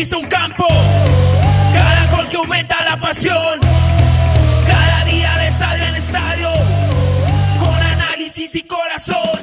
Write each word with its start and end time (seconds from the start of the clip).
Pisa 0.00 0.16
un 0.16 0.24
campo, 0.28 0.66
cada 1.74 2.06
gol 2.16 2.26
que 2.26 2.36
aumenta 2.38 2.82
la 2.84 2.98
pasión, 2.98 3.60
cada 4.66 5.04
día 5.04 5.36
de 5.36 5.48
estadio 5.48 5.84
en 5.84 5.96
estadio, 5.96 6.48
con 7.58 7.74
análisis 7.74 8.54
y 8.54 8.62
corazón. 8.62 9.40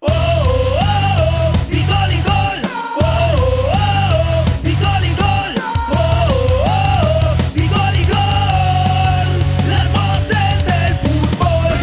Oh, 0.00 0.08
oh, 0.08 0.78
oh, 0.80 1.52
y 1.70 1.86
gol 1.86 2.12
y 2.12 2.22
gol. 2.22 2.60
Oh, 3.02 3.36
oh, 3.70 3.76
oh, 3.76 4.68
y 4.68 4.74
gol 4.82 5.04
y 5.04 5.14
gol. 5.14 5.54
Oh, 5.92 5.96
oh, 5.96 6.66
oh, 6.66 7.36
y 7.54 7.68
gol 7.68 7.94
y 7.94 8.04
gol. 8.16 9.28
Las 9.70 9.86
voces 9.92 10.56
del 10.66 10.92
fútbol. 11.04 11.78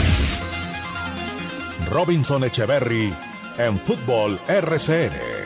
Robinson 1.92 2.44
Echeverry 2.44 3.14
en 3.58 3.80
Fútbol 3.80 4.38
RCN. 4.50 5.41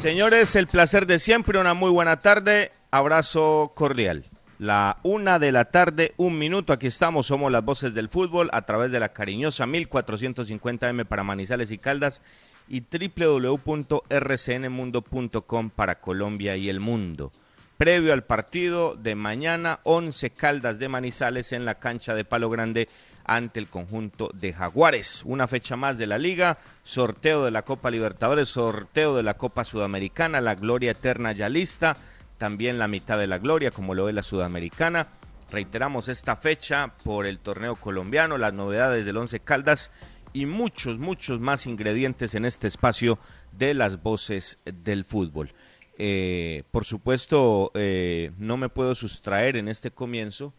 Señores, 0.00 0.56
el 0.56 0.66
placer 0.66 1.06
de 1.06 1.18
siempre, 1.18 1.60
una 1.60 1.74
muy 1.74 1.90
buena 1.90 2.20
tarde, 2.20 2.70
abrazo 2.90 3.70
cordial. 3.74 4.24
La 4.58 4.96
una 5.02 5.38
de 5.38 5.52
la 5.52 5.66
tarde, 5.66 6.14
un 6.16 6.38
minuto, 6.38 6.72
aquí 6.72 6.86
estamos, 6.86 7.26
somos 7.26 7.52
las 7.52 7.62
voces 7.62 7.92
del 7.92 8.08
fútbol 8.08 8.48
a 8.54 8.62
través 8.62 8.92
de 8.92 9.00
la 9.00 9.10
cariñosa 9.10 9.66
1450M 9.66 11.04
para 11.04 11.22
Manizales 11.22 11.70
y 11.70 11.76
Caldas 11.76 12.22
y 12.66 12.80
www.rcnmundo.com 12.80 15.68
para 15.68 16.00
Colombia 16.00 16.56
y 16.56 16.70
el 16.70 16.80
mundo. 16.80 17.30
Previo 17.76 18.14
al 18.14 18.24
partido 18.24 18.96
de 18.96 19.14
mañana, 19.14 19.80
11 19.82 20.30
Caldas 20.30 20.78
de 20.78 20.88
Manizales 20.88 21.52
en 21.52 21.66
la 21.66 21.74
cancha 21.74 22.14
de 22.14 22.24
Palo 22.24 22.48
Grande 22.48 22.88
ante 23.24 23.60
el 23.60 23.68
conjunto 23.68 24.30
de 24.34 24.52
Jaguares. 24.52 25.22
Una 25.24 25.46
fecha 25.46 25.76
más 25.76 25.98
de 25.98 26.06
la 26.06 26.18
liga, 26.18 26.58
sorteo 26.82 27.44
de 27.44 27.50
la 27.50 27.62
Copa 27.62 27.90
Libertadores, 27.90 28.48
sorteo 28.48 29.16
de 29.16 29.22
la 29.22 29.34
Copa 29.34 29.64
Sudamericana, 29.64 30.40
la 30.40 30.54
Gloria 30.54 30.92
Eterna 30.92 31.32
ya 31.32 31.48
lista, 31.48 31.96
también 32.38 32.78
la 32.78 32.88
mitad 32.88 33.18
de 33.18 33.26
la 33.26 33.38
Gloria, 33.38 33.70
como 33.70 33.94
lo 33.94 34.04
ve 34.06 34.12
la 34.12 34.22
Sudamericana. 34.22 35.08
Reiteramos 35.50 36.08
esta 36.08 36.36
fecha 36.36 36.92
por 37.04 37.26
el 37.26 37.38
torneo 37.38 37.74
colombiano, 37.74 38.38
las 38.38 38.54
novedades 38.54 39.04
del 39.04 39.16
Once 39.16 39.40
Caldas 39.40 39.90
y 40.32 40.46
muchos, 40.46 40.98
muchos 40.98 41.40
más 41.40 41.66
ingredientes 41.66 42.34
en 42.34 42.44
este 42.44 42.68
espacio 42.68 43.18
de 43.52 43.74
las 43.74 44.02
voces 44.02 44.58
del 44.64 45.04
fútbol. 45.04 45.52
Eh, 45.98 46.62
por 46.70 46.84
supuesto, 46.84 47.72
eh, 47.74 48.32
no 48.38 48.56
me 48.56 48.68
puedo 48.68 48.94
sustraer 48.94 49.56
en 49.56 49.68
este 49.68 49.90
comienzo 49.90 50.54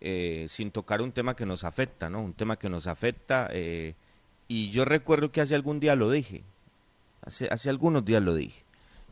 eh, 0.00 0.46
sin 0.48 0.70
tocar 0.70 1.02
un 1.02 1.12
tema 1.12 1.34
que 1.34 1.46
nos 1.46 1.64
afecta, 1.64 2.08
¿no? 2.08 2.22
Un 2.22 2.34
tema 2.34 2.58
que 2.58 2.68
nos 2.68 2.86
afecta. 2.86 3.48
Eh, 3.52 3.94
y 4.46 4.70
yo 4.70 4.84
recuerdo 4.84 5.32
que 5.32 5.40
hace 5.40 5.54
algún 5.54 5.80
día 5.80 5.96
lo 5.96 6.10
dije, 6.10 6.42
hace, 7.22 7.48
hace 7.50 7.70
algunos 7.70 8.04
días 8.04 8.22
lo 8.22 8.34
dije, 8.34 8.62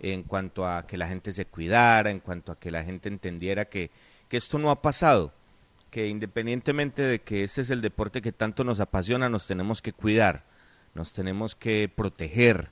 en 0.00 0.22
cuanto 0.22 0.66
a 0.66 0.86
que 0.86 0.96
la 0.96 1.08
gente 1.08 1.32
se 1.32 1.46
cuidara, 1.46 2.10
en 2.10 2.20
cuanto 2.20 2.52
a 2.52 2.58
que 2.58 2.70
la 2.70 2.84
gente 2.84 3.08
entendiera 3.08 3.66
que, 3.66 3.90
que 4.28 4.36
esto 4.36 4.58
no 4.58 4.70
ha 4.70 4.80
pasado, 4.80 5.32
que 5.90 6.08
independientemente 6.08 7.02
de 7.02 7.20
que 7.20 7.44
este 7.44 7.60
es 7.60 7.70
el 7.70 7.82
deporte 7.82 8.22
que 8.22 8.32
tanto 8.32 8.64
nos 8.64 8.80
apasiona, 8.80 9.28
nos 9.28 9.46
tenemos 9.46 9.82
que 9.82 9.92
cuidar, 9.92 10.44
nos 10.94 11.12
tenemos 11.12 11.54
que 11.54 11.90
proteger, 11.94 12.70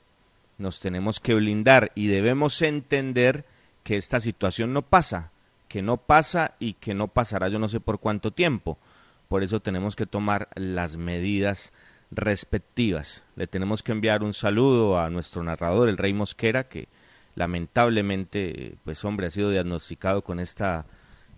nos 0.58 0.80
tenemos 0.80 1.20
que 1.20 1.34
blindar 1.34 1.92
y 1.94 2.06
debemos 2.06 2.60
entender 2.62 3.44
que 3.82 3.96
esta 3.96 4.20
situación 4.20 4.72
no 4.72 4.82
pasa, 4.82 5.30
que 5.74 5.82
no 5.82 5.96
pasa 5.96 6.54
y 6.60 6.74
que 6.74 6.94
no 6.94 7.08
pasará 7.08 7.48
yo 7.48 7.58
no 7.58 7.66
sé 7.66 7.80
por 7.80 7.98
cuánto 7.98 8.30
tiempo. 8.30 8.78
Por 9.26 9.42
eso 9.42 9.58
tenemos 9.58 9.96
que 9.96 10.06
tomar 10.06 10.48
las 10.54 10.96
medidas 10.96 11.72
respectivas. 12.12 13.24
Le 13.34 13.48
tenemos 13.48 13.82
que 13.82 13.90
enviar 13.90 14.22
un 14.22 14.34
saludo 14.34 15.00
a 15.00 15.10
nuestro 15.10 15.42
narrador, 15.42 15.88
el 15.88 15.98
Rey 15.98 16.12
Mosquera, 16.12 16.68
que 16.68 16.86
lamentablemente, 17.34 18.76
pues 18.84 19.04
hombre, 19.04 19.26
ha 19.26 19.30
sido 19.30 19.50
diagnosticado 19.50 20.22
con 20.22 20.38
esta 20.38 20.86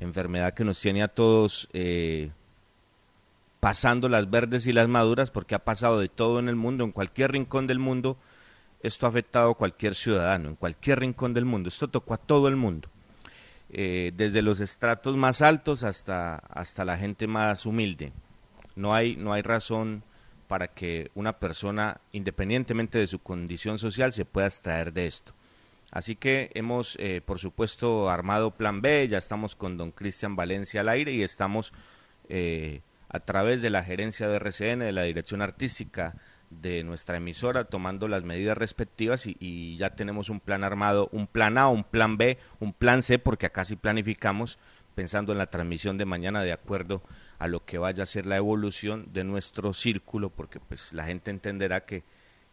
enfermedad 0.00 0.53
que 0.53 0.64
nos 0.64 0.78
tiene 0.78 1.03
a 1.03 1.08
todos 1.08 1.70
eh, 1.72 2.30
pasando 3.58 4.06
las 4.10 4.28
verdes 4.28 4.66
y 4.66 4.74
las 4.74 4.86
maduras, 4.86 5.30
porque 5.30 5.54
ha 5.54 5.64
pasado 5.64 5.98
de 5.98 6.10
todo 6.10 6.41
en 6.41 6.50
el 6.50 6.56
mundo, 6.56 6.84
en 6.84 6.92
cualquier 6.92 7.32
rincón 7.32 7.66
del 7.66 7.78
mundo, 7.78 8.18
esto 8.82 9.06
ha 9.06 9.08
afectado 9.08 9.53
a 9.53 9.54
cualquier 9.54 9.94
ciudadano, 9.94 10.50
en 10.50 10.56
cualquier 10.56 11.00
rincón 11.00 11.32
del 11.32 11.47
mundo, 11.47 11.70
esto 11.70 11.88
tocó 11.88 12.12
a 12.12 12.18
todo 12.18 12.48
el 12.48 12.56
mundo. 12.56 12.91
Eh, 13.71 14.12
desde 14.15 14.43
los 14.43 14.60
estratos 14.60 15.16
más 15.16 15.43
altos 15.43 15.82
hasta, 15.82 16.37
hasta 16.37 16.84
la 16.84 16.97
gente 16.97 17.27
más 17.27 17.66
humilde. 17.66 18.12
No 18.77 18.94
hay, 18.94 19.16
no 19.16 19.32
hay 19.32 19.43
razón 19.43 20.04
para 20.47 20.69
que 20.69 21.10
una 21.15 21.38
persona, 21.38 22.00
independientemente 22.12 22.99
de 22.99 23.06
su 23.06 23.19
condición 23.19 23.78
social, 23.78 24.12
se 24.12 24.25
pueda 24.25 24.47
extraer 24.47 24.93
de 24.93 25.06
esto. 25.06 25.32
Así 25.91 26.16
que 26.16 26.50
hemos, 26.54 26.97
eh, 27.00 27.21
por 27.25 27.38
supuesto, 27.38 28.10
armado 28.10 28.50
Plan 28.50 28.82
B, 28.82 29.09
ya 29.09 29.19
estamos 29.19 29.56
con 29.56 29.77
don 29.77 29.93
Cristian 29.93 30.37
Valencia 30.37 30.81
al 30.81 30.88
aire 30.88 31.12
y 31.12 31.22
estamos 31.22 31.72
eh, 32.28 32.83
a 33.09 33.21
través 33.21 33.62
de 33.62 33.71
la 33.71 33.83
gerencia 33.83 34.28
de 34.28 34.37
RCN, 34.37 34.81
de 34.81 34.93
la 34.93 35.03
dirección 35.03 35.43
artística, 35.43 36.15
de 36.51 36.84
nuestra 36.84 37.17
emisora 37.17 37.65
tomando 37.65 38.09
las 38.09 38.23
medidas 38.23 38.57
respectivas 38.57 39.27
y, 39.27 39.77
ya 39.77 39.95
tenemos 39.95 40.31
un 40.31 40.41
plan 40.41 40.65
armado, 40.65 41.09
un 41.12 41.27
plan 41.27 41.59
A, 41.59 41.69
un 41.69 41.84
plan 41.84 42.17
B, 42.17 42.39
un 42.61 42.73
plan 42.73 43.03
C, 43.03 43.19
porque 43.19 43.47
acá 43.47 43.65
sí 43.65 43.77
planificamos 43.77 44.59
pensando 44.95 45.33
en 45.33 45.39
la 45.39 45.51
transmisión 45.51 45.99
de 45.99 46.07
mañana 46.07 46.43
de 46.43 46.53
acuerdo 46.53 47.03
a 47.39 47.49
lo 47.49 47.65
que 47.65 47.79
vaya 47.79 48.03
a 48.03 48.07
ser 48.07 48.27
la 48.27 48.37
evolución 48.37 49.09
de 49.12 49.25
nuestro 49.25 49.73
círculo, 49.73 50.31
porque 50.31 50.59
pues 50.61 50.93
la 50.93 51.05
gente 51.05 51.31
entenderá 51.31 51.84
que, 51.84 52.03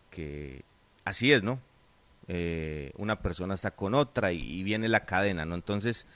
que 0.09 0.63
así 1.05 1.31
es, 1.31 1.43
¿no? 1.43 1.59
Eh, 2.27 2.91
una 2.97 3.21
persona 3.21 3.53
está 3.53 3.71
con 3.71 3.93
otra 3.93 4.31
y, 4.31 4.63
viene 4.63 4.87
la 4.87 5.05
cadena, 5.05 5.45
¿no? 5.45 5.55
Entonces, 5.55 6.07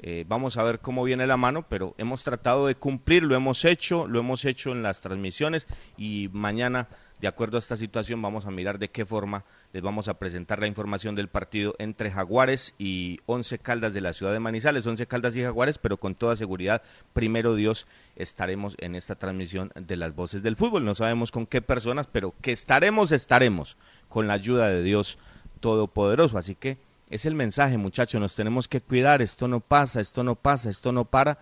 eh, 0.00 0.24
vamos 0.28 0.56
a 0.58 0.62
ver 0.62 0.80
cómo 0.80 1.02
viene 1.04 1.26
la 1.26 1.36
mano, 1.36 1.66
pero 1.68 1.94
hemos 1.98 2.22
tratado 2.22 2.66
de 2.66 2.74
cumplir, 2.74 3.22
lo 3.22 3.34
hemos 3.34 3.64
hecho, 3.64 4.06
lo 4.06 4.20
hemos 4.20 4.44
hecho 4.44 4.72
en 4.72 4.82
las 4.82 5.00
transmisiones 5.00 5.66
y 5.96 6.28
mañana 6.32 6.88
de 7.20 7.28
acuerdo 7.28 7.56
a 7.56 7.58
esta 7.58 7.76
situación, 7.76 8.20
vamos 8.20 8.46
a 8.46 8.50
mirar 8.50 8.78
de 8.78 8.90
qué 8.90 9.06
forma 9.06 9.44
les 9.72 9.82
vamos 9.82 10.08
a 10.08 10.18
presentar 10.18 10.58
la 10.58 10.66
información 10.66 11.14
del 11.14 11.28
partido 11.28 11.74
entre 11.78 12.10
Jaguares 12.10 12.74
y 12.78 13.20
Once 13.26 13.58
Caldas 13.58 13.94
de 13.94 14.02
la 14.02 14.12
ciudad 14.12 14.32
de 14.32 14.40
Manizales, 14.40 14.86
Once 14.86 15.06
Caldas 15.06 15.36
y 15.36 15.42
Jaguares, 15.42 15.78
pero 15.78 15.96
con 15.96 16.14
toda 16.14 16.36
seguridad, 16.36 16.82
primero 17.14 17.54
Dios, 17.54 17.86
estaremos 18.16 18.76
en 18.80 18.94
esta 18.94 19.14
transmisión 19.14 19.72
de 19.74 19.96
las 19.96 20.14
voces 20.14 20.42
del 20.42 20.56
fútbol. 20.56 20.84
No 20.84 20.94
sabemos 20.94 21.32
con 21.32 21.46
qué 21.46 21.62
personas, 21.62 22.06
pero 22.06 22.34
que 22.42 22.52
estaremos, 22.52 23.12
estaremos 23.12 23.78
con 24.08 24.26
la 24.26 24.34
ayuda 24.34 24.68
de 24.68 24.82
Dios 24.82 25.18
Todopoderoso. 25.60 26.36
Así 26.36 26.54
que 26.54 26.76
es 27.08 27.24
el 27.24 27.34
mensaje, 27.34 27.78
muchachos, 27.78 28.20
nos 28.20 28.34
tenemos 28.34 28.68
que 28.68 28.80
cuidar, 28.80 29.22
esto 29.22 29.48
no 29.48 29.60
pasa, 29.60 30.00
esto 30.00 30.22
no 30.22 30.34
pasa, 30.34 30.68
esto 30.68 30.92
no 30.92 31.04
para. 31.06 31.38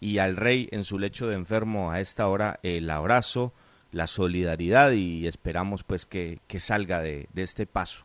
Y 0.00 0.18
al 0.18 0.36
rey 0.36 0.68
en 0.70 0.84
su 0.84 0.98
lecho 0.98 1.28
de 1.28 1.34
enfermo 1.34 1.90
a 1.90 2.00
esta 2.00 2.28
hora 2.28 2.60
el 2.62 2.90
abrazo, 2.90 3.54
la 3.94 4.06
solidaridad 4.06 4.90
y 4.90 5.26
esperamos 5.26 5.84
pues 5.84 6.04
que, 6.04 6.40
que 6.46 6.58
salga 6.58 7.00
de, 7.00 7.28
de, 7.32 7.42
este 7.42 7.64
paso. 7.66 8.04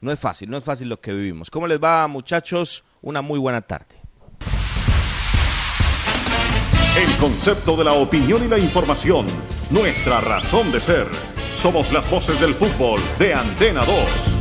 No 0.00 0.10
es 0.10 0.18
fácil, 0.18 0.50
no 0.50 0.56
es 0.56 0.64
fácil 0.64 0.88
lo 0.88 1.00
que 1.00 1.12
vivimos. 1.12 1.50
¿Cómo 1.50 1.66
les 1.66 1.82
va 1.82 2.06
muchachos? 2.08 2.84
Una 3.02 3.20
muy 3.20 3.38
buena 3.38 3.60
tarde. 3.60 3.96
El 6.96 7.16
concepto 7.16 7.76
de 7.76 7.84
la 7.84 7.92
opinión 7.92 8.42
y 8.44 8.48
la 8.48 8.58
información, 8.58 9.26
nuestra 9.70 10.20
razón 10.20 10.72
de 10.72 10.80
ser. 10.80 11.06
Somos 11.52 11.92
las 11.92 12.08
voces 12.10 12.40
del 12.40 12.54
fútbol 12.54 13.00
de 13.18 13.34
Antena 13.34 13.84
2. 13.84 14.37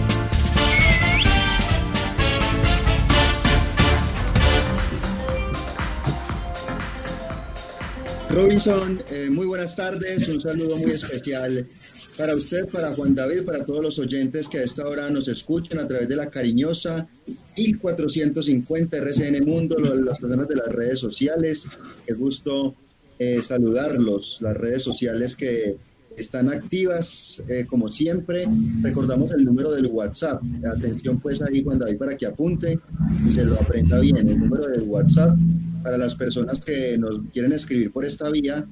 Robinson, 8.38 9.02
eh, 9.10 9.32
muy 9.32 9.48
buenas 9.48 9.76
tardes, 9.76 10.30
un 10.30 10.40
saludo 10.40 10.78
muy 10.78 10.92
especial 10.92 11.66
para 12.16 12.36
usted, 12.36 12.68
para 12.68 12.94
Juan 12.94 13.16
David, 13.16 13.44
para 13.44 13.66
todos 13.66 13.82
los 13.82 13.98
oyentes 13.98 14.48
que 14.48 14.60
a 14.60 14.64
esta 14.64 14.88
hora 14.88 15.10
nos 15.10 15.28
escuchan 15.28 15.80
a 15.80 15.88
través 15.88 16.08
de 16.08 16.16
la 16.16 16.30
cariñosa 16.30 17.08
1450 17.58 18.96
RCN 18.96 19.44
Mundo, 19.44 19.80
las 19.80 20.20
personas 20.20 20.48
de 20.48 20.56
las 20.56 20.68
redes 20.68 21.00
sociales. 21.00 21.68
Qué 22.06 22.14
gusto 22.14 22.76
eh, 23.18 23.42
saludarlos, 23.42 24.38
las 24.44 24.56
redes 24.56 24.84
sociales 24.84 25.36
que 25.36 25.78
están 26.16 26.50
activas 26.50 27.44
eh, 27.48 27.66
como 27.68 27.88
siempre. 27.88 28.48
Recordamos 28.84 29.34
el 29.34 29.46
número 29.46 29.72
del 29.72 29.88
WhatsApp. 29.88 30.44
Atención 30.64 31.20
pues 31.20 31.42
ahí 31.42 31.64
Juan 31.64 31.80
David 31.80 31.98
para 31.98 32.16
que 32.16 32.28
apunte 32.28 32.80
y 33.28 33.32
se 33.32 33.44
lo 33.44 33.56
aprenda 33.56 34.00
bien. 34.00 34.30
El 34.30 34.40
número 34.40 34.68
del 34.68 34.84
WhatsApp 34.84 35.36
para 35.88 35.98
las 35.98 36.16
personas 36.16 36.60
que 36.60 36.98
nos 36.98 37.22
quieren 37.32 37.54
escribir 37.54 37.94
por 37.94 38.04
esta 38.04 38.30
vía 38.30 38.66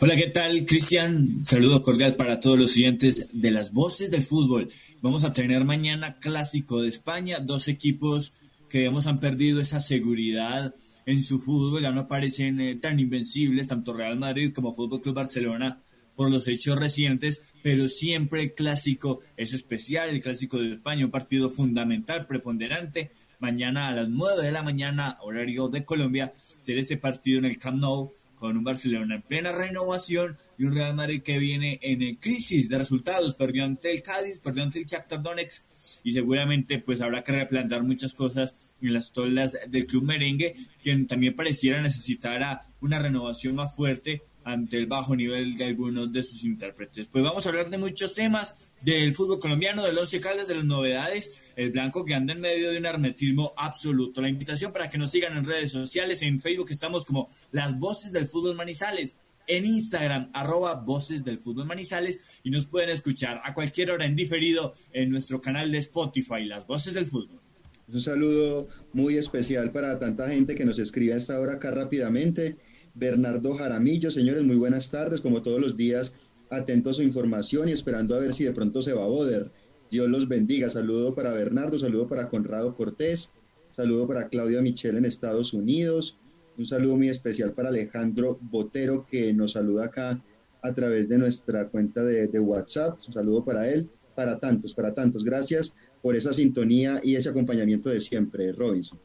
Hola, 0.00 0.16
¿qué 0.16 0.30
tal, 0.32 0.66
Cristian? 0.66 1.44
Saludo 1.44 1.80
cordial 1.80 2.16
para 2.16 2.40
todos 2.40 2.58
los 2.58 2.72
siguientes 2.72 3.28
de 3.32 3.50
las 3.52 3.72
voces 3.72 4.10
del 4.10 4.24
fútbol. 4.24 4.68
Vamos 5.00 5.22
a 5.22 5.32
tener 5.32 5.64
mañana 5.64 6.18
clásico 6.18 6.82
de 6.82 6.88
España, 6.88 7.38
dos 7.38 7.68
equipos 7.68 8.32
que 8.68 8.78
digamos 8.78 9.06
han 9.06 9.20
perdido 9.20 9.60
esa 9.60 9.78
seguridad 9.78 10.74
en 11.06 11.22
su 11.22 11.38
fútbol, 11.38 11.82
ya 11.82 11.90
no 11.90 12.06
parecen 12.06 12.60
eh, 12.60 12.76
tan 12.76 13.00
invencibles, 13.00 13.66
tanto 13.66 13.92
Real 13.92 14.18
Madrid 14.18 14.52
como 14.54 14.74
Fútbol 14.74 15.00
Club 15.00 15.16
Barcelona 15.16 15.80
por 16.14 16.30
los 16.30 16.46
hechos 16.46 16.78
recientes, 16.78 17.42
pero 17.62 17.88
siempre 17.88 18.42
el 18.42 18.54
clásico 18.54 19.20
es 19.36 19.54
especial, 19.54 20.10
el 20.10 20.20
clásico 20.20 20.58
de 20.58 20.74
España, 20.74 21.04
un 21.04 21.10
partido 21.10 21.50
fundamental, 21.50 22.26
preponderante. 22.26 23.10
Mañana 23.38 23.88
a 23.88 23.92
las 23.92 24.08
9 24.08 24.44
de 24.44 24.52
la 24.52 24.62
mañana, 24.62 25.18
horario 25.22 25.68
de 25.68 25.84
Colombia, 25.84 26.32
será 26.60 26.80
este 26.80 26.96
partido 26.96 27.38
en 27.38 27.46
el 27.46 27.58
Camp 27.58 27.80
Nou 27.80 28.12
con 28.36 28.56
un 28.56 28.64
Barcelona 28.64 29.16
en 29.16 29.22
plena 29.22 29.52
renovación 29.52 30.36
y 30.58 30.64
un 30.64 30.74
Real 30.74 30.94
Madrid 30.94 31.22
que 31.22 31.38
viene 31.38 31.78
en 31.82 32.16
crisis 32.16 32.68
de 32.68 32.78
resultados, 32.78 33.34
perdió 33.34 33.64
ante 33.64 33.92
el 33.92 34.02
Cádiz, 34.02 34.38
perdió 34.38 34.64
ante 34.64 34.80
el 34.80 34.84
Shakhtar 34.84 35.22
Donetsk 35.22 35.64
y 36.04 36.12
seguramente 36.12 36.78
pues 36.78 37.00
habrá 37.00 37.22
que 37.22 37.32
replantar 37.32 37.82
muchas 37.82 38.14
cosas 38.14 38.68
en 38.80 38.92
las 38.92 39.12
tolas 39.12 39.56
del 39.68 39.86
club 39.86 40.04
merengue, 40.04 40.54
quien 40.82 41.06
también 41.06 41.34
pareciera 41.34 41.80
necesitar 41.80 42.62
una 42.80 42.98
renovación 42.98 43.54
más 43.54 43.74
fuerte 43.74 44.22
ante 44.44 44.78
el 44.78 44.86
bajo 44.86 45.14
nivel 45.14 45.56
de 45.56 45.66
algunos 45.66 46.12
de 46.12 46.22
sus 46.22 46.44
intérpretes. 46.44 47.06
Pues 47.06 47.22
vamos 47.22 47.46
a 47.46 47.50
hablar 47.50 47.70
de 47.70 47.78
muchos 47.78 48.14
temas, 48.14 48.72
del 48.80 49.14
fútbol 49.14 49.38
colombiano, 49.38 49.84
del 49.84 49.98
Once 49.98 50.20
Caldas, 50.20 50.48
de 50.48 50.56
las 50.56 50.64
novedades, 50.64 51.30
el 51.56 51.70
blanco 51.70 52.04
que 52.04 52.14
anda 52.14 52.32
en 52.32 52.40
medio 52.40 52.70
de 52.70 52.78
un 52.78 52.86
hermetismo 52.86 53.52
absoluto. 53.56 54.20
La 54.20 54.28
invitación 54.28 54.72
para 54.72 54.90
que 54.90 54.98
nos 54.98 55.10
sigan 55.10 55.36
en 55.36 55.44
redes 55.44 55.70
sociales, 55.70 56.22
en 56.22 56.40
Facebook 56.40 56.70
estamos 56.70 57.04
como 57.04 57.30
Las 57.52 57.78
Voces 57.78 58.12
del 58.12 58.26
Fútbol 58.26 58.56
Manizales, 58.56 59.16
en 59.46 59.66
Instagram, 59.66 60.30
arroba 60.32 60.74
Voces 60.74 61.24
del 61.24 61.38
Fútbol 61.38 61.66
Manizales, 61.66 62.20
y 62.42 62.50
nos 62.50 62.66
pueden 62.66 62.90
escuchar 62.90 63.40
a 63.44 63.54
cualquier 63.54 63.90
hora 63.90 64.06
en 64.06 64.16
diferido 64.16 64.74
en 64.92 65.10
nuestro 65.10 65.40
canal 65.40 65.70
de 65.70 65.78
Spotify, 65.78 66.44
Las 66.44 66.66
Voces 66.66 66.94
del 66.94 67.06
Fútbol. 67.06 67.40
Un 67.88 68.00
saludo 68.00 68.68
muy 68.92 69.16
especial 69.16 69.70
para 69.70 69.98
tanta 69.98 70.28
gente 70.28 70.54
que 70.54 70.64
nos 70.64 70.78
escribe 70.78 71.14
a 71.14 71.16
esta 71.16 71.38
hora 71.38 71.54
acá 71.54 71.70
rápidamente. 71.70 72.56
Bernardo 72.94 73.54
Jaramillo. 73.54 74.10
Señores, 74.10 74.44
muy 74.44 74.56
buenas 74.56 74.90
tardes. 74.90 75.20
Como 75.20 75.42
todos 75.42 75.60
los 75.60 75.76
días, 75.76 76.14
atento 76.48 76.90
a 76.90 76.94
su 76.94 77.02
información 77.02 77.68
y 77.68 77.72
esperando 77.72 78.14
a 78.14 78.18
ver 78.18 78.34
si 78.34 78.44
de 78.44 78.52
pronto 78.52 78.82
se 78.82 78.92
va 78.92 79.04
a 79.04 79.08
Boder. 79.08 79.50
Dios 79.90 80.08
los 80.08 80.28
bendiga. 80.28 80.70
Saludo 80.70 81.14
para 81.14 81.32
Bernardo, 81.32 81.78
saludo 81.78 82.08
para 82.08 82.28
Conrado 82.28 82.74
Cortés, 82.74 83.32
saludo 83.70 84.06
para 84.06 84.28
Claudia 84.28 84.62
Michel 84.62 84.96
en 84.96 85.04
Estados 85.04 85.52
Unidos. 85.52 86.18
Un 86.58 86.66
saludo 86.66 86.96
muy 86.96 87.08
especial 87.08 87.52
para 87.52 87.68
Alejandro 87.68 88.38
Botero 88.40 89.06
que 89.10 89.32
nos 89.32 89.52
saluda 89.52 89.86
acá 89.86 90.20
a 90.62 90.72
través 90.72 91.08
de 91.08 91.18
nuestra 91.18 91.68
cuenta 91.68 92.04
de, 92.04 92.28
WhatsApp. 92.38 92.98
Un 93.06 93.12
saludo 93.12 93.44
para 93.44 93.68
él, 93.68 93.88
para 94.14 94.38
tantos, 94.38 94.74
para 94.74 94.94
tantos. 94.94 95.24
Gracias 95.24 95.74
por 96.02 96.14
esa 96.14 96.32
sintonía 96.32 97.00
y 97.02 97.16
ese 97.16 97.30
acompañamiento 97.30 97.88
de 97.88 98.00
siempre, 98.00 98.52
Robinson. 98.52 98.98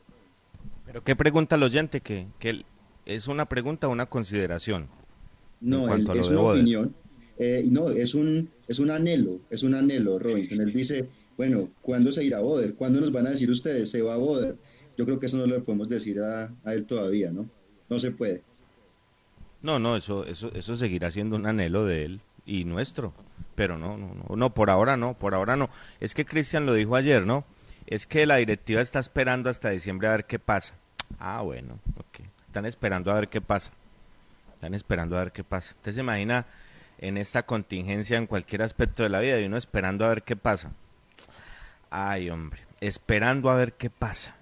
Pero 0.85 1.03
qué 1.03 1.15
pregunta 1.15 1.55
el 1.55 1.63
oyente 1.63 2.01
que, 2.01 2.27
que 2.39 2.63
¿Es 3.07 3.29
una 3.29 3.47
pregunta 3.47 3.87
o 3.87 3.91
una 3.91 4.07
consideración? 4.07 4.89
No, 5.61 5.87
es 5.95 6.27
una 6.27 6.41
opinión. 6.41 6.93
Eh, 7.39 7.63
no, 7.71 7.89
es 7.89 8.13
un, 8.13 8.49
es 8.67 8.79
un 8.79 8.91
anhelo, 8.91 9.39
es 9.49 9.63
un 9.63 9.75
anhelo, 9.75 10.19
Robinson. 10.19 10.59
Él 10.59 10.73
dice, 10.73 11.07
bueno, 11.37 11.69
¿cuándo 11.81 12.11
se 12.11 12.25
irá 12.25 12.39
a 12.39 12.41
Boder? 12.41 12.73
¿Cuándo 12.73 12.99
nos 12.99 13.13
van 13.13 13.27
a 13.27 13.29
decir 13.29 13.49
ustedes, 13.49 13.89
se 13.91 14.01
va 14.01 14.15
a 14.15 14.17
Boder? 14.17 14.57
Yo 14.97 15.05
creo 15.05 15.19
que 15.19 15.27
eso 15.27 15.37
no 15.37 15.45
lo 15.45 15.63
podemos 15.63 15.87
decir 15.87 16.19
a, 16.19 16.51
él 16.65 16.85
todavía, 16.85 17.31
¿no? 17.31 17.49
No 17.89 17.99
se 17.99 18.11
puede. 18.11 18.43
No, 19.61 19.79
no, 19.79 19.95
eso, 19.95 20.25
eso, 20.25 20.51
eso 20.53 20.75
seguirá 20.75 21.11
siendo 21.11 21.35
un 21.35 21.45
anhelo 21.45 21.85
de 21.85 22.05
él 22.05 22.21
y 22.45 22.65
nuestro. 22.65 23.13
Pero 23.55 23.77
no, 23.77 23.97
no, 23.97 24.13
no, 24.13 24.35
no, 24.35 24.53
por 24.53 24.69
ahora 24.69 24.97
no, 24.97 25.15
por 25.15 25.33
ahora 25.33 25.55
no. 25.55 25.69
Es 25.99 26.13
que 26.13 26.25
Cristian 26.25 26.65
lo 26.65 26.73
dijo 26.73 26.95
ayer, 26.95 27.25
¿no? 27.25 27.45
Es 27.85 28.05
que 28.05 28.25
la 28.25 28.37
directiva 28.37 28.81
está 28.81 28.99
esperando 28.99 29.49
hasta 29.49 29.69
diciembre 29.69 30.07
a 30.07 30.11
ver 30.11 30.25
qué 30.25 30.39
pasa. 30.39 30.75
Ah, 31.19 31.41
bueno, 31.41 31.79
ok 31.97 32.27
están 32.57 32.65
esperando 32.65 33.11
a 33.11 33.15
ver 33.15 33.29
qué 33.29 33.39
pasa. 33.39 33.71
Están 34.55 34.73
esperando 34.73 35.15
a 35.15 35.19
ver 35.19 35.31
qué 35.31 35.43
pasa. 35.43 35.75
Usted 35.75 35.91
se 35.91 35.99
imagina 36.01 36.47
en 36.97 37.17
esta 37.17 37.43
contingencia 37.43 38.17
en 38.17 38.25
cualquier 38.25 38.63
aspecto 38.63 39.03
de 39.03 39.09
la 39.09 39.19
vida 39.19 39.39
y 39.39 39.45
uno 39.45 39.57
esperando 39.57 40.05
a 40.05 40.09
ver 40.09 40.23
qué 40.23 40.35
pasa. 40.35 40.71
Ay, 41.91 42.31
hombre, 42.31 42.61
esperando 42.81 43.51
a 43.51 43.55
ver 43.55 43.73
qué 43.73 43.91
pasa. 43.91 44.36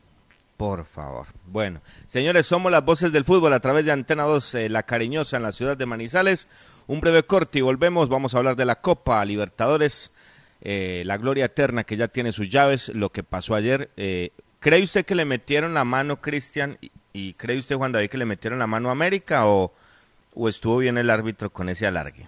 Por 0.57 0.85
favor. 0.85 1.27
Bueno, 1.45 1.81
señores, 2.07 2.45
somos 2.45 2.71
las 2.71 2.85
voces 2.85 3.11
del 3.11 3.25
fútbol 3.25 3.51
a 3.53 3.59
través 3.59 3.85
de 3.85 3.91
Antena 3.91 4.23
2, 4.23 4.55
eh, 4.55 4.69
La 4.69 4.83
Cariñosa, 4.83 5.37
en 5.37 5.43
la 5.43 5.51
ciudad 5.51 5.75
de 5.75 5.85
Manizales. 5.85 6.47
Un 6.87 7.01
breve 7.01 7.23
corte 7.23 7.59
y 7.59 7.61
volvemos. 7.61 8.07
Vamos 8.07 8.33
a 8.33 8.37
hablar 8.37 8.55
de 8.55 8.65
la 8.65 8.79
Copa 8.79 9.23
Libertadores, 9.25 10.11
eh, 10.61 11.03
la 11.05 11.17
gloria 11.17 11.45
eterna 11.45 11.83
que 11.83 11.97
ya 11.97 12.07
tiene 12.07 12.31
sus 12.31 12.47
llaves, 12.47 12.89
lo 12.95 13.11
que 13.11 13.23
pasó 13.23 13.55
ayer. 13.55 13.89
Eh, 13.97 14.31
¿Cree 14.59 14.81
usted 14.81 15.05
que 15.05 15.15
le 15.15 15.25
metieron 15.25 15.73
la 15.73 15.83
mano, 15.83 16.21
Cristian, 16.21 16.77
¿Y 17.15 17.31
cree 17.33 17.57
usted, 17.57 17.77
Juan 17.77 17.93
David, 17.93 18.09
que 18.09 18.17
le 18.17 18.25
metieron 18.25 18.59
la 18.59 18.67
mano 18.67 18.89
a 18.89 18.91
América 18.91 19.47
o, 19.47 19.71
o 20.33 20.49
estuvo 20.49 20.79
bien 20.79 20.97
el 20.97 21.09
árbitro 21.09 21.49
con 21.49 21.69
ese 21.69 21.87
alargue? 21.87 22.27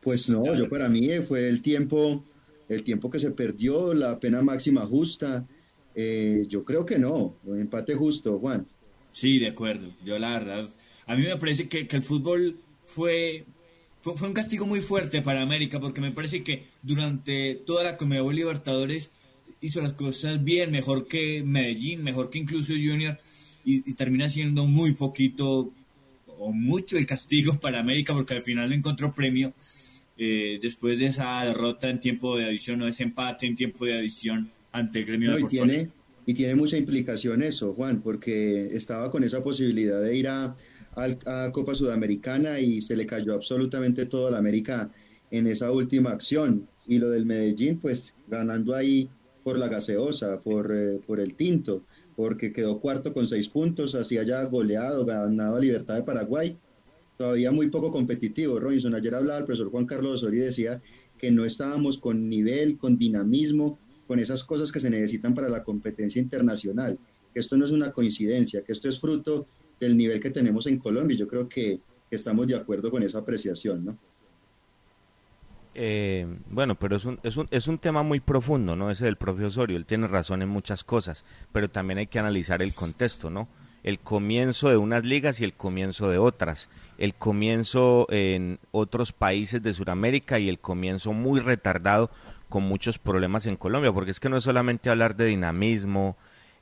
Pues 0.00 0.30
no, 0.30 0.54
yo 0.54 0.70
para 0.70 0.88
mí 0.88 1.06
fue 1.26 1.50
el 1.50 1.60
tiempo, 1.60 2.24
el 2.66 2.82
tiempo 2.82 3.10
que 3.10 3.18
se 3.18 3.30
perdió, 3.30 3.92
la 3.92 4.18
pena 4.18 4.40
máxima 4.40 4.86
justa. 4.86 5.44
Eh, 6.00 6.46
yo 6.48 6.64
creo 6.64 6.86
que 6.86 6.96
no, 6.96 7.34
un 7.42 7.60
empate 7.60 7.92
justo, 7.96 8.38
Juan. 8.38 8.64
Sí, 9.10 9.40
de 9.40 9.48
acuerdo. 9.48 9.92
Yo 10.04 10.16
la 10.20 10.38
verdad, 10.38 10.70
a 11.06 11.16
mí 11.16 11.24
me 11.24 11.36
parece 11.38 11.68
que, 11.68 11.88
el 11.90 12.02
fútbol 12.04 12.60
fue, 12.84 13.44
fue, 14.00 14.16
fue, 14.16 14.28
un 14.28 14.34
castigo 14.34 14.64
muy 14.64 14.80
fuerte 14.80 15.22
para 15.22 15.42
América 15.42 15.80
porque 15.80 16.00
me 16.00 16.12
parece 16.12 16.44
que 16.44 16.68
durante 16.82 17.56
toda 17.66 17.82
la 17.82 17.96
Conmebol 17.96 18.36
Libertadores 18.36 19.10
hizo 19.60 19.80
las 19.80 19.94
cosas 19.94 20.44
bien, 20.44 20.70
mejor 20.70 21.08
que 21.08 21.42
Medellín, 21.42 22.04
mejor 22.04 22.30
que 22.30 22.38
incluso 22.38 22.74
Junior, 22.74 23.18
y, 23.64 23.92
termina 23.94 24.28
siendo 24.28 24.66
muy 24.66 24.92
poquito 24.92 25.72
o 26.28 26.52
mucho 26.52 26.96
el 26.96 27.06
castigo 27.06 27.54
para 27.60 27.80
América 27.80 28.14
porque 28.14 28.34
al 28.34 28.44
final 28.44 28.68
no 28.68 28.76
encontró 28.76 29.12
premio 29.12 29.52
eh, 30.16 30.60
después 30.62 31.00
de 31.00 31.06
esa 31.06 31.42
derrota 31.42 31.90
en 31.90 31.98
tiempo 31.98 32.36
de 32.36 32.44
adición 32.44 32.82
o 32.82 32.86
ese 32.86 33.02
empate 33.02 33.48
en 33.48 33.56
tiempo 33.56 33.84
de 33.84 33.98
adición 33.98 34.52
ante 34.78 35.00
el 35.00 35.06
gremio 35.06 35.34
de 35.34 35.40
y 35.40 35.44
tiene, 35.44 35.90
y 36.26 36.34
tiene 36.34 36.54
mucha 36.54 36.76
implicación 36.76 37.42
eso, 37.42 37.74
Juan, 37.74 38.02
porque 38.02 38.66
estaba 38.66 39.10
con 39.10 39.24
esa 39.24 39.42
posibilidad 39.42 40.00
de 40.00 40.16
ir 40.16 40.28
a, 40.28 40.54
a, 40.94 41.50
Copa 41.52 41.74
Sudamericana 41.74 42.60
y 42.60 42.80
se 42.80 42.96
le 42.96 43.06
cayó 43.06 43.34
absolutamente 43.34 44.06
todo 44.06 44.28
a 44.28 44.30
la 44.30 44.38
América 44.38 44.90
en 45.30 45.46
esa 45.46 45.70
última 45.72 46.10
acción. 46.10 46.68
Y 46.86 46.98
lo 46.98 47.10
del 47.10 47.26
Medellín, 47.26 47.78
pues 47.78 48.14
ganando 48.28 48.74
ahí 48.74 49.08
por 49.42 49.58
la 49.58 49.68
gaseosa, 49.68 50.38
por, 50.40 50.70
eh, 50.74 51.00
por 51.06 51.20
el 51.20 51.34
tinto, 51.34 51.82
porque 52.16 52.52
quedó 52.52 52.80
cuarto 52.80 53.12
con 53.12 53.28
seis 53.28 53.48
puntos, 53.48 53.94
así 53.94 54.18
haya 54.18 54.42
goleado, 54.44 55.04
ganado 55.04 55.56
a 55.56 55.60
Libertad 55.60 55.94
de 55.94 56.02
Paraguay. 56.02 56.56
Todavía 57.16 57.50
muy 57.52 57.68
poco 57.68 57.90
competitivo, 57.90 58.60
Robinson. 58.60 58.94
Ayer 58.94 59.14
hablaba 59.14 59.40
el 59.40 59.44
profesor 59.44 59.70
Juan 59.70 59.86
Carlos 59.86 60.16
Osorio 60.16 60.42
y 60.42 60.46
decía 60.46 60.80
que 61.18 61.30
no 61.30 61.44
estábamos 61.44 61.98
con 61.98 62.28
nivel, 62.28 62.76
con 62.76 62.98
dinamismo, 62.98 63.78
con 64.08 64.18
esas 64.18 64.42
cosas 64.42 64.72
que 64.72 64.80
se 64.80 64.90
necesitan 64.90 65.34
para 65.34 65.48
la 65.48 65.62
competencia 65.62 66.20
internacional. 66.20 66.98
Que 67.32 67.40
esto 67.40 67.56
no 67.56 67.66
es 67.66 67.70
una 67.70 67.92
coincidencia, 67.92 68.64
que 68.64 68.72
esto 68.72 68.88
es 68.88 68.98
fruto 68.98 69.46
del 69.78 69.96
nivel 69.96 70.18
que 70.18 70.30
tenemos 70.30 70.66
en 70.66 70.78
Colombia. 70.78 71.16
Yo 71.16 71.28
creo 71.28 71.48
que, 71.48 71.80
estamos 72.10 72.46
de 72.46 72.56
acuerdo 72.56 72.90
con 72.90 73.02
esa 73.02 73.18
apreciación, 73.18 73.84
¿no? 73.84 73.98
Eh, 75.74 76.26
bueno, 76.50 76.74
pero 76.74 76.96
es 76.96 77.04
un, 77.04 77.20
es, 77.22 77.36
un, 77.36 77.46
es 77.50 77.68
un 77.68 77.78
tema 77.78 78.02
muy 78.02 78.18
profundo, 78.18 78.74
¿no? 78.74 78.90
Ese 78.90 79.04
del 79.04 79.16
profesor 79.16 79.70
él 79.70 79.84
tiene 79.84 80.06
razón 80.06 80.40
en 80.40 80.48
muchas 80.48 80.84
cosas, 80.84 81.26
pero 81.52 81.68
también 81.68 81.98
hay 81.98 82.06
que 82.06 82.18
analizar 82.18 82.62
el 82.62 82.72
contexto, 82.72 83.28
¿no? 83.28 83.46
El 83.82 83.98
comienzo 83.98 84.68
de 84.68 84.76
unas 84.76 85.04
ligas 85.04 85.40
y 85.40 85.44
el 85.44 85.54
comienzo 85.54 86.08
de 86.10 86.18
otras, 86.18 86.68
el 86.98 87.14
comienzo 87.14 88.06
en 88.10 88.58
otros 88.72 89.12
países 89.12 89.62
de 89.62 89.72
Sudamérica 89.72 90.38
y 90.38 90.48
el 90.48 90.58
comienzo 90.58 91.12
muy 91.12 91.40
retardado 91.40 92.10
con 92.48 92.64
muchos 92.64 92.98
problemas 92.98 93.46
en 93.46 93.56
Colombia, 93.56 93.92
porque 93.92 94.10
es 94.10 94.20
que 94.20 94.28
no 94.28 94.36
es 94.36 94.44
solamente 94.44 94.90
hablar 94.90 95.16
de 95.16 95.26
dinamismo, 95.26 96.16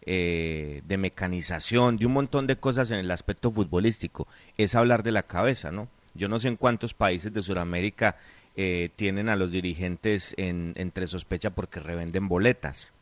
eh, 0.08 0.82
de 0.86 0.98
mecanización, 0.98 1.96
de 1.96 2.06
un 2.06 2.12
montón 2.12 2.46
de 2.46 2.56
cosas 2.56 2.90
en 2.92 2.98
el 2.98 3.10
aspecto 3.10 3.50
futbolístico. 3.50 4.28
Es 4.56 4.74
hablar 4.74 5.02
de 5.02 5.12
la 5.12 5.24
cabeza, 5.24 5.72
¿no? 5.72 5.88
Yo 6.14 6.28
no 6.28 6.38
sé 6.38 6.48
en 6.48 6.56
cuántos 6.56 6.94
países 6.94 7.32
de 7.32 7.42
Sudamérica 7.42 8.16
eh, 8.56 8.90
tienen 8.96 9.28
a 9.28 9.36
los 9.36 9.50
dirigentes 9.50 10.34
en, 10.38 10.72
entre 10.76 11.06
sospecha 11.06 11.50
porque 11.50 11.80
revenden 11.80 12.28
boletas. 12.28 12.92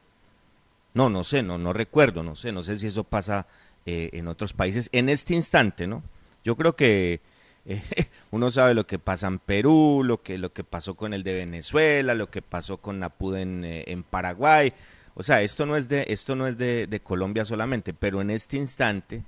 No, 0.94 1.10
no 1.10 1.24
sé, 1.24 1.42
no, 1.42 1.58
no 1.58 1.72
recuerdo, 1.72 2.22
no 2.22 2.34
sé, 2.34 2.52
no 2.52 2.62
sé 2.62 2.76
si 2.76 2.86
eso 2.86 3.04
pasa 3.04 3.46
eh, 3.86 4.10
en 4.12 4.28
otros 4.28 4.52
países 4.52 4.88
en 4.92 5.08
este 5.08 5.34
instante, 5.34 5.86
¿no? 5.86 6.02
Yo 6.42 6.56
creo 6.56 6.76
que 6.76 7.20
uno 8.30 8.50
sabe 8.50 8.74
lo 8.74 8.86
que 8.86 8.98
pasa 8.98 9.26
en 9.26 9.38
Perú, 9.38 10.02
lo 10.04 10.22
que, 10.22 10.38
lo 10.38 10.52
que 10.52 10.64
pasó 10.64 10.94
con 10.94 11.14
el 11.14 11.22
de 11.22 11.34
Venezuela, 11.34 12.14
lo 12.14 12.30
que 12.30 12.42
pasó 12.42 12.78
con 12.78 12.98
Napud 12.98 13.36
en, 13.36 13.62
en 13.64 14.02
Paraguay, 14.02 14.72
o 15.14 15.22
sea, 15.22 15.42
esto 15.42 15.64
no 15.64 15.76
es 15.76 15.88
de, 15.88 16.06
esto 16.08 16.34
no 16.34 16.46
es 16.46 16.58
de, 16.58 16.86
de 16.86 17.00
Colombia 17.00 17.44
solamente, 17.44 17.94
pero 17.94 18.20
en 18.20 18.30
este 18.30 18.56
instante, 18.56 19.22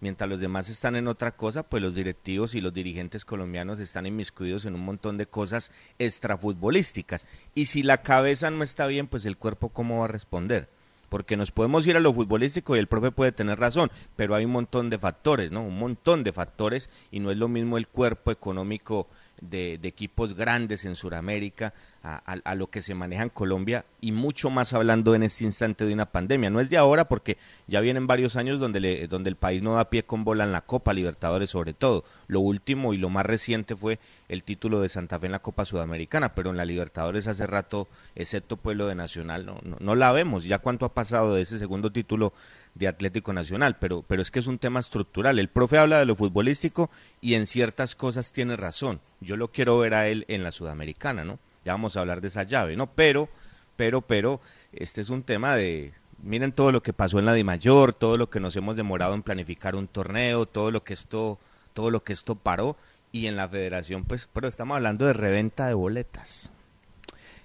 mientras 0.00 0.30
los 0.30 0.40
demás 0.40 0.68
están 0.68 0.94
en 0.94 1.08
otra 1.08 1.32
cosa, 1.32 1.64
pues 1.64 1.82
los 1.82 1.96
directivos 1.96 2.54
y 2.54 2.60
los 2.60 2.72
dirigentes 2.72 3.24
colombianos 3.24 3.80
están 3.80 4.06
inmiscuidos 4.06 4.66
en 4.66 4.74
un 4.74 4.84
montón 4.84 5.18
de 5.18 5.26
cosas 5.26 5.72
extrafutbolísticas. 5.98 7.26
Y 7.54 7.64
si 7.64 7.82
la 7.82 8.02
cabeza 8.02 8.50
no 8.50 8.62
está 8.62 8.86
bien, 8.86 9.08
pues 9.08 9.26
el 9.26 9.36
cuerpo 9.36 9.70
cómo 9.70 9.98
va 9.98 10.04
a 10.04 10.08
responder 10.08 10.68
porque 11.12 11.36
nos 11.36 11.52
podemos 11.52 11.86
ir 11.86 11.94
a 11.94 12.00
lo 12.00 12.14
futbolístico 12.14 12.74
y 12.74 12.78
el 12.78 12.86
profe 12.86 13.10
puede 13.10 13.32
tener 13.32 13.60
razón, 13.60 13.90
pero 14.16 14.34
hay 14.34 14.46
un 14.46 14.52
montón 14.52 14.88
de 14.88 14.98
factores, 14.98 15.52
¿no? 15.52 15.62
Un 15.62 15.78
montón 15.78 16.24
de 16.24 16.32
factores 16.32 16.88
y 17.10 17.20
no 17.20 17.30
es 17.30 17.36
lo 17.36 17.48
mismo 17.48 17.76
el 17.76 17.86
cuerpo 17.86 18.30
económico 18.30 19.08
de, 19.42 19.74
equipos 19.82 20.34
grandes 20.34 20.86
en 20.86 20.94
Sudamérica 20.94 21.74
a, 22.02 22.54
lo 22.54 22.68
que 22.68 22.80
se 22.80 22.94
maneja 22.94 23.22
en 23.22 23.28
Colombia 23.28 23.84
y 24.00 24.10
mucho 24.10 24.50
más 24.50 24.72
hablando 24.72 25.14
en 25.14 25.22
este 25.22 25.44
instante 25.44 25.84
de 25.84 25.92
una 25.92 26.06
pandemia. 26.06 26.50
No 26.50 26.60
es 26.60 26.70
de 26.70 26.76
ahora 26.76 27.06
porque 27.06 27.36
ya 27.66 27.80
vienen 27.80 28.06
varios 28.06 28.36
años 28.36 28.58
donde, 28.58 29.06
donde 29.08 29.30
el 29.30 29.36
país 29.36 29.62
no 29.62 29.74
da 29.74 29.90
pie 29.90 30.04
con 30.04 30.24
bola 30.24 30.44
en 30.44 30.52
la 30.52 30.62
Copa 30.62 30.92
Libertadores 30.92 31.50
sobre 31.50 31.74
todo. 31.74 32.04
Lo 32.26 32.40
último 32.40 32.94
y 32.94 32.98
lo 32.98 33.08
más 33.08 33.26
reciente 33.26 33.76
fue 33.76 33.98
el 34.28 34.42
título 34.42 34.80
de 34.80 34.88
Santa 34.88 35.18
Fe 35.18 35.26
en 35.26 35.32
la 35.32 35.42
Copa 35.42 35.64
Sudamericana, 35.64 36.34
pero 36.34 36.50
en 36.50 36.56
la 36.56 36.64
Libertadores 36.64 37.28
hace 37.28 37.46
rato, 37.46 37.88
excepto 38.14 38.56
Pueblo 38.56 38.86
de 38.86 38.94
Nacional, 38.94 39.46
no, 39.46 39.58
no, 39.62 39.76
no 39.78 39.94
la 39.94 40.10
vemos. 40.12 40.44
Ya 40.44 40.58
cuánto 40.58 40.86
ha 40.86 40.94
pasado 40.94 41.34
de 41.34 41.42
ese 41.42 41.58
segundo 41.58 41.92
título 41.92 42.32
de 42.74 42.88
Atlético 42.88 43.32
Nacional, 43.32 43.76
pero, 43.78 44.02
pero 44.02 44.22
es 44.22 44.30
que 44.30 44.38
es 44.38 44.46
un 44.46 44.58
tema 44.58 44.80
estructural. 44.80 45.38
El 45.38 45.48
profe 45.48 45.78
habla 45.78 45.98
de 45.98 46.06
lo 46.06 46.16
futbolístico 46.16 46.90
y 47.20 47.34
en 47.34 47.46
ciertas 47.46 47.94
cosas 47.94 48.32
tiene 48.32 48.56
razón. 48.56 49.00
Yo 49.20 49.36
lo 49.36 49.48
quiero 49.52 49.78
ver 49.78 49.94
a 49.94 50.08
él 50.08 50.24
en 50.28 50.42
la 50.42 50.52
Sudamericana, 50.52 51.24
¿no? 51.24 51.38
Ya 51.64 51.72
vamos 51.72 51.96
a 51.96 52.00
hablar 52.00 52.20
de 52.20 52.28
esa 52.28 52.42
llave, 52.42 52.76
¿no? 52.76 52.88
Pero, 52.88 53.28
pero, 53.76 54.00
pero, 54.00 54.40
este 54.72 55.00
es 55.00 55.10
un 55.10 55.22
tema 55.22 55.54
de, 55.54 55.92
miren 56.22 56.52
todo 56.52 56.72
lo 56.72 56.82
que 56.82 56.92
pasó 56.92 57.18
en 57.18 57.26
la 57.26 57.34
Di 57.34 57.44
Mayor, 57.44 57.94
todo 57.94 58.16
lo 58.16 58.30
que 58.30 58.40
nos 58.40 58.56
hemos 58.56 58.76
demorado 58.76 59.14
en 59.14 59.22
planificar 59.22 59.76
un 59.76 59.88
torneo, 59.88 60.46
todo 60.46 60.70
lo 60.70 60.82
que 60.82 60.94
esto, 60.94 61.38
todo 61.74 61.90
lo 61.90 62.02
que 62.02 62.12
esto 62.12 62.34
paró, 62.36 62.76
y 63.12 63.26
en 63.26 63.36
la 63.36 63.48
federación, 63.48 64.04
pues, 64.04 64.28
pero 64.32 64.48
estamos 64.48 64.76
hablando 64.76 65.06
de 65.06 65.12
reventa 65.12 65.66
de 65.66 65.74
boletas. 65.74 66.50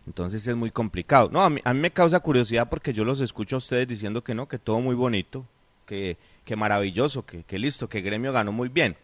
Entonces 0.08 0.48
es 0.48 0.56
muy 0.56 0.72
complicado. 0.72 1.30
No, 1.32 1.44
a 1.44 1.50
mí, 1.50 1.62
a 1.64 1.74
mí 1.74 1.80
me 1.80 1.92
causa 1.92 2.20
curiosidad 2.20 2.70
porque 2.70 2.94
yo 2.94 3.04
los 3.04 3.22
escucho 3.22 3.58
a 3.58 3.60
ustedes 3.60 3.88
diciendo 3.88 4.24
que 4.24 4.34
no, 4.34 4.48
que 4.48 4.58
todo 4.58 4.80
muy 4.80 4.96
bonito, 4.96 5.46
que, 5.86 6.18
que 6.46 6.56
maravilloso, 6.56 7.26
que, 7.26 7.44
que 7.44 7.60
listo, 7.60 7.88
que 7.90 8.02
Gremio 8.02 8.32
ganó 8.32 8.52
muy 8.52 8.70
bien. 8.70 8.96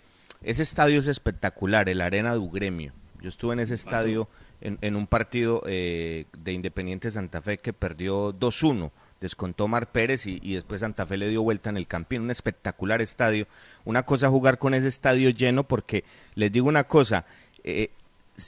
Ese 0.42 0.64
estadio 0.64 1.00
es 1.00 1.08
espectacular, 1.08 1.88
el 1.90 2.02
Arena 2.02 2.34
du 2.34 2.50
Gremio. 2.50 2.94
Yo 3.22 3.30
estuve 3.30 3.54
en 3.54 3.62
ese 3.62 3.76
estadio 3.76 4.28
en, 4.60 4.78
en 4.82 4.98
un 4.98 5.08
partido 5.08 5.64
eh, 5.66 6.26
de 6.38 6.52
Independiente 6.52 7.10
Santa 7.10 7.42
Fe 7.42 7.58
que 7.58 7.72
perdió 7.72 8.34
2-1. 8.34 8.92
Descontó 9.22 9.70
Mar 9.70 9.94
Pérez 9.94 10.28
y, 10.28 10.40
y, 10.42 10.56
después 10.56 10.82
Santa 10.82 11.06
Fe 11.06 11.16
le 11.16 11.30
dio 11.30 11.42
vuelta 11.42 11.70
en 11.70 11.78
el 11.78 11.88
Campín. 11.88 12.22
Un 12.22 12.32
espectacular 12.32 13.02
estadio. 13.02 13.48
Una 13.86 14.04
cosa 14.04 14.30
jugar 14.30 14.58
con 14.58 14.74
ese 14.74 14.90
estadio 14.90 15.30
lleno 15.30 15.64
porque 15.64 16.04
les 16.36 16.52
digo 16.52 16.68
una 16.68 16.84
cosa. 16.84 17.26
Eh, 17.64 17.92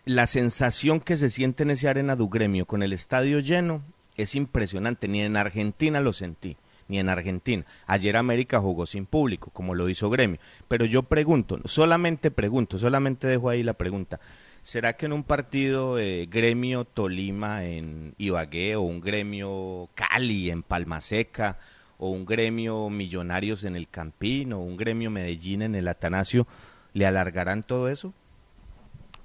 la 0.06 0.28
sensación 0.28 1.00
que 1.00 1.16
se 1.16 1.30
siente 1.30 1.64
en 1.64 1.72
ese 1.72 1.88
Arena 1.88 2.16
du 2.16 2.30
Gremio 2.30 2.66
con 2.66 2.84
el 2.84 2.94
estadio 2.94 3.40
lleno 3.40 3.84
es 4.18 4.36
impresionante. 4.36 5.08
Ni 5.08 5.22
en 5.22 5.38
Argentina 5.38 6.02
lo 6.02 6.14
sentí, 6.14 6.58
ni 6.88 7.00
en 7.00 7.10
Argentina. 7.10 7.66
Ayer 7.86 8.18
América 8.18 8.60
jugó 8.60 8.86
sin 8.86 9.06
público, 9.06 9.52
como 9.52 9.76
lo 9.76 9.90
hizo 9.90 10.10
Gremio. 10.10 10.40
Pero 10.68 10.86
yo 10.86 11.04
pregunto, 11.04 11.60
solamente 11.66 12.32
pregunto, 12.32 12.78
solamente 12.78 13.28
dejo 13.28 13.50
ahí 13.50 13.64
la 13.64 13.74
pregunta. 13.74 14.20
¿Será 14.62 14.94
que 14.94 15.06
en 15.06 15.14
un 15.14 15.24
partido 15.24 16.00
eh, 16.00 16.26
Gremio 16.26 16.86
Tolima 16.86 17.66
en 17.66 18.16
Ibagué 18.18 18.76
o 18.76 18.82
un 18.82 19.00
Gremio 19.00 19.90
Cali 19.94 20.50
en 20.50 20.64
Palmaseca 20.64 21.58
o 22.00 22.10
un 22.10 22.26
Gremio 22.26 22.90
Millonarios 22.90 23.64
en 23.64 23.76
el 23.76 23.88
Campín 23.90 24.54
o 24.54 24.60
un 24.60 24.76
Gremio 24.76 25.12
Medellín 25.12 25.62
en 25.62 25.76
el 25.76 25.88
Atanasio 25.88 26.48
le 26.94 27.06
alargarán 27.06 27.62
todo 27.62 27.90
eso? 27.90 28.14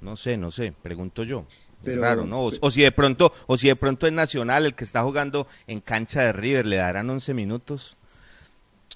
No 0.00 0.16
sé, 0.16 0.36
no 0.36 0.50
sé, 0.50 0.72
pregunto 0.82 1.24
yo. 1.24 1.46
Pero, 1.82 2.02
raro, 2.02 2.26
¿no? 2.26 2.44
O, 2.44 2.70
si 2.70 2.82
de 2.82 2.92
pronto, 2.92 3.32
o 3.46 3.56
si 3.56 3.68
de 3.68 3.76
pronto 3.76 4.06
es 4.06 4.12
Nacional 4.12 4.66
el 4.66 4.74
que 4.74 4.84
está 4.84 5.02
jugando 5.02 5.46
en 5.66 5.80
cancha 5.80 6.22
de 6.22 6.32
River, 6.32 6.66
le 6.66 6.76
darán 6.76 7.08
11 7.08 7.32
minutos. 7.34 7.96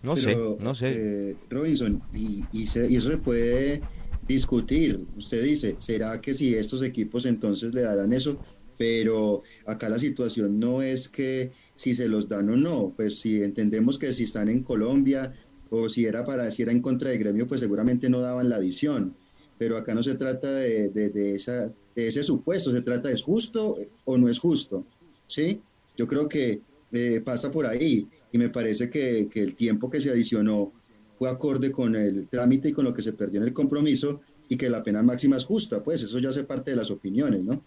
No 0.02 0.16
sé, 0.16 0.37
no 0.61 0.75
sé. 0.75 0.92
Eh, 0.94 1.37
Robinson, 1.49 2.02
y, 2.12 2.44
y, 2.52 2.62
y, 2.62 2.96
eso 2.96 3.11
se 3.11 3.16
puede 3.16 3.80
discutir. 4.26 5.06
Usted 5.16 5.42
dice, 5.42 5.76
¿será 5.78 6.20
que 6.20 6.34
si 6.34 6.54
estos 6.54 6.82
equipos 6.82 7.25
entonces 7.25 7.73
le 7.73 7.82
darán 7.82 8.12
eso? 8.12 8.38
Pero 8.76 9.42
acá 9.66 9.88
la 9.88 9.99
situación 9.99 10.58
no 10.58 10.82
es 10.82 11.08
que 11.08 11.52
si 11.76 11.94
se 11.94 12.08
los 12.08 12.28
dan 12.28 12.50
o 12.50 12.56
no, 12.56 12.92
pues 12.96 13.20
si 13.20 13.42
entendemos 13.42 13.99
que 13.99 14.12
si 14.12 14.25
están 14.25 14.49
en 14.49 14.62
Colombia 14.62 15.32
o 15.70 15.88
si 15.88 16.04
era 16.04 16.25
para 16.26 16.50
si 16.50 16.62
era 16.62 16.73
en 16.73 16.82
contra 16.82 17.11
de 17.11 17.18
gremio, 17.18 17.46
pues 17.46 17.61
seguramente 17.61 18.11
no 18.11 18.20
daban 18.20 18.49
la 18.49 18.56
adición 18.56 19.14
pero 19.58 19.76
acá 19.76 19.94
no 19.94 20.02
se 20.02 20.14
trata 20.14 20.52
de, 20.52 20.90
de, 20.90 21.34
esa, 21.34 21.73
de 21.94 22.06
ese 22.06 22.23
supuesto, 22.23 22.73
se 22.73 22.82
trata 22.82 23.08
de 23.08 23.14
es 23.14 23.23
justo 23.23 23.76
o 24.04 24.18
no 24.18 24.28
es 24.28 24.38
justo, 24.38 24.84
¿sí? 25.26 25.61
Yo 25.96 26.06
creo 26.06 26.28
que 26.28 26.61
eh, 26.92 27.20
pasa 27.25 27.50
por 27.50 27.66
ahí 27.66 28.08
y 28.32 28.38
me 28.38 28.49
parece 28.49 28.90
que, 28.90 29.28
que, 29.30 29.40
el 29.42 29.54
tiempo 29.54 29.90
que 29.90 30.00
se 30.00 30.11
adicionó 30.11 30.73
fue 31.18 31.30
acorde 31.30 31.70
con 31.70 31.94
el 31.94 32.26
trámite 32.28 32.70
y 32.70 32.73
con 32.73 32.84
lo 32.84 32.92
que 32.92 33.02
se 33.02 33.12
perdió 33.12 33.40
en 33.40 33.46
el 33.46 33.52
compromiso 33.52 34.20
y 34.49 34.56
que 34.56 34.68
la 34.68 34.82
pena 34.82 35.02
máxima 35.02 35.37
es 35.37 35.44
justa, 35.44 35.82
pues 35.82 36.02
eso 36.02 36.18
ya 36.18 36.30
hace 36.30 36.44
parte 36.44 36.73
de 36.73 36.76
las 36.76 36.90
opiniones, 36.90 37.42
¿no? 37.42 37.62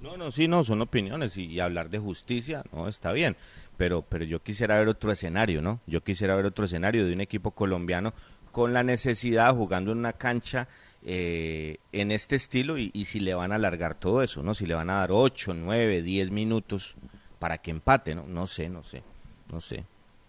No, 0.00 0.18
no, 0.18 0.30
sí, 0.30 0.48
no, 0.48 0.62
son 0.64 0.82
opiniones 0.82 1.38
y, 1.38 1.46
y, 1.46 1.60
hablar 1.60 1.88
de 1.88 1.98
justicia, 1.98 2.62
no, 2.72 2.88
está 2.88 3.12
bien, 3.12 3.36
pero, 3.78 4.02
pero 4.06 4.24
yo 4.26 4.42
quisiera 4.42 4.78
ver 4.78 4.88
otro 4.88 5.10
escenario, 5.10 5.62
¿no? 5.62 5.80
Yo 5.86 6.04
quisiera 6.04 6.36
ver 6.36 6.44
otro 6.44 6.66
escenario 6.66 7.06
de 7.06 7.14
un 7.14 7.22
equipo 7.22 7.52
colombiano 7.52 8.12
con 8.54 8.72
la 8.72 8.84
necesidad, 8.84 9.52
jugando 9.52 9.90
en 9.90 9.98
una 9.98 10.12
cancha 10.12 10.68
eh, 11.04 11.78
en 11.90 12.12
este 12.12 12.36
estilo 12.36 12.78
y, 12.78 13.04
si 13.04 13.18
le 13.18 13.34
van 13.34 13.50
a 13.50 13.56
alargar 13.56 13.98
todo 13.98 14.22
eso, 14.22 14.44
¿no? 14.44 14.54
Si 14.54 14.64
le 14.64 14.74
van 14.74 14.90
a 14.90 15.00
dar 15.00 15.10
8, 15.10 15.54
9, 15.54 16.02
10 16.02 16.30
minutos 16.30 16.94
para 17.40 17.58
que 17.58 17.72
empate, 17.72 18.14
¿no? 18.14 18.24
No 18.28 18.46
sé, 18.46 18.68
no 18.68 18.84
sé, 18.84 19.02
no 19.50 19.60
sé. 19.60 19.84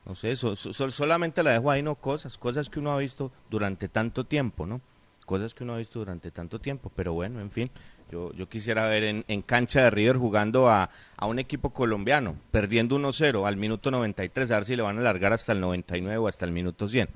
No 0.07 0.15
sé, 0.15 0.31
eso, 0.31 0.55
solamente 0.55 1.43
la 1.43 1.51
dejo 1.51 1.69
ahí, 1.69 1.83
¿no? 1.83 1.95
Cosas, 1.95 2.37
cosas 2.39 2.67
que 2.67 2.79
uno 2.79 2.93
ha 2.93 2.97
visto 2.97 3.31
durante 3.49 3.89
tanto 3.89 4.23
tiempo, 4.23 4.65
¿no? 4.65 4.81
Cosas 5.27 5.53
que 5.53 5.63
uno 5.63 5.75
ha 5.75 5.77
visto 5.77 5.99
durante 5.99 6.31
tanto 6.31 6.59
tiempo, 6.59 6.91
pero 6.95 7.13
bueno, 7.13 7.39
en 7.41 7.51
fin, 7.51 7.69
yo, 8.11 8.33
yo 8.33 8.49
quisiera 8.49 8.87
ver 8.87 9.03
en, 9.03 9.25
en 9.27 9.43
cancha 9.43 9.83
de 9.83 9.91
River 9.91 10.17
jugando 10.17 10.67
a, 10.67 10.89
a 11.15 11.25
un 11.27 11.37
equipo 11.37 11.69
colombiano, 11.69 12.35
perdiendo 12.49 12.97
1-0 12.97 13.47
al 13.47 13.55
minuto 13.55 13.91
93, 13.91 14.51
a 14.51 14.55
ver 14.55 14.65
si 14.65 14.75
le 14.75 14.81
van 14.81 14.97
a 14.97 15.01
alargar 15.01 15.31
hasta 15.31 15.51
el 15.51 15.59
99 15.59 16.17
o 16.17 16.27
hasta 16.27 16.45
el 16.45 16.51
minuto 16.51 16.87
100 16.87 17.07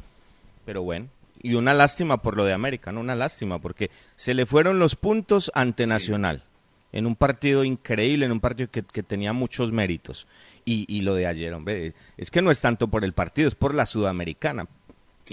pero 0.70 0.84
bueno. 0.84 1.08
Y 1.42 1.56
una 1.56 1.74
lástima 1.74 2.22
por 2.22 2.38
lo 2.38 2.46
de 2.46 2.54
América, 2.54 2.92
¿no? 2.92 3.00
Una 3.00 3.16
lástima, 3.16 3.58
porque 3.58 3.90
se 4.16 4.36
le 4.36 4.46
fueron 4.46 4.78
los 4.78 4.96
puntos 4.96 5.52
ante 5.56 5.88
Nacional. 5.88 6.44
en 6.92 7.08
un 7.08 7.16
partido 7.16 7.64
increíble, 7.64 8.28
en 8.28 8.32
un 8.32 8.40
partido 8.40 8.70
que, 8.70 8.84
tenía 8.84 9.34
muchos 9.34 9.72
méritos. 9.72 10.28
Y, 10.66 10.86
y, 10.88 11.02
lo 11.02 11.16
de 11.16 11.26
ayer, 11.26 11.52
hombre, 11.56 11.96
es 12.18 12.30
que 12.30 12.44
no 12.44 12.52
es 12.52 12.62
tanto 12.62 12.88
por 12.88 13.04
el 13.04 13.14
partido, 13.14 13.48
es 13.48 13.56
por 13.56 13.74
la 13.74 13.88
sudamericana. 13.88 14.68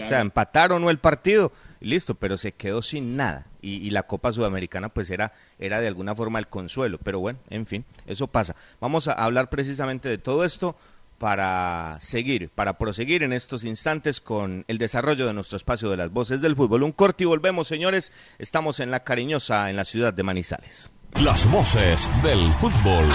O 0.03 0.07
sea, 0.07 0.21
empataron 0.21 0.83
no 0.83 0.91
el 0.91 0.99
partido, 0.99 1.53
listo, 1.81 2.15
pero 2.15 2.37
se 2.37 2.53
quedó 2.53 2.83
sin 2.83 3.17
nada. 3.17 3.47
Y, 3.61 3.91
la 3.91 4.05
Copa 4.05 4.31
Sudamericana 4.31 4.91
pues 4.91 5.11
era, 5.11 5.33
era 5.59 5.81
de 5.81 5.89
alguna 5.89 6.15
forma 6.15 6.39
el 6.39 6.47
consuelo. 6.47 6.99
Pero 7.03 7.19
bueno, 7.19 7.41
en 7.51 7.67
fin, 7.67 7.85
eso 8.07 8.27
pasa. 8.27 8.55
Vamos 8.81 9.09
a 9.09 9.13
hablar 9.13 9.51
precisamente 9.51 10.09
de 10.09 10.19
todo 10.19 10.45
esto 10.45 10.77
para 11.19 11.97
seguir, 12.01 12.51
para 12.51 12.79
proseguir 12.79 13.23
en 13.23 13.33
estos 13.33 13.65
instantes 13.65 14.21
con 14.21 14.65
el 14.69 14.79
desarrollo 14.79 15.27
de 15.27 15.33
nuestro 15.33 15.57
espacio 15.57 15.91
de 15.91 15.97
las 15.97 16.11
voces 16.11 16.41
del 16.41 16.57
fútbol. 16.57 16.83
Un 16.83 16.93
corte 16.93 17.25
y 17.25 17.27
volvemos, 17.27 17.67
señores. 17.67 18.13
Estamos 18.39 18.81
en 18.81 18.91
La 18.91 19.05
Cariñosa, 19.05 19.71
en 19.71 19.77
la 19.77 19.85
ciudad 19.85 20.13
de 20.13 20.23
Manizales. 20.23 20.91
Las 21.21 21.51
voces 21.51 22.11
del 22.23 22.53
fútbol. 22.55 23.07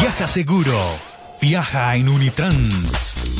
Viaja 0.00 0.26
seguro. 0.26 0.78
Viaja 1.40 1.96
en 1.96 2.08
Unitrans. 2.08 3.39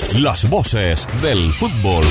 las 0.19 0.49
voces 0.49 1.07
del 1.21 1.53
fútbol. 1.53 2.03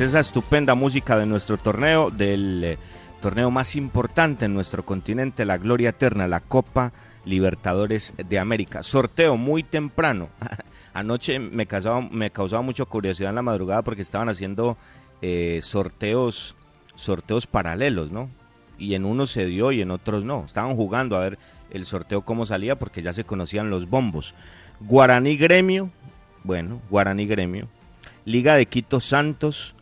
Esa 0.00 0.20
estupenda 0.20 0.74
música 0.74 1.18
de 1.18 1.26
nuestro 1.26 1.56
torneo, 1.56 2.10
del 2.10 2.62
eh, 2.64 2.78
torneo 3.20 3.50
más 3.50 3.74
importante 3.74 4.44
en 4.44 4.54
nuestro 4.54 4.84
continente, 4.84 5.44
la 5.44 5.58
Gloria 5.58 5.90
Eterna, 5.90 6.28
la 6.28 6.40
Copa 6.40 6.92
Libertadores 7.24 8.14
de 8.16 8.38
América. 8.38 8.82
Sorteo 8.82 9.36
muy 9.36 9.62
temprano. 9.62 10.28
Anoche 10.94 11.38
me 11.38 11.66
causaba, 11.66 12.00
me 12.00 12.30
causaba 12.30 12.62
mucha 12.62 12.84
curiosidad 12.84 13.30
en 13.30 13.36
la 13.36 13.42
madrugada 13.42 13.82
porque 13.82 14.02
estaban 14.02 14.28
haciendo 14.28 14.76
eh, 15.20 15.60
sorteos, 15.62 16.54
sorteos 16.94 17.46
paralelos, 17.46 18.10
¿no? 18.10 18.30
Y 18.78 18.94
en 18.94 19.04
unos 19.04 19.30
se 19.30 19.46
dio 19.46 19.72
y 19.72 19.80
en 19.80 19.90
otros 19.90 20.24
no. 20.24 20.44
Estaban 20.44 20.76
jugando 20.76 21.16
a 21.16 21.20
ver 21.20 21.38
el 21.70 21.86
sorteo 21.86 22.22
cómo 22.22 22.46
salía 22.46 22.78
porque 22.78 23.02
ya 23.02 23.12
se 23.12 23.24
conocían 23.24 23.70
los 23.70 23.88
bombos. 23.88 24.34
Guaraní 24.80 25.36
Gremio, 25.36 25.90
bueno, 26.44 26.80
Guaraní 26.88 27.26
Gremio. 27.26 27.68
Liga 28.24 28.54
de 28.54 28.66
Quito 28.66 29.00
Santos, 29.00 29.74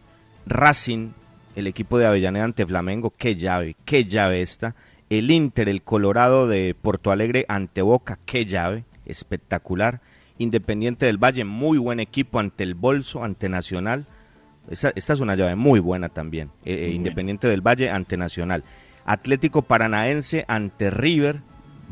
Racing, 0.47 1.11
el 1.57 1.67
equipo 1.67 1.99
de 1.99 2.07
Avellaneda 2.07 2.45
ante 2.45 2.67
Flamengo, 2.67 3.13
qué 3.17 3.35
llave, 3.35 3.77
qué 3.85 4.05
llave 4.05 4.43
esta. 4.43 4.75
El 5.11 5.31
Inter, 5.31 5.69
el 5.69 5.83
Colorado 5.83 6.49
de 6.49 6.75
Porto 6.81 7.11
Alegre 7.11 7.45
ante 7.49 7.83
Boca, 7.83 8.19
qué 8.25 8.45
llave, 8.45 8.85
espectacular. 9.05 10.01
Independiente 10.39 11.07
del 11.07 11.19
Valle, 11.19 11.45
muy 11.45 11.79
buen 11.79 12.01
equipo 12.01 12.39
ante 12.39 12.65
el 12.65 12.75
Bolso, 12.75 13.25
ante 13.25 13.49
Nacional. 13.49 14.07
Esta, 14.69 14.93
es 14.95 15.21
una 15.21 15.35
llave 15.35 15.55
muy 15.57 15.81
buena 15.81 16.09
también. 16.09 16.51
Eh, 16.65 16.87
eh, 16.87 16.91
Independiente 16.91 17.49
del 17.49 17.61
Valle 17.61 17.91
ante 17.91 18.17
Nacional. 18.17 18.65
Atlético 19.05 19.63
Paranaense 19.63 20.45
ante 20.49 20.91
River, 20.91 21.41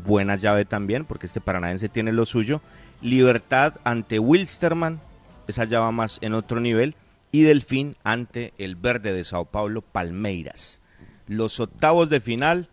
buena 0.05 0.35
llave 0.35 0.65
también, 0.65 1.05
porque 1.05 1.25
este 1.25 1.41
Paranaense 1.41 1.89
tiene 1.89 2.11
lo 2.11 2.25
suyo. 2.25 2.61
Libertad 3.01 3.75
ante 3.83 4.19
Wilsterman, 4.19 4.99
esa 5.47 5.63
llave 5.63 5.91
más 5.91 6.19
en 6.21 6.33
otro 6.33 6.59
nivel 6.59 6.95
y 7.35 7.43
Delfín 7.43 7.95
ante 8.05 8.53
el 8.57 8.77
verde 8.77 9.11
de 9.11 9.25
Sao 9.25 9.51
Paulo, 9.51 9.81
Palmeiras. 9.81 10.81
Los 11.27 11.59
octavos 11.59 12.09
de 12.09 12.21
final 12.21 12.69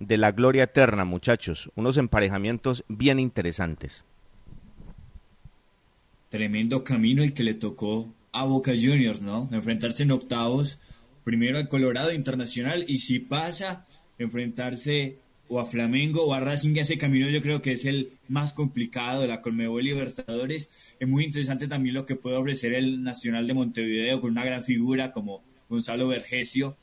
de 0.00 0.16
la 0.16 0.32
gloria 0.32 0.64
eterna, 0.64 1.04
muchachos. 1.04 1.70
Unos 1.76 1.96
emparejamientos 1.96 2.84
bien 2.88 3.20
interesantes. 3.20 4.04
Tremendo 6.28 6.82
camino 6.82 7.22
el 7.22 7.34
que 7.34 7.44
le 7.44 7.54
tocó 7.54 8.12
a 8.32 8.44
Boca 8.44 8.72
Juniors, 8.72 9.20
¿no? 9.20 9.48
Enfrentarse 9.52 10.02
en 10.02 10.10
octavos, 10.10 10.80
primero 11.22 11.58
al 11.58 11.68
Colorado 11.68 12.10
Internacional 12.10 12.84
y 12.88 12.98
si 12.98 13.20
pasa, 13.20 13.86
enfrentarse 14.18 15.18
o 15.50 15.58
a 15.58 15.66
Flamengo 15.66 16.24
o 16.24 16.32
a 16.32 16.38
Racing, 16.38 16.76
ese 16.76 16.96
camino 16.96 17.28
yo 17.28 17.42
creo 17.42 17.60
que 17.60 17.72
es 17.72 17.84
el 17.84 18.12
más 18.28 18.52
complicado 18.52 19.22
de 19.22 19.26
la 19.26 19.40
Colmebol 19.40 19.82
Libertadores. 19.82 20.70
Es 21.00 21.08
muy 21.08 21.24
interesante 21.24 21.66
también 21.66 21.96
lo 21.96 22.06
que 22.06 22.14
puede 22.14 22.36
ofrecer 22.36 22.72
el 22.72 23.02
Nacional 23.02 23.48
de 23.48 23.54
Montevideo 23.54 24.20
con 24.20 24.30
una 24.30 24.44
gran 24.44 24.62
figura 24.62 25.10
como 25.10 25.42
Gonzalo 25.68 26.06
Vergesio 26.06 26.76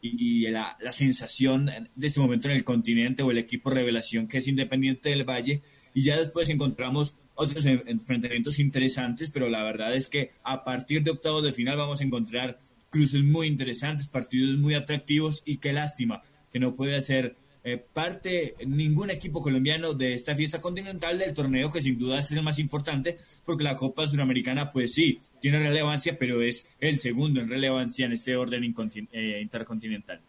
y, 0.00 0.46
la, 0.50 0.76
sensación 0.92 1.66
de 1.96 2.06
este 2.06 2.20
momento 2.20 2.48
en 2.48 2.54
el 2.54 2.62
continente 2.62 3.24
o 3.24 3.32
el 3.32 3.38
equipo 3.38 3.70
revelación 3.70 4.28
que 4.28 4.38
es 4.38 4.46
Independiente 4.46 5.08
del 5.08 5.28
Valle. 5.28 5.60
Y 5.92 6.04
ya 6.04 6.16
después 6.16 6.48
encontramos 6.48 7.16
otros 7.34 7.66
enfrentamientos 7.66 8.60
interesantes, 8.60 9.32
pero 9.32 9.48
la 9.48 9.64
verdad 9.64 9.96
es 9.96 10.08
que 10.08 10.30
a 10.44 10.62
partir 10.62 11.02
de 11.02 11.10
octavos 11.10 11.42
de 11.42 11.52
final 11.52 11.76
vamos 11.76 12.00
a 12.00 12.04
encontrar 12.04 12.60
cruces 12.88 13.24
muy 13.24 13.48
interesantes, 13.48 14.06
partidos 14.06 14.56
muy 14.58 14.74
atractivos 14.74 15.42
y 15.44 15.56
qué 15.56 15.72
lástima 15.72 16.22
que 16.52 16.60
no 16.60 16.74
puede 16.76 16.96
hacer 16.96 17.41
eh, 17.64 17.82
parte 17.92 18.56
ningún 18.66 19.10
equipo 19.10 19.40
colombiano 19.40 19.94
de 19.94 20.14
esta 20.14 20.34
fiesta 20.34 20.60
continental 20.60 21.16
del 21.16 21.32
torneo 21.32 21.70
que 21.70 21.80
sin 21.80 21.96
duda 21.96 22.18
es 22.18 22.32
el 22.32 22.42
más 22.42 22.58
importante 22.58 23.18
porque 23.44 23.62
la 23.62 23.76
Copa 23.76 24.04
Suramericana 24.06 24.70
pues 24.72 24.94
sí 24.94 25.20
tiene 25.40 25.60
relevancia 25.60 26.16
pero 26.18 26.42
es 26.42 26.66
el 26.80 26.98
segundo 26.98 27.40
en 27.40 27.48
relevancia 27.48 28.06
en 28.06 28.12
este 28.12 28.36
orden 28.36 28.64
eh, 29.12 29.40
intercontinental. 29.40 30.20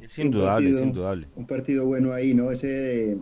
Es 0.00 0.18
indudable, 0.18 0.70
es 0.70 0.82
indudable. 0.82 1.28
Un 1.36 1.46
partido 1.46 1.86
bueno 1.86 2.12
ahí, 2.12 2.34
¿no? 2.34 2.50
Ese 2.50 3.16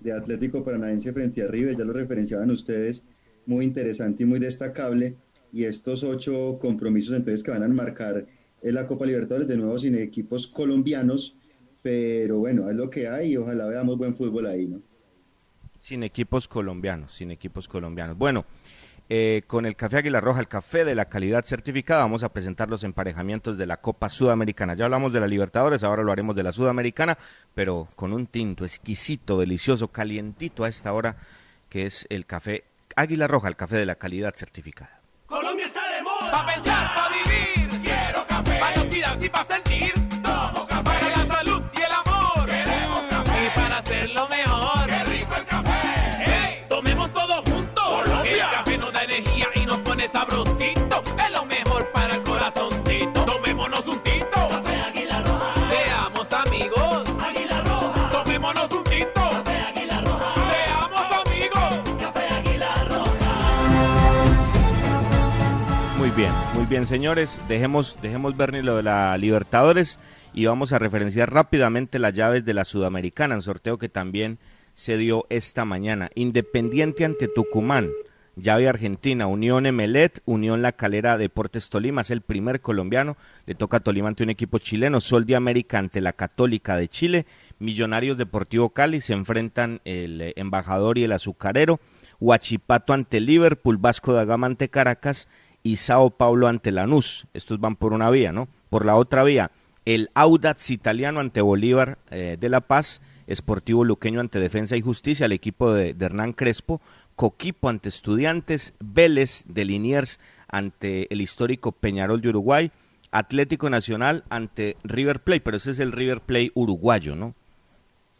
de, 0.00 0.12
Atlético 0.12 0.62
Paranaense 0.62 1.12
frente 1.12 1.42
a 1.42 1.48
River, 1.48 1.76
ya 1.76 1.84
lo 1.84 1.92
referenciaban 1.92 2.50
ustedes, 2.50 3.02
muy 3.46 3.64
interesante 3.64 4.22
y 4.22 4.26
muy 4.26 4.38
destacable. 4.38 5.16
Y 5.52 5.64
estos 5.64 6.04
ocho 6.04 6.58
compromisos 6.60 7.16
entonces 7.16 7.42
que 7.42 7.50
van 7.50 7.62
a 7.62 7.68
marcar 7.68 8.26
en 8.60 8.74
la 8.74 8.86
Copa 8.86 9.06
Libertadores 9.06 9.48
de 9.48 9.56
nuevo 9.56 9.78
sin 9.78 9.96
equipos 9.96 10.46
colombianos 10.46 11.38
pero 11.82 12.38
bueno, 12.38 12.68
es 12.68 12.76
lo 12.76 12.90
que 12.90 13.08
hay 13.08 13.32
y 13.32 13.36
ojalá 13.36 13.66
veamos 13.66 13.96
buen 13.96 14.14
fútbol 14.14 14.46
ahí, 14.46 14.66
¿no? 14.66 14.78
Sin 15.78 16.02
equipos 16.02 16.48
colombianos, 16.48 17.12
sin 17.12 17.30
equipos 17.30 17.68
colombianos. 17.68 18.16
Bueno, 18.16 18.44
eh, 19.10 19.42
con 19.46 19.64
el 19.64 19.74
café 19.74 19.98
Águila 19.98 20.20
Roja, 20.20 20.40
el 20.40 20.48
café 20.48 20.84
de 20.84 20.94
la 20.94 21.06
calidad 21.06 21.42
certificada. 21.42 22.02
Vamos 22.02 22.24
a 22.24 22.28
presentar 22.28 22.68
los 22.68 22.84
emparejamientos 22.84 23.56
de 23.56 23.64
la 23.64 23.78
Copa 23.78 24.08
Sudamericana. 24.10 24.74
Ya 24.74 24.84
hablamos 24.84 25.14
de 25.14 25.20
la 25.20 25.26
Libertadores, 25.26 25.82
ahora 25.82 26.02
lo 26.02 26.12
haremos 26.12 26.36
de 26.36 26.42
la 26.42 26.52
Sudamericana, 26.52 27.16
pero 27.54 27.88
con 27.96 28.12
un 28.12 28.26
tinto 28.26 28.64
exquisito, 28.64 29.38
delicioso, 29.38 29.88
calientito 29.88 30.64
a 30.64 30.68
esta 30.68 30.92
hora, 30.92 31.16
que 31.70 31.86
es 31.86 32.06
el 32.10 32.26
café 32.26 32.64
Águila 32.96 33.26
Roja, 33.28 33.48
el 33.48 33.56
café 33.56 33.76
de 33.76 33.86
la 33.86 33.94
calidad 33.94 34.34
certificada. 34.34 35.00
Colombia 35.26 35.66
está 35.66 35.80
de 35.94 36.02
moda. 36.02 36.30
Pa' 36.30 36.46
pensar, 36.46 36.86
pa' 36.94 37.08
vivir. 37.08 37.82
Quiero 37.82 38.26
café. 38.26 38.58
Pa' 38.58 38.74
no 38.74 39.24
y 39.24 39.28
pa' 39.28 39.46
sentir. 39.48 39.97
Muy 66.58 66.66
bien, 66.66 66.86
señores. 66.86 67.40
Dejemos, 67.46 67.96
dejemos 68.02 68.36
ver 68.36 68.52
ni 68.52 68.62
lo 68.62 68.78
de 68.78 68.82
la 68.82 69.16
Libertadores 69.16 70.00
y 70.34 70.46
vamos 70.46 70.72
a 70.72 70.80
referenciar 70.80 71.32
rápidamente 71.32 72.00
las 72.00 72.12
llaves 72.14 72.44
de 72.44 72.52
la 72.52 72.64
Sudamericana, 72.64 73.36
en 73.36 73.42
sorteo 73.42 73.78
que 73.78 73.88
también 73.88 74.40
se 74.74 74.96
dio 74.96 75.24
esta 75.30 75.64
mañana. 75.64 76.10
Independiente 76.16 77.04
ante 77.04 77.28
Tucumán, 77.28 77.90
llave 78.34 78.68
Argentina, 78.68 79.28
Unión 79.28 79.66
Emelet, 79.66 80.20
Unión 80.24 80.60
La 80.60 80.72
Calera 80.72 81.16
Deportes 81.16 81.70
Tolima, 81.70 82.00
es 82.00 82.10
el 82.10 82.22
primer 82.22 82.60
colombiano, 82.60 83.16
le 83.46 83.54
toca 83.54 83.76
a 83.76 83.80
Tolima 83.80 84.08
ante 84.08 84.24
un 84.24 84.30
equipo 84.30 84.58
chileno, 84.58 85.00
Sol 85.00 85.26
de 85.26 85.36
América 85.36 85.78
ante 85.78 86.00
la 86.00 86.12
Católica 86.12 86.76
de 86.76 86.88
Chile, 86.88 87.26
Millonarios 87.60 88.18
Deportivo 88.18 88.70
Cali, 88.70 89.00
se 89.00 89.12
enfrentan 89.12 89.80
el 89.84 90.32
embajador 90.34 90.98
y 90.98 91.04
el 91.04 91.12
azucarero, 91.12 91.78
Huachipato 92.18 92.94
ante 92.94 93.20
Liverpool, 93.20 93.76
Vasco 93.76 94.12
da 94.12 94.24
Gama 94.24 94.48
ante 94.48 94.68
Caracas 94.68 95.28
y 95.68 95.76
Sao 95.76 96.08
Paulo 96.08 96.48
ante 96.48 96.72
Lanús. 96.72 97.26
Estos 97.34 97.60
van 97.60 97.76
por 97.76 97.92
una 97.92 98.08
vía, 98.08 98.32
¿no? 98.32 98.48
Por 98.70 98.86
la 98.86 98.96
otra 98.96 99.22
vía, 99.22 99.50
el 99.84 100.08
Audax 100.14 100.70
italiano 100.70 101.20
ante 101.20 101.42
Bolívar 101.42 101.98
eh, 102.10 102.38
de 102.40 102.48
La 102.48 102.62
Paz, 102.62 103.02
Sportivo 103.30 103.84
Luqueño 103.84 104.20
ante 104.20 104.40
Defensa 104.40 104.78
y 104.78 104.80
Justicia, 104.80 105.26
el 105.26 105.32
equipo 105.32 105.74
de, 105.74 105.92
de 105.92 106.06
Hernán 106.06 106.32
Crespo, 106.32 106.80
Coquipo 107.16 107.68
ante 107.68 107.90
Estudiantes, 107.90 108.72
Vélez 108.80 109.44
de 109.46 109.66
Liniers 109.66 110.20
ante 110.48 111.12
el 111.12 111.20
histórico 111.20 111.72
Peñarol 111.72 112.22
de 112.22 112.30
Uruguay, 112.30 112.72
Atlético 113.10 113.68
Nacional 113.68 114.24
ante 114.30 114.78
River 114.84 115.20
Plate, 115.20 115.42
pero 115.42 115.58
ese 115.58 115.72
es 115.72 115.80
el 115.80 115.92
River 115.92 116.22
Plate 116.22 116.50
uruguayo, 116.54 117.14
¿no? 117.14 117.34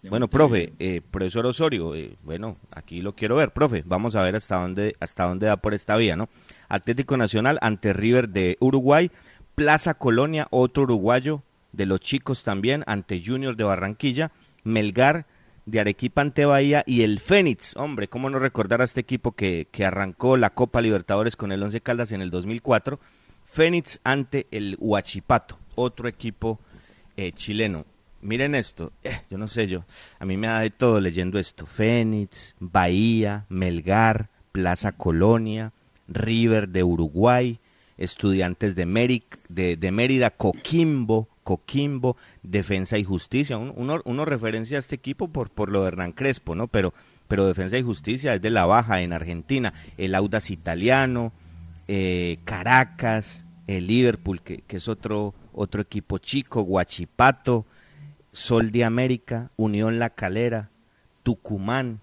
Bueno, 0.03 0.29
profe, 0.29 0.75
eh, 0.79 1.01
profesor 1.11 1.47
Osorio, 1.47 1.95
eh, 1.95 2.17
bueno, 2.23 2.57
aquí 2.71 3.01
lo 3.01 3.15
quiero 3.15 3.37
ver, 3.37 3.53
profe, 3.53 3.83
vamos 3.85 4.15
a 4.15 4.23
ver 4.23 4.37
hasta 4.37 4.61
dónde, 4.61 4.95
hasta 5.01 5.25
dónde 5.25 5.47
da 5.47 5.57
por 5.57 5.75
esta 5.75 5.97
vía, 5.97 6.15
¿no? 6.15 6.29
Atlético 6.69 7.17
Nacional 7.17 7.59
ante 7.61 7.93
River 7.93 8.29
de 8.29 8.57
Uruguay, 8.61 9.11
Plaza 9.55 9.95
Colonia, 9.95 10.47
otro 10.51 10.85
uruguayo 10.85 11.43
de 11.73 11.87
los 11.87 12.01
chicos 12.01 12.45
también, 12.45 12.85
ante 12.87 13.23
Junior 13.25 13.57
de 13.57 13.65
Barranquilla, 13.65 14.31
Melgar 14.65 15.27
de 15.67 15.81
Arequipa 15.81 16.23
ante 16.23 16.47
Bahía 16.47 16.83
y 16.87 17.03
el 17.03 17.21
Fénix, 17.21 17.77
hombre, 17.77 18.09
cómo 18.09 18.31
no 18.31 18.39
recordar 18.39 18.81
a 18.81 18.85
este 18.85 19.01
equipo 19.01 19.33
que, 19.33 19.69
que 19.71 19.85
arrancó 19.85 20.37
la 20.37 20.51
Copa 20.51 20.81
Libertadores 20.81 21.37
con 21.37 21.53
el 21.53 21.63
Once 21.63 21.81
Caldas 21.81 22.13
en 22.13 22.23
el 22.23 22.31
2004, 22.31 22.99
Fénix 23.45 24.01
ante 24.05 24.47
el 24.51 24.77
Huachipato, 24.79 25.59
otro 25.75 26.09
equipo 26.09 26.59
eh, 27.17 27.33
chileno. 27.33 27.85
Miren 28.21 28.55
esto, 28.55 28.93
eh, 29.03 29.21
yo 29.31 29.39
no 29.39 29.47
sé 29.47 29.67
yo, 29.67 29.85
a 30.19 30.25
mí 30.25 30.37
me 30.37 30.47
da 30.47 30.61
de 30.61 30.71
todo 30.71 31.01
leyendo 31.01 31.39
esto. 31.39 31.67
Fénix, 31.67 32.57
Bahía, 32.59 33.45
Melgar, 33.49 34.29
Plaza 34.53 34.93
Colonia, 34.93 35.73
River 36.09 36.69
de 36.69 36.83
Uruguay, 36.83 37.61
Estudiantes 37.97 38.75
de, 38.77 38.87
Mérida, 38.87 40.31
Coquimbo, 40.31 41.29
Coquimbo, 41.43 42.17
Defensa 42.43 42.97
y 42.97 43.05
Justicia. 43.05 43.59
Uno, 43.59 44.01
uno, 44.05 44.25
referencia 44.25 44.79
a 44.79 44.81
este 44.81 44.95
equipo 44.95 45.29
por, 45.29 45.51
por 45.51 45.71
lo 45.71 45.83
de 45.83 45.89
Hernán 45.89 46.13
Crespo, 46.13 46.55
¿no? 46.55 46.69
Pero, 46.69 46.95
pero 47.27 47.47
Defensa 47.47 47.77
y 47.77 47.83
Justicia 47.83 48.35
es 48.35 48.43
de 48.43 48.51
la 48.51 48.67
baja 48.67 49.01
en 49.03 49.13
Argentina. 49.13 49.73
El 49.97 50.15
Audas 50.15 50.51
italiano, 50.51 51.33
eh, 51.89 52.39
Caracas, 52.45 53.45
el 53.67 53.89
Liverpool, 53.89 54.43
que, 54.43 54.59
que 54.59 54.77
es 54.77 54.89
otro, 54.89 55.35
otro 55.53 55.83
equipo 55.83 56.19
chico, 56.19 56.63
Guachipato, 56.63 57.67
Sol 58.31 58.71
de 58.71 58.85
América, 58.85 59.51
Unión 59.57 59.99
La 59.99 60.11
Calera, 60.11 60.71
Tucumán 61.25 62.01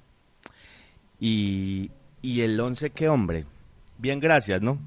y, 1.19 1.91
y 2.21 2.41
el 2.41 2.59
once, 2.59 2.89
qué 2.89 3.07
hombre. 3.07 3.45
Bien, 3.97 4.19
gracias, 4.19 4.61
¿no? 4.61 4.79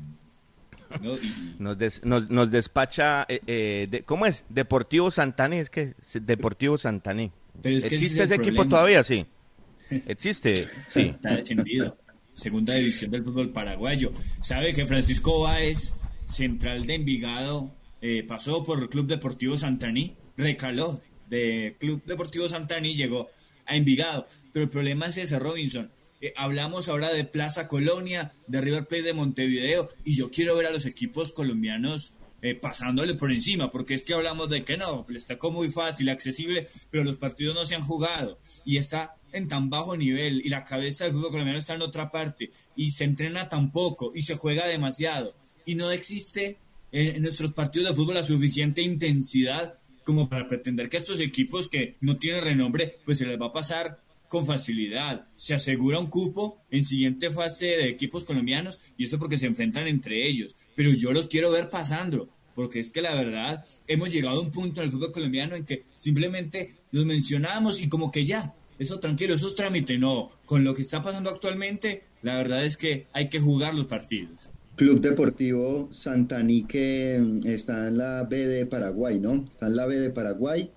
¿no? 1.03 1.15
Y- 1.17 1.33
Nos, 1.59 1.77
des- 1.77 2.05
nos, 2.05 2.31
nos 2.31 2.51
despacha, 2.51 3.25
eh, 3.29 3.41
eh, 3.47 3.89
de- 3.91 4.03
¿cómo 4.03 4.27
es? 4.27 4.45
Deportivo 4.49 5.11
Santané, 5.11 5.61
es 5.61 5.71
que 5.71 5.95
Deportivo 6.21 6.79
Santané. 6.79 7.33
Es 7.57 7.63
que 7.63 7.77
ese 7.77 7.87
es 7.87 7.93
¿Existe 7.93 8.23
ese 8.23 8.35
equipo 8.37 8.67
todavía? 8.67 9.03
Sí. 9.03 9.27
¿Existe? 10.07 10.55
Sí. 10.57 11.01
Está 11.11 11.35
descendido. 11.37 11.97
Segunda 12.33 12.75
división 12.75 13.11
del 13.11 13.25
fútbol 13.25 13.51
paraguayo. 13.51 14.13
¿Sabe 14.43 14.73
que 14.73 14.87
Francisco 14.87 15.41
Báez, 15.41 15.93
central 16.25 16.87
de 16.87 16.95
Envigado, 16.95 17.73
eh, 18.01 18.23
pasó 18.23 18.63
por 18.63 18.81
el 18.81 18.89
Club 18.89 19.07
Deportivo 19.09 19.57
Santaní? 19.57 20.17
Recaló 20.37 21.01
de 21.29 21.77
Club 21.81 22.03
Deportivo 22.07 22.49
Santaní, 22.49 22.95
llegó 22.95 23.29
a 23.67 23.75
Envigado. 23.75 24.29
Pero 24.53 24.65
el 24.65 24.71
problema 24.71 25.07
es 25.07 25.17
ese, 25.19 25.39
Robinson. 25.41 25.91
Hablamos 26.37 26.89
ahora 26.89 27.13
de 27.13 27.25
Plaza 27.25 27.69
Colonia, 27.69 28.33
de 28.47 28.61
River 28.61 28.87
Plate 28.87 29.05
de 29.05 29.13
Montevideo, 29.15 29.89
y 30.05 30.17
yo 30.17 30.31
quiero 30.31 30.57
ver 30.57 30.67
a 30.67 30.73
los 30.73 30.85
equipos 30.85 31.33
colombianos 31.33 32.15
eh, 32.41 32.55
pasándole 32.55 33.15
por 33.15 33.33
encima, 33.33 33.71
porque 33.71 33.95
es 33.95 34.05
que 34.05 34.15
hablamos 34.15 34.49
de 34.49 34.63
que 34.63 34.77
no, 34.77 35.05
está 35.13 35.37
como 35.39 35.59
muy 35.59 35.73
fácil, 35.73 36.09
accesible, 36.09 36.69
pero 36.89 37.03
los 37.03 37.17
partidos 37.17 37.55
no 37.55 37.65
se 37.65 37.75
han 37.75 37.83
jugado 37.83 38.39
y 38.65 38.77
está 38.77 39.17
en 39.33 39.49
tan 39.49 39.69
bajo 39.69 39.97
nivel 39.97 40.41
y 40.45 40.49
la 40.49 40.65
cabeza 40.65 41.05
del 41.05 41.15
fútbol 41.15 41.33
colombiano 41.33 41.59
está 41.59 41.75
en 41.75 41.83
otra 41.83 42.13
parte 42.13 42.51
y 42.77 42.93
se 42.93 43.03
entrena 43.03 43.49
tan 43.49 43.73
poco 43.73 44.13
y 44.15 44.23
se 44.23 44.37
juega 44.37 44.69
demasiado 44.69 45.35
y 45.67 45.75
no 45.75 45.91
existe 45.91 46.59
en, 46.93 47.17
en 47.17 47.23
nuestros 47.23 47.53
partidos 47.53 47.91
de 47.91 47.97
fútbol 47.97 48.15
la 48.15 48.23
suficiente 48.23 48.83
intensidad 48.83 49.75
como 50.05 50.29
para 50.29 50.47
pretender 50.47 50.89
que 50.89 50.97
estos 50.99 51.19
equipos 51.21 51.69
que 51.69 51.97
no 52.01 52.17
tienen 52.17 52.43
renombre, 52.43 52.99
pues 53.05 53.19
se 53.19 53.27
les 53.27 53.39
va 53.39 53.47
a 53.47 53.53
pasar 53.53 54.01
con 54.29 54.47
facilidad. 54.47 55.27
Se 55.37 55.55
asegura 55.55 55.99
un 55.99 56.09
cupo 56.09 56.63
en 56.71 56.83
siguiente 56.83 57.31
fase 57.31 57.67
de 57.67 57.89
equipos 57.89 58.25
colombianos 58.25 58.81
y 58.97 59.05
eso 59.05 59.19
porque 59.19 59.39
se 59.39 59.47
enfrentan 59.47 59.87
entre 59.87 60.29
ellos. 60.29 60.55
Pero 60.75 60.93
yo 60.93 61.13
los 61.13 61.27
quiero 61.27 61.51
ver 61.51 61.71
pasando, 61.71 62.29
porque 62.55 62.81
es 62.81 62.91
que 62.91 63.03
la 63.03 63.15
verdad 63.15 63.65
hemos 63.87 64.11
llegado 64.11 64.39
a 64.39 64.43
un 64.43 64.51
punto 64.51 64.81
en 64.81 64.87
el 64.87 64.93
fútbol 64.93 65.13
colombiano 65.13 65.57
en 65.57 65.65
que 65.65 65.85
simplemente 65.97 66.75
los 66.93 67.05
mencionamos 67.05 67.81
y 67.81 67.89
como 67.89 68.11
que 68.11 68.25
ya, 68.25 68.55
eso 68.79 69.01
tranquilo, 69.01 69.35
eso 69.35 69.49
es 69.49 69.55
trámite. 69.55 69.99
No, 69.99 70.31
con 70.45 70.63
lo 70.65 70.75
que 70.75 70.83
está 70.83 71.03
pasando 71.03 71.31
actualmente, 71.31 72.05
la 72.23 72.37
verdad 72.37 72.65
es 72.65 72.77
que 72.77 73.07
hay 73.13 73.29
que 73.29 73.41
jugar 73.41 73.75
los 73.75 73.87
partidos. 73.87 74.49
Club 74.77 75.01
Deportivo 75.01 75.89
Santaní 75.91 76.63
que 76.63 77.19
mm, 77.21 77.47
está 77.49 77.89
en 77.89 77.99
la 77.99 78.23
B 78.23 78.47
de 78.47 78.65
Paraguay, 78.65 79.19
¿no? 79.19 79.47
Está 79.51 79.67
en 79.67 79.75
la 79.75 79.87
B 79.87 79.97
de 79.97 80.11
Paraguay. 80.11 80.71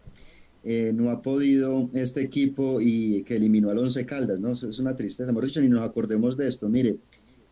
Eh, 0.64 0.92
no 0.94 1.10
ha 1.10 1.22
podido 1.24 1.90
este 1.94 2.22
equipo 2.22 2.80
y 2.82 3.24
que 3.24 3.38
eliminó 3.38 3.72
al 3.72 3.80
Once 3.80 4.06
Caldas, 4.06 4.40
¿no? 4.40 4.52
Es 4.52 4.78
una 4.80 4.96
tristeza, 4.96 5.32
hemos 5.32 5.44
dicho, 5.46 5.60
ni 5.62 5.70
nos 5.70 5.82
acordemos 5.82 6.38
de 6.38 6.48
esto. 6.48 6.70
Mire, 6.70 6.98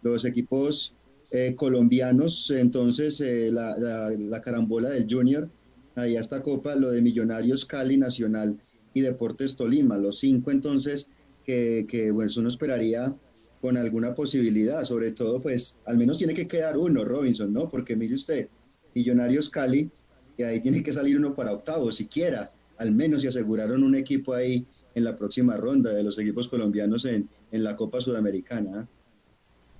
los 0.04 0.26
equipos 0.26 0.96
eh, 1.32 1.56
colombianos, 1.56 2.52
entonces 2.52 3.20
eh, 3.22 3.50
la, 3.52 3.78
la- 3.78 4.12
la 4.12 4.42
carambola 4.42 4.90
del 4.90 5.08
Junior, 5.10 5.50
ahí 5.96 6.16
está 6.18 6.42
Copa, 6.44 6.76
lo 6.76 6.92
de 6.92 7.02
Millonarios, 7.02 7.66
Cali, 7.66 7.98
Nacional 7.98 8.58
y 8.94 9.02
Deportes 9.02 9.56
Tolima, 9.56 9.98
los 9.98 10.20
cinco 10.20 10.52
entonces 10.52 11.10
que, 11.46 11.86
que 11.90 12.12
bueno, 12.12 12.32
uno 12.38 12.50
esperaría 12.50 13.16
con 13.62 13.76
alguna 13.76 14.14
posibilidad, 14.16 14.84
sobre 14.84 15.12
todo 15.12 15.42
pues 15.42 15.78
al 15.86 15.98
menos 15.98 16.18
tiene 16.20 16.34
que 16.36 16.48
quedar 16.48 16.78
uno, 16.78 17.04
Robinson, 17.04 17.52
¿no? 17.52 17.70
Porque 17.70 17.96
mire 17.96 18.14
usted, 18.16 18.48
Millonarios 18.96 19.50
Cali, 19.50 19.90
y 20.38 20.44
ahí 20.44 20.62
tiene 20.62 20.82
que 20.84 20.94
salir 20.94 21.18
uno 21.18 21.36
para 21.36 21.52
octavo, 21.54 21.92
siquiera, 21.92 22.52
al 22.80 22.92
menos 22.92 23.22
si 23.22 23.28
aseguraron 23.28 23.84
un 23.84 23.96
equipo 23.96 24.34
ahí 24.34 24.66
en 24.96 25.04
la 25.04 25.16
próxima 25.16 25.56
ronda 25.56 25.92
de 25.92 26.04
los 26.04 26.18
equipos 26.18 26.48
colombianos 26.48 27.06
en, 27.06 27.30
en 27.52 27.64
la 27.64 27.76
Copa 27.76 28.02
Sudamericana. 28.02 28.88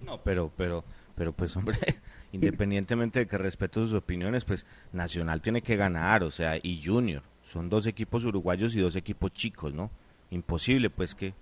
No, 0.02 0.22
pero, 0.24 0.52
pero, 0.56 0.84
pero 1.16 1.34
pues 1.34 1.56
hombre, 1.58 1.78
independientemente 2.32 3.20
de 3.20 3.28
que 3.28 3.38
respeto 3.38 3.82
sus 3.82 3.96
opiniones, 3.96 4.46
pues 4.46 4.66
Nacional 4.94 5.42
tiene 5.42 5.62
que 5.62 5.76
ganar, 5.76 6.24
o 6.24 6.30
sea, 6.30 6.58
y 6.62 6.82
Junior. 6.84 7.24
Son 7.42 7.70
dos 7.70 7.88
equipos 7.88 8.26
uruguayos 8.26 8.76
y 8.76 8.80
dos 8.80 8.96
equipos 8.96 9.34
chicos, 9.34 9.74
¿no? 9.74 9.90
Imposible, 10.30 10.90
pues 10.90 11.16
que, 11.16 11.34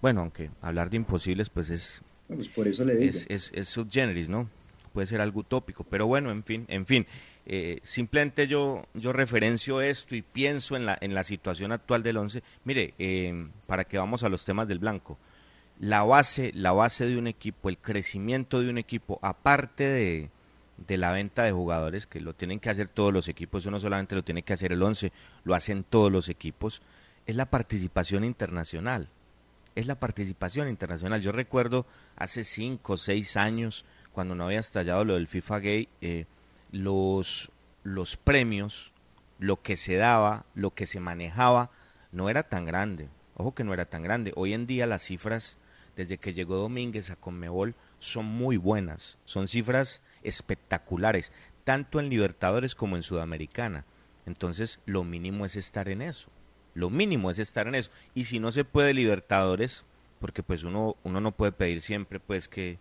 bueno, 0.00 0.20
aunque 0.20 0.50
hablar 0.60 0.90
de 0.90 0.96
imposibles, 0.96 1.50
pues 1.50 1.70
es, 1.70 2.02
pues 2.28 2.48
por 2.48 2.68
eso 2.68 2.84
le 2.84 2.94
digo. 2.94 3.10
Es, 3.10 3.26
es, 3.28 3.50
es 3.54 3.68
subgeneris, 3.68 4.28
¿no? 4.28 4.48
Puede 4.92 5.06
ser 5.06 5.20
algo 5.20 5.40
utópico, 5.40 5.84
pero 5.84 6.06
bueno, 6.06 6.30
en 6.30 6.44
fin, 6.44 6.64
en 6.68 6.86
fin. 6.86 7.06
Eh, 7.50 7.80
simplemente 7.82 8.46
yo, 8.46 8.84
yo 8.92 9.14
referencio 9.14 9.80
esto 9.80 10.14
y 10.14 10.20
pienso 10.20 10.76
en 10.76 10.84
la, 10.84 10.98
en 11.00 11.14
la 11.14 11.22
situación 11.22 11.72
actual 11.72 12.02
del 12.02 12.18
11. 12.18 12.42
Mire, 12.64 12.92
eh, 12.98 13.48
para 13.66 13.84
que 13.84 13.96
vamos 13.96 14.22
a 14.22 14.28
los 14.28 14.44
temas 14.44 14.68
del 14.68 14.78
blanco. 14.78 15.16
La 15.80 16.02
base, 16.02 16.52
la 16.54 16.72
base 16.72 17.06
de 17.06 17.16
un 17.16 17.26
equipo, 17.26 17.70
el 17.70 17.78
crecimiento 17.78 18.60
de 18.60 18.68
un 18.68 18.76
equipo, 18.76 19.18
aparte 19.22 19.84
de, 19.84 20.30
de 20.76 20.96
la 20.98 21.10
venta 21.10 21.44
de 21.44 21.52
jugadores, 21.52 22.06
que 22.06 22.20
lo 22.20 22.34
tienen 22.34 22.60
que 22.60 22.68
hacer 22.68 22.88
todos 22.88 23.14
los 23.14 23.28
equipos, 23.28 23.62
eso 23.62 23.70
no 23.70 23.78
solamente 23.78 24.14
lo 24.14 24.24
tiene 24.24 24.42
que 24.42 24.52
hacer 24.52 24.72
el 24.72 24.82
11, 24.82 25.10
lo 25.44 25.54
hacen 25.54 25.84
todos 25.84 26.12
los 26.12 26.28
equipos, 26.28 26.82
es 27.26 27.34
la 27.34 27.46
participación 27.46 28.24
internacional. 28.24 29.08
Es 29.74 29.86
la 29.86 29.98
participación 29.98 30.68
internacional. 30.68 31.22
Yo 31.22 31.32
recuerdo 31.32 31.86
hace 32.16 32.44
cinco 32.44 32.94
o 32.94 32.96
seis 32.98 33.38
años, 33.38 33.86
cuando 34.12 34.34
no 34.34 34.44
había 34.44 34.58
estallado 34.58 35.04
lo 35.04 35.14
del 35.14 35.28
FIFA 35.28 35.58
Gay, 35.60 35.88
eh, 36.00 36.26
los, 36.72 37.50
los 37.82 38.16
premios, 38.16 38.92
lo 39.38 39.62
que 39.62 39.76
se 39.76 39.96
daba, 39.96 40.44
lo 40.54 40.74
que 40.74 40.86
se 40.86 41.00
manejaba, 41.00 41.70
no 42.12 42.28
era 42.28 42.42
tan 42.42 42.64
grande. 42.64 43.08
Ojo 43.34 43.54
que 43.54 43.64
no 43.64 43.72
era 43.72 43.84
tan 43.84 44.02
grande. 44.02 44.32
Hoy 44.36 44.52
en 44.52 44.66
día 44.66 44.86
las 44.86 45.02
cifras, 45.02 45.58
desde 45.96 46.18
que 46.18 46.34
llegó 46.34 46.56
Domínguez 46.56 47.10
a 47.10 47.16
Conmebol, 47.16 47.74
son 47.98 48.26
muy 48.26 48.56
buenas. 48.56 49.18
Son 49.24 49.46
cifras 49.46 50.02
espectaculares, 50.22 51.32
tanto 51.64 52.00
en 52.00 52.08
Libertadores 52.08 52.74
como 52.74 52.96
en 52.96 53.02
Sudamericana. 53.02 53.84
Entonces, 54.26 54.80
lo 54.86 55.04
mínimo 55.04 55.44
es 55.44 55.56
estar 55.56 55.88
en 55.88 56.02
eso. 56.02 56.30
Lo 56.74 56.90
mínimo 56.90 57.30
es 57.30 57.38
estar 57.38 57.66
en 57.66 57.74
eso. 57.74 57.90
Y 58.14 58.24
si 58.24 58.40
no 58.40 58.50
se 58.50 58.64
puede 58.64 58.92
Libertadores, 58.92 59.84
porque 60.20 60.42
pues 60.42 60.64
uno, 60.64 60.96
uno 61.04 61.20
no 61.20 61.32
puede 61.32 61.52
pedir 61.52 61.80
siempre 61.80 62.20
pues 62.20 62.48
que, 62.48 62.78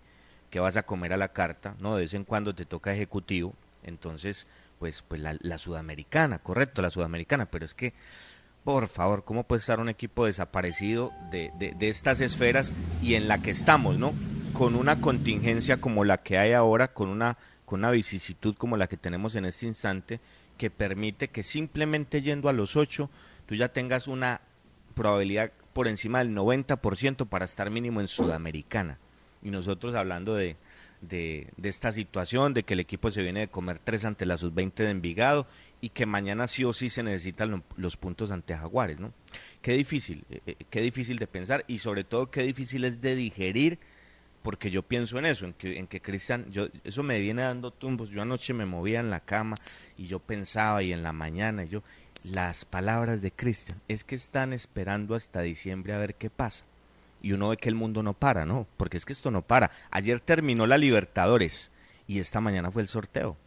que 0.49 0.59
vas 0.59 0.77
a 0.77 0.83
comer 0.83 1.13
a 1.13 1.17
la 1.17 1.33
carta, 1.33 1.75
¿no? 1.79 1.95
De 1.95 2.01
vez 2.01 2.13
en 2.13 2.23
cuando 2.23 2.53
te 2.55 2.65
toca 2.65 2.93
ejecutivo, 2.93 3.53
entonces, 3.83 4.47
pues, 4.79 5.03
pues 5.07 5.21
la, 5.21 5.37
la 5.39 5.57
sudamericana, 5.57 6.39
correcto, 6.39 6.81
la 6.81 6.89
sudamericana, 6.89 7.45
pero 7.45 7.65
es 7.65 7.73
que, 7.73 7.93
por 8.63 8.89
favor, 8.89 9.23
¿cómo 9.23 9.43
puede 9.43 9.59
estar 9.59 9.79
un 9.79 9.89
equipo 9.89 10.25
desaparecido 10.25 11.13
de, 11.31 11.51
de, 11.57 11.73
de 11.73 11.89
estas 11.89 12.21
esferas 12.21 12.73
y 13.01 13.15
en 13.15 13.27
la 13.27 13.41
que 13.41 13.51
estamos, 13.51 13.97
¿no? 13.97 14.13
Con 14.53 14.75
una 14.75 14.99
contingencia 14.99 15.79
como 15.79 16.03
la 16.03 16.17
que 16.17 16.37
hay 16.37 16.53
ahora, 16.53 16.89
con 16.89 17.09
una, 17.09 17.37
con 17.65 17.79
una 17.79 17.91
vicisitud 17.91 18.55
como 18.55 18.77
la 18.77 18.87
que 18.87 18.97
tenemos 18.97 19.35
en 19.35 19.45
este 19.45 19.67
instante, 19.67 20.19
que 20.57 20.69
permite 20.69 21.29
que 21.29 21.43
simplemente 21.43 22.21
yendo 22.21 22.49
a 22.49 22.53
los 22.53 22.75
ocho, 22.75 23.09
tú 23.45 23.55
ya 23.55 23.69
tengas 23.69 24.07
una 24.07 24.41
probabilidad 24.95 25.51
por 25.73 25.87
encima 25.87 26.19
del 26.19 26.35
90% 26.35 27.27
para 27.27 27.45
estar 27.45 27.69
mínimo 27.69 28.01
en 28.01 28.07
Sudamericana. 28.07 28.97
Y 29.43 29.51
nosotros 29.51 29.93
hablando 29.95 30.33
de, 30.33 30.57
de, 31.01 31.47
de, 31.57 31.69
esta 31.69 31.91
situación, 31.91 32.53
de 32.53 32.63
que 32.63 32.73
el 32.73 32.79
equipo 32.79 33.11
se 33.11 33.21
viene 33.21 33.41
de 33.41 33.47
comer 33.47 33.79
tres 33.79 34.05
ante 34.05 34.25
la 34.25 34.37
sub-20 34.37 34.73
de 34.73 34.89
Envigado 34.89 35.47
y 35.81 35.89
que 35.89 36.05
mañana 36.05 36.47
sí 36.47 36.63
o 36.63 36.73
sí 36.73 36.89
se 36.89 37.03
necesitan 37.03 37.51
lo, 37.51 37.63
los 37.75 37.97
puntos 37.97 38.31
ante 38.31 38.55
Jaguares, 38.55 38.99
¿no? 38.99 39.13
Qué 39.61 39.73
difícil, 39.73 40.25
eh, 40.29 40.55
qué 40.69 40.81
difícil 40.81 41.19
de 41.19 41.27
pensar 41.27 41.63
y 41.67 41.79
sobre 41.79 42.03
todo 42.03 42.31
qué 42.31 42.43
difícil 42.43 42.85
es 42.85 43.01
de 43.01 43.15
digerir 43.15 43.79
porque 44.41 44.71
yo 44.71 44.81
pienso 44.81 45.19
en 45.19 45.25
eso, 45.25 45.45
en 45.45 45.53
que, 45.53 45.77
en 45.77 45.87
que 45.87 46.01
Cristian, 46.01 46.49
yo, 46.49 46.69
eso 46.83 47.03
me 47.03 47.19
viene 47.19 47.41
dando 47.41 47.71
tumbos, 47.71 48.09
yo 48.09 48.21
anoche 48.21 48.53
me 48.53 48.65
movía 48.65 49.01
en 49.01 49.09
la 49.09 49.19
cama 49.19 49.57
y 49.97 50.07
yo 50.07 50.19
pensaba 50.19 50.81
y 50.83 50.93
en 50.93 51.03
la 51.03 51.11
mañana 51.11 51.65
y 51.65 51.67
yo, 51.67 51.83
las 52.23 52.63
palabras 52.63 53.21
de 53.21 53.31
Cristian, 53.31 53.81
es 53.87 54.03
que 54.03 54.15
están 54.15 54.53
esperando 54.53 55.15
hasta 55.15 55.41
diciembre 55.41 55.93
a 55.93 55.97
ver 55.97 56.15
qué 56.15 56.29
pasa. 56.29 56.65
Y 57.21 57.33
uno 57.33 57.49
ve 57.49 57.57
que 57.57 57.69
el 57.69 57.75
mundo 57.75 58.03
no 58.03 58.13
para, 58.13 58.45
¿no? 58.45 58.67
Porque 58.77 58.97
es 58.97 59.05
que 59.05 59.13
esto 59.13 59.31
no 59.31 59.41
para. 59.41 59.71
Ayer 59.91 60.19
terminó 60.19 60.67
la 60.67 60.77
Libertadores 60.77 61.71
y 62.07 62.19
esta 62.19 62.41
mañana 62.41 62.71
fue 62.71 62.81
el 62.81 62.87
sorteo. 62.87 63.37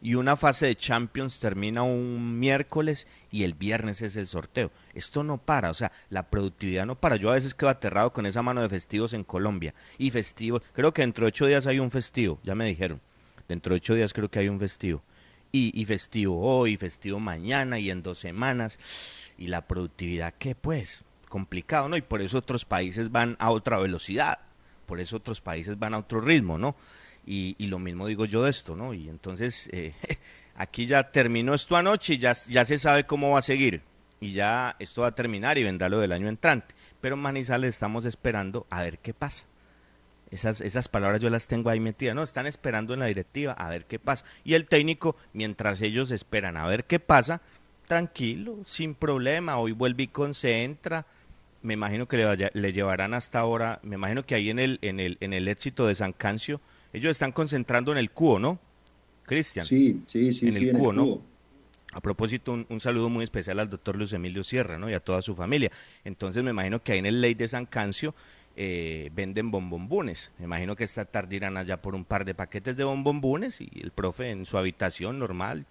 Y 0.00 0.14
una 0.14 0.36
fase 0.36 0.66
de 0.66 0.76
Champions 0.76 1.40
termina 1.40 1.82
un 1.82 2.38
miércoles 2.38 3.08
y 3.32 3.42
el 3.42 3.54
viernes 3.54 4.00
es 4.02 4.16
el 4.16 4.26
sorteo. 4.26 4.70
Esto 4.94 5.24
no 5.24 5.38
para, 5.38 5.70
o 5.70 5.74
sea, 5.74 5.90
la 6.08 6.30
productividad 6.30 6.86
no 6.86 6.94
para. 6.94 7.16
Yo 7.16 7.30
a 7.30 7.34
veces 7.34 7.54
quedo 7.54 7.70
aterrado 7.70 8.12
con 8.12 8.24
esa 8.24 8.42
mano 8.42 8.62
de 8.62 8.68
festivos 8.68 9.12
en 9.12 9.24
Colombia. 9.24 9.74
Y 9.98 10.10
festivos, 10.10 10.62
creo 10.72 10.92
que 10.92 11.02
dentro 11.02 11.24
de 11.24 11.28
ocho 11.28 11.46
días 11.46 11.66
hay 11.66 11.80
un 11.80 11.90
festivo, 11.90 12.38
ya 12.44 12.54
me 12.54 12.66
dijeron. 12.66 13.00
Dentro 13.48 13.74
de 13.74 13.78
ocho 13.78 13.94
días 13.94 14.12
creo 14.12 14.30
que 14.30 14.38
hay 14.38 14.48
un 14.48 14.60
festivo 14.60 15.02
y, 15.52 15.80
y, 15.80 15.84
festivo 15.84 16.40
hoy, 16.40 16.76
festivo 16.76 17.18
mañana 17.18 17.78
y 17.78 17.90
en 17.90 18.02
dos 18.02 18.18
semanas. 18.18 18.78
Y 19.36 19.48
la 19.48 19.66
productividad, 19.66 20.34
¿qué 20.38 20.54
pues? 20.54 21.04
Complicado, 21.28 21.88
¿no? 21.88 21.96
Y 21.96 22.02
por 22.02 22.22
eso 22.22 22.38
otros 22.38 22.64
países 22.64 23.10
van 23.10 23.36
a 23.38 23.50
otra 23.50 23.78
velocidad, 23.78 24.38
por 24.86 25.00
eso 25.00 25.16
otros 25.16 25.40
países 25.40 25.78
van 25.78 25.94
a 25.94 25.98
otro 25.98 26.20
ritmo, 26.20 26.58
¿no? 26.58 26.74
Y, 27.26 27.54
y 27.58 27.66
lo 27.66 27.78
mismo 27.78 28.06
digo 28.06 28.24
yo 28.24 28.42
de 28.44 28.50
esto, 28.50 28.74
¿no? 28.74 28.94
Y 28.94 29.08
entonces, 29.08 29.68
eh, 29.72 29.92
aquí 30.56 30.86
ya 30.86 31.10
terminó 31.10 31.54
esto 31.54 31.76
anoche 31.76 32.14
y 32.14 32.18
ya, 32.18 32.32
ya 32.32 32.64
se 32.64 32.78
sabe 32.78 33.04
cómo 33.04 33.32
va 33.32 33.40
a 33.40 33.42
seguir. 33.42 33.82
Y 34.20 34.32
ya 34.32 34.74
esto 34.78 35.02
va 35.02 35.08
a 35.08 35.14
terminar 35.14 35.58
y 35.58 35.64
vendrá 35.64 35.88
lo 35.88 36.00
del 36.00 36.12
año 36.12 36.28
entrante. 36.28 36.74
Pero 37.00 37.16
Manizales 37.16 37.74
estamos 37.74 38.04
esperando 38.04 38.66
a 38.70 38.82
ver 38.82 38.98
qué 38.98 39.14
pasa. 39.14 39.44
Esas, 40.30 40.60
esas 40.60 40.88
palabras 40.88 41.22
yo 41.22 41.30
las 41.30 41.46
tengo 41.46 41.70
ahí 41.70 41.80
metidas, 41.80 42.14
¿no? 42.14 42.22
Están 42.22 42.46
esperando 42.46 42.92
en 42.92 43.00
la 43.00 43.06
directiva 43.06 43.52
a 43.52 43.68
ver 43.68 43.86
qué 43.86 43.98
pasa. 43.98 44.24
Y 44.44 44.54
el 44.54 44.66
técnico, 44.66 45.16
mientras 45.32 45.80
ellos 45.80 46.10
esperan 46.10 46.56
a 46.56 46.66
ver 46.66 46.84
qué 46.84 46.98
pasa, 47.00 47.40
tranquilo, 47.86 48.58
sin 48.64 48.94
problema, 48.94 49.58
hoy 49.58 49.72
vuelve 49.72 50.04
y 50.04 50.08
concentra. 50.08 51.06
Me 51.62 51.74
imagino 51.74 52.06
que 52.06 52.16
le, 52.16 52.24
vaya, 52.24 52.50
le 52.54 52.72
llevarán 52.72 53.14
hasta 53.14 53.40
ahora, 53.40 53.80
me 53.82 53.96
imagino 53.96 54.24
que 54.24 54.34
ahí 54.34 54.50
en 54.50 54.58
el, 54.58 54.78
en 54.82 55.00
el, 55.00 55.18
en 55.20 55.32
el 55.32 55.48
éxito 55.48 55.86
de 55.86 55.94
San 55.94 56.12
Cancio, 56.12 56.60
ellos 56.92 57.10
están 57.10 57.32
concentrando 57.32 57.92
en 57.92 57.98
el 57.98 58.10
cubo, 58.10 58.38
¿no? 58.38 58.58
Cristian. 59.24 59.66
Sí, 59.66 60.02
sí, 60.06 60.32
sí, 60.32 60.46
en 60.46 60.52
sí, 60.52 60.62
el 60.64 60.70
en 60.70 60.78
cubo, 60.78 60.90
el 60.90 60.96
¿no? 60.96 61.04
cubo. 61.04 61.22
A 61.92 62.00
propósito, 62.00 62.52
un, 62.52 62.66
un, 62.68 62.80
saludo 62.80 63.08
muy 63.08 63.24
especial 63.24 63.58
al 63.58 63.70
doctor 63.70 63.96
Luis 63.96 64.12
Emilio 64.12 64.44
Sierra, 64.44 64.78
¿no? 64.78 64.88
Y 64.90 64.94
a 64.94 65.00
toda 65.00 65.22
su 65.22 65.34
familia. 65.34 65.70
Entonces 66.04 66.42
me 66.44 66.50
imagino 66.50 66.82
que 66.82 66.92
ahí 66.92 66.98
en 66.98 67.06
el 67.06 67.20
ley 67.20 67.34
de 67.34 67.48
San 67.48 67.66
Cancio 67.66 68.14
eh, 68.60 69.10
venden 69.14 69.52
bombombunes. 69.52 70.32
Me 70.36 70.46
imagino 70.46 70.74
que 70.74 70.82
esta 70.82 71.04
tarde 71.04 71.36
irán 71.36 71.56
allá 71.56 71.80
por 71.80 71.94
un 71.94 72.04
par 72.04 72.24
de 72.24 72.34
paquetes 72.34 72.76
de 72.76 72.82
bombombunes 72.82 73.60
y 73.60 73.70
el 73.80 73.92
profe 73.92 74.30
en 74.30 74.46
su 74.46 74.58
habitación 74.58 75.20
normal 75.20 75.64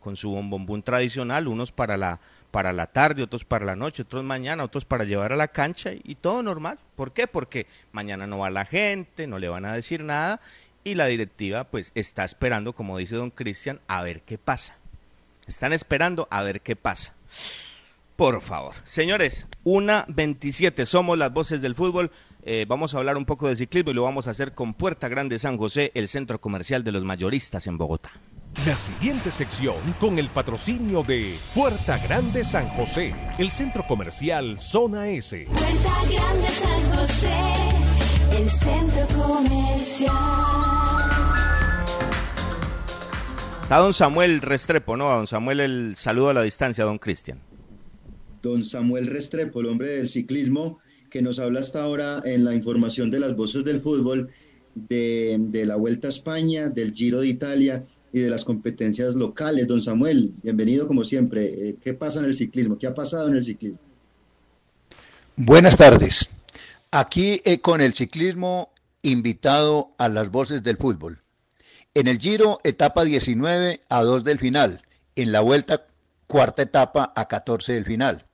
con 0.00 0.16
su 0.16 0.30
bombombún 0.30 0.82
tradicional, 0.82 1.46
unos 1.46 1.70
para 1.70 1.96
la 1.96 2.18
para 2.52 2.72
la 2.72 2.86
tarde, 2.86 3.24
otros 3.24 3.44
para 3.44 3.64
la 3.64 3.74
noche, 3.74 4.02
otros 4.02 4.22
mañana, 4.22 4.62
otros 4.62 4.84
para 4.84 5.04
llevar 5.04 5.32
a 5.32 5.36
la 5.36 5.48
cancha 5.48 5.90
y, 5.92 6.14
todo 6.14 6.42
normal. 6.44 6.78
¿Por 6.94 7.12
qué? 7.12 7.26
Porque 7.26 7.66
mañana 7.90 8.28
no 8.28 8.38
va 8.38 8.50
la 8.50 8.66
gente, 8.66 9.26
no 9.26 9.40
le 9.40 9.48
van 9.48 9.64
a 9.64 9.72
decir 9.72 10.04
nada 10.04 10.40
y 10.84 10.94
la 10.94 11.06
directiva 11.06 11.64
pues 11.64 11.90
está 11.94 12.24
esperando, 12.24 12.74
como 12.74 12.98
dice 12.98 13.16
don 13.16 13.30
Cristian, 13.30 13.80
a 13.88 14.02
ver 14.02 14.20
qué 14.20 14.38
pasa. 14.38 14.76
Están 15.46 15.72
esperando 15.72 16.28
a 16.30 16.42
ver 16.42 16.60
qué 16.60 16.76
pasa. 16.76 17.14
Por 18.16 18.42
favor. 18.42 18.74
Señores, 18.84 19.46
una 19.64 20.04
27, 20.08 20.84
somos 20.84 21.18
las 21.18 21.32
voces 21.32 21.62
del 21.62 21.74
fútbol. 21.74 22.10
Eh, 22.44 22.66
vamos 22.68 22.94
a 22.94 22.98
hablar 22.98 23.16
un 23.16 23.24
poco 23.24 23.48
de 23.48 23.56
ciclismo 23.56 23.90
y 23.90 23.94
lo 23.94 24.02
vamos 24.02 24.28
a 24.28 24.32
hacer 24.32 24.52
con 24.52 24.74
Puerta 24.74 25.08
Grande 25.08 25.38
San 25.38 25.56
José, 25.56 25.90
el 25.94 26.06
centro 26.06 26.40
comercial 26.40 26.84
de 26.84 26.92
los 26.92 27.04
mayoristas 27.04 27.66
en 27.66 27.78
Bogotá. 27.78 28.12
La 28.66 28.76
siguiente 28.76 29.32
sección 29.32 29.74
con 29.98 30.20
el 30.20 30.28
patrocinio 30.28 31.02
de 31.02 31.34
Puerta 31.52 31.98
Grande 31.98 32.44
San 32.44 32.68
José, 32.68 33.12
el 33.38 33.50
centro 33.50 33.84
comercial 33.88 34.60
Zona 34.60 35.08
S. 35.08 35.46
Puerta 35.46 35.92
Grande 36.08 36.48
San 36.48 36.80
José, 36.92 38.38
el 38.38 38.48
centro 38.48 39.20
comercial. 39.20 40.14
Está 43.62 43.78
don 43.78 43.92
Samuel 43.92 44.40
Restrepo, 44.40 44.96
¿no? 44.96 45.10
A 45.10 45.16
don 45.16 45.26
Samuel 45.26 45.58
el 45.58 45.96
saludo 45.96 46.28
a 46.28 46.34
la 46.34 46.42
distancia, 46.42 46.84
don 46.84 46.98
Cristian. 46.98 47.40
Don 48.42 48.62
Samuel 48.62 49.08
Restrepo, 49.08 49.60
el 49.60 49.66
hombre 49.66 49.88
del 49.88 50.08
ciclismo, 50.08 50.78
que 51.10 51.20
nos 51.20 51.40
habla 51.40 51.58
hasta 51.58 51.82
ahora 51.82 52.22
en 52.24 52.44
la 52.44 52.54
información 52.54 53.10
de 53.10 53.18
las 53.18 53.34
voces 53.34 53.64
del 53.64 53.80
fútbol, 53.80 54.28
de, 54.76 55.36
de 55.40 55.66
la 55.66 55.74
Vuelta 55.74 56.06
a 56.06 56.10
España, 56.10 56.68
del 56.68 56.92
Giro 56.92 57.22
de 57.22 57.26
Italia 57.26 57.82
y 58.12 58.20
de 58.20 58.30
las 58.30 58.44
competencias 58.44 59.14
locales. 59.14 59.66
Don 59.66 59.80
Samuel, 59.80 60.32
bienvenido 60.42 60.86
como 60.86 61.04
siempre. 61.04 61.68
Eh, 61.68 61.76
¿Qué 61.82 61.94
pasa 61.94 62.20
en 62.20 62.26
el 62.26 62.34
ciclismo? 62.34 62.78
¿Qué 62.78 62.86
ha 62.86 62.94
pasado 62.94 63.28
en 63.28 63.36
el 63.36 63.44
ciclismo? 63.44 63.78
Buenas 65.36 65.76
tardes. 65.76 66.28
Aquí 66.90 67.40
eh, 67.44 67.60
con 67.60 67.80
el 67.80 67.94
ciclismo 67.94 68.70
invitado 69.02 69.94
a 69.98 70.08
las 70.08 70.30
voces 70.30 70.62
del 70.62 70.76
fútbol. 70.76 71.22
En 71.94 72.06
el 72.06 72.18
Giro, 72.18 72.58
etapa 72.64 73.04
19 73.04 73.80
a 73.88 74.02
2 74.02 74.24
del 74.24 74.38
final. 74.38 74.82
En 75.16 75.32
la 75.32 75.40
Vuelta, 75.40 75.86
cuarta 76.26 76.62
etapa 76.62 77.12
a 77.16 77.28
14 77.28 77.72
del 77.74 77.84
final. 77.84 78.26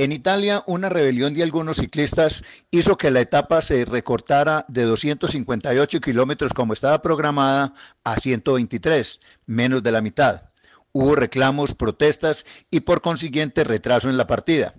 En 0.00 0.12
Italia, 0.12 0.64
una 0.66 0.88
rebelión 0.88 1.34
de 1.34 1.42
algunos 1.42 1.76
ciclistas 1.76 2.42
hizo 2.70 2.96
que 2.96 3.10
la 3.10 3.20
etapa 3.20 3.60
se 3.60 3.84
recortara 3.84 4.64
de 4.66 4.84
258 4.84 6.00
kilómetros 6.00 6.54
como 6.54 6.72
estaba 6.72 7.02
programada 7.02 7.74
a 8.02 8.16
123, 8.16 9.20
menos 9.44 9.82
de 9.82 9.92
la 9.92 10.00
mitad. 10.00 10.44
Hubo 10.92 11.16
reclamos, 11.16 11.74
protestas 11.74 12.46
y 12.70 12.80
por 12.80 13.02
consiguiente 13.02 13.62
retraso 13.62 14.08
en 14.08 14.16
la 14.16 14.26
partida. 14.26 14.74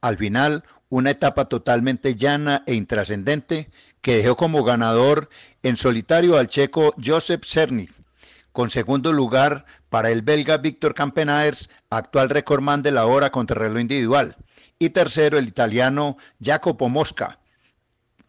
Al 0.00 0.16
final, 0.16 0.64
una 0.88 1.10
etapa 1.10 1.50
totalmente 1.50 2.16
llana 2.16 2.64
e 2.66 2.72
intrascendente 2.72 3.70
que 4.00 4.16
dejó 4.16 4.36
como 4.36 4.64
ganador 4.64 5.28
en 5.62 5.76
solitario 5.76 6.38
al 6.38 6.48
checo 6.48 6.94
Josep 6.96 7.44
Cerny, 7.44 7.88
con 8.52 8.70
segundo 8.70 9.12
lugar 9.12 9.66
para 9.90 10.10
el 10.10 10.22
belga 10.22 10.56
Víctor 10.56 10.94
Campenaers, 10.94 11.68
actual 11.90 12.30
recordman 12.30 12.80
de 12.80 12.92
la 12.92 13.04
hora 13.04 13.28
contra 13.28 13.58
reloj 13.58 13.82
individual, 13.82 14.34
y 14.84 14.90
tercero 14.90 15.38
el 15.38 15.46
italiano 15.46 16.16
Jacopo 16.40 16.88
Mosca. 16.88 17.38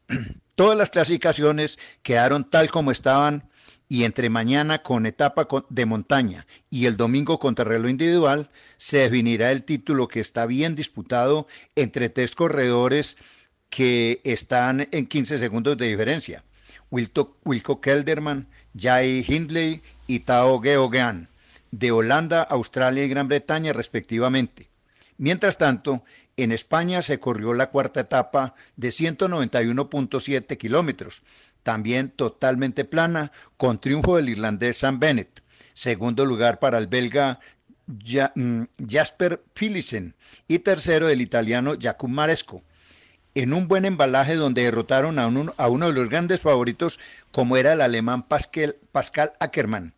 Todas 0.55 0.77
las 0.77 0.91
clasificaciones 0.91 1.79
quedaron 2.03 2.47
tal 2.47 2.69
como 2.69 2.91
estaban 2.91 3.43
y 3.89 4.03
entre 4.03 4.29
mañana 4.29 4.83
con 4.83 5.07
etapa 5.07 5.47
de 5.69 5.85
montaña 5.87 6.45
y 6.69 6.85
el 6.85 6.95
domingo 6.95 7.39
contra 7.39 7.65
reloj 7.65 7.89
individual 7.89 8.51
se 8.77 8.97
definirá 8.97 9.51
el 9.51 9.63
título 9.63 10.07
que 10.07 10.19
está 10.19 10.45
bien 10.45 10.75
disputado 10.75 11.47
entre 11.75 12.09
tres 12.09 12.35
corredores 12.35 13.17
que 13.71 14.21
están 14.23 14.87
en 14.91 15.07
15 15.07 15.39
segundos 15.39 15.75
de 15.75 15.87
diferencia. 15.87 16.43
Wilco, 16.91 17.81
Kelderman, 17.81 18.47
Jai 18.77 19.25
Hindley 19.27 19.81
y 20.05 20.19
Tao 20.19 20.61
Geoghegan, 20.61 21.29
de 21.71 21.91
Holanda, 21.91 22.43
Australia 22.43 23.03
y 23.03 23.09
Gran 23.09 23.27
Bretaña 23.27 23.73
respectivamente. 23.73 24.69
Mientras 25.17 25.57
tanto, 25.57 26.03
en 26.37 26.51
España 26.51 27.01
se 27.01 27.19
corrió 27.19 27.53
la 27.53 27.69
cuarta 27.69 28.01
etapa 28.01 28.53
de 28.75 28.89
191.7 28.89 30.57
kilómetros, 30.57 31.23
también 31.63 32.09
totalmente 32.09 32.85
plana, 32.85 33.31
con 33.57 33.79
triunfo 33.79 34.17
del 34.17 34.29
irlandés 34.29 34.77
Sam 34.77 34.99
Bennett. 34.99 35.41
Segundo 35.73 36.25
lugar 36.25 36.59
para 36.59 36.77
el 36.77 36.87
belga 36.87 37.39
mm, 38.35 38.63
Jasper 38.87 39.43
Philipsen 39.53 40.15
y 40.47 40.59
tercero 40.59 41.09
el 41.09 41.21
italiano 41.21 41.75
Jakub 41.79 42.09
Maresco 42.09 42.63
en 43.35 43.53
un 43.53 43.67
buen 43.67 43.85
embalaje 43.85 44.35
donde 44.35 44.63
derrotaron 44.63 45.17
a 45.17 45.27
uno, 45.27 45.87
de 45.87 45.93
los 45.93 46.09
grandes 46.09 46.41
favoritos 46.41 46.99
como 47.31 47.57
era 47.57 47.73
el 47.73 47.81
alemán 47.81 48.23
Pascal 48.23 49.33
Ackermann. 49.39 49.93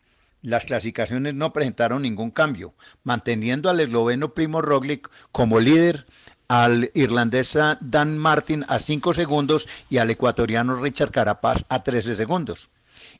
Las 0.46 0.66
clasificaciones 0.66 1.34
no 1.34 1.52
presentaron 1.52 2.02
ningún 2.02 2.30
cambio, 2.30 2.72
manteniendo 3.02 3.68
al 3.68 3.80
esloveno 3.80 4.32
Primo 4.32 4.62
Roglic 4.62 5.10
como 5.32 5.58
líder, 5.58 6.06
al 6.46 6.92
irlandés 6.94 7.58
Dan 7.80 8.16
Martin 8.16 8.64
a 8.68 8.78
5 8.78 9.12
segundos 9.12 9.68
y 9.90 9.98
al 9.98 10.08
ecuatoriano 10.08 10.80
Richard 10.80 11.10
Carapaz 11.10 11.64
a 11.68 11.82
13 11.82 12.14
segundos. 12.14 12.70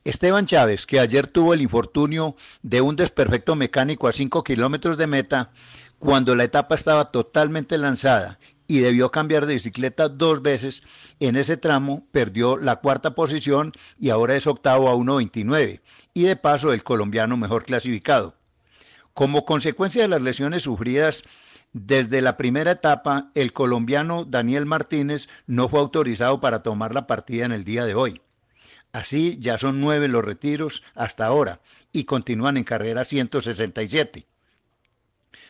Esteban 0.05 0.47
Chávez, 0.47 0.87
que 0.87 1.01
ayer 1.01 1.27
tuvo 1.27 1.53
el 1.53 1.63
infortunio 1.63 2.37
de 2.63 2.81
un 2.81 2.95
desperfecto 2.95 3.57
mecánico 3.57 4.07
a 4.07 4.13
5 4.13 4.45
kilómetros 4.45 4.97
de 4.97 5.09
meta, 5.09 5.51
cuando 5.99 6.37
la 6.37 6.45
etapa 6.45 6.77
estaba 6.77 7.11
totalmente 7.11 7.77
lanzada 7.77 8.39
y 8.67 8.79
debió 8.81 9.11
cambiar 9.11 9.47
de 9.47 9.55
bicicleta 9.55 10.09
dos 10.09 10.43
veces. 10.43 10.83
En 11.21 11.37
ese 11.37 11.57
tramo 11.57 12.07
perdió 12.13 12.57
la 12.57 12.77
cuarta 12.77 13.15
posición 13.15 13.73
y 13.99 14.11
ahora 14.11 14.37
es 14.37 14.47
octavo 14.47 14.89
a 14.89 14.95
1.29 14.95 15.81
y 16.15 16.23
de 16.25 16.37
paso 16.37 16.73
el 16.73 16.83
colombiano 16.83 17.37
mejor 17.37 17.65
clasificado. 17.65 18.37
Como 19.15 19.45
consecuencia 19.45 20.03
de 20.03 20.09
las 20.09 20.23
lesiones 20.23 20.63
sufridas 20.63 21.25
desde 21.73 22.23
la 22.23 22.37
primera 22.37 22.73
etapa, 22.73 23.31
el 23.35 23.53
colombiano 23.53 24.25
Daniel 24.25 24.67
Martínez 24.67 25.29
no 25.47 25.69
fue 25.69 25.81
autorizado 25.81 26.41
para 26.41 26.63
tomar 26.63 26.95
la 26.95 27.07
partida 27.07 27.45
en 27.45 27.53
el 27.53 27.65
día 27.65 27.85
de 27.85 27.95
hoy. 27.95 28.21
Así 28.93 29.37
ya 29.41 29.59
son 29.59 29.81
nueve 29.81 30.09
los 30.09 30.25
retiros 30.25 30.83
hasta 30.95 31.27
ahora 31.27 31.61
y 31.93 32.05
continúan 32.05 32.57
en 32.57 32.65
carrera 32.65 33.05
167. 33.05 34.27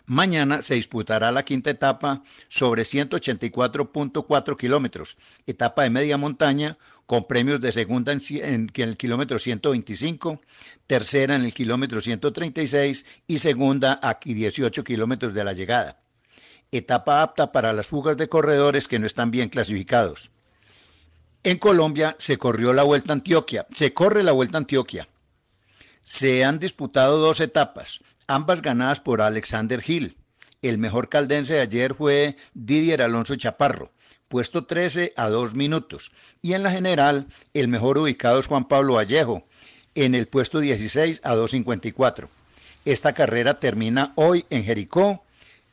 Mañana 0.08 0.62
se 0.62 0.76
disputará 0.76 1.32
la 1.32 1.44
quinta 1.44 1.70
etapa 1.70 2.22
sobre 2.46 2.82
184.4 2.82 4.56
kilómetros, 4.56 5.18
etapa 5.48 5.82
de 5.82 5.90
media 5.90 6.16
montaña 6.16 6.78
con 7.06 7.24
premios 7.24 7.60
de 7.60 7.72
segunda 7.72 8.12
en, 8.12 8.70
el 8.72 8.96
kilómetro 8.96 9.40
125, 9.40 10.40
tercera 10.86 11.34
en 11.34 11.44
el 11.44 11.52
kilómetro 11.52 12.00
136 12.00 13.04
y 13.26 13.40
segunda 13.40 13.98
a 14.00 14.20
18 14.24 14.84
kilómetros 14.84 15.34
de 15.34 15.42
la 15.42 15.54
llegada. 15.54 15.98
Etapa 16.70 17.22
apta 17.22 17.50
para 17.50 17.72
las 17.72 17.88
fugas 17.88 18.16
de 18.16 18.28
corredores 18.28 18.86
que 18.86 19.00
no 19.00 19.06
están 19.06 19.32
bien 19.32 19.48
clasificados. 19.48 20.30
En 21.42 21.58
Colombia 21.58 22.14
se 22.20 22.38
corrió 22.38 22.72
la 22.72 22.84
Vuelta 22.84 23.12
a 23.12 23.14
Antioquia, 23.14 23.66
se 23.74 23.92
corre 23.92 24.22
la 24.22 24.32
Vuelta 24.32 24.58
a 24.58 24.60
Antioquia. 24.60 25.08
Se 26.00 26.44
han 26.44 26.60
disputado 26.60 27.18
dos 27.18 27.40
etapas, 27.40 28.00
ambas 28.26 28.62
ganadas 28.62 29.00
por 29.00 29.20
Alexander 29.20 29.82
Hill. 29.86 30.16
El 30.62 30.78
mejor 30.78 31.08
caldense 31.08 31.54
de 31.54 31.60
ayer 31.60 31.94
fue 31.94 32.36
Didier 32.54 33.02
Alonso 33.02 33.36
Chaparro, 33.36 33.92
puesto 34.28 34.64
13 34.64 35.12
a 35.16 35.28
2 35.28 35.54
minutos. 35.54 36.12
Y 36.42 36.54
en 36.54 36.62
la 36.62 36.70
general, 36.70 37.26
el 37.54 37.68
mejor 37.68 37.98
ubicado 37.98 38.38
es 38.38 38.46
Juan 38.46 38.66
Pablo 38.66 38.94
Vallejo, 38.94 39.46
en 39.94 40.14
el 40.14 40.26
puesto 40.26 40.60
16 40.60 41.20
a 41.24 41.34
2.54. 41.34 42.28
Esta 42.84 43.12
carrera 43.14 43.58
termina 43.58 44.12
hoy 44.14 44.44
en 44.50 44.64
Jericó 44.64 45.24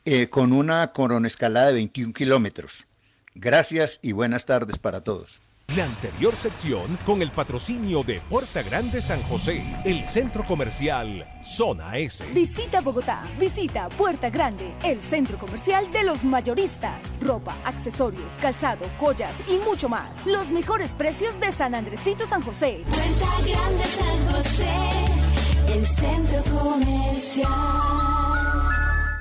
eh, 0.04 0.28
con 0.28 0.52
una 0.52 0.92
coronescalada 0.92 1.68
de 1.68 1.74
21 1.74 2.12
kilómetros. 2.12 2.86
Gracias 3.34 4.00
y 4.02 4.12
buenas 4.12 4.46
tardes 4.46 4.78
para 4.78 5.02
todos. 5.02 5.42
La 5.68 5.86
anterior 5.86 6.36
sección 6.36 6.96
con 7.04 7.20
el 7.20 7.32
patrocinio 7.32 8.04
de 8.04 8.20
Puerta 8.20 8.62
Grande 8.62 9.02
San 9.02 9.20
José, 9.24 9.64
el 9.84 10.06
centro 10.06 10.44
comercial 10.46 11.26
Zona 11.42 11.96
S. 11.96 12.24
Visita 12.32 12.80
Bogotá, 12.80 13.22
visita 13.40 13.88
Puerta 13.88 14.30
Grande, 14.30 14.72
el 14.84 15.00
centro 15.00 15.36
comercial 15.36 15.90
de 15.90 16.04
los 16.04 16.22
mayoristas. 16.22 17.00
Ropa, 17.20 17.56
accesorios, 17.64 18.38
calzado, 18.40 18.86
joyas 19.00 19.36
y 19.48 19.56
mucho 19.68 19.88
más. 19.88 20.24
Los 20.26 20.48
mejores 20.50 20.92
precios 20.92 21.40
de 21.40 21.50
San 21.50 21.74
Andresito 21.74 22.24
San 22.24 22.42
José. 22.42 22.84
Puerta 22.88 23.26
Grande 23.44 23.84
San 23.84 24.32
José, 24.32 25.74
el 25.74 25.86
centro 25.86 26.42
comercial 26.52 28.33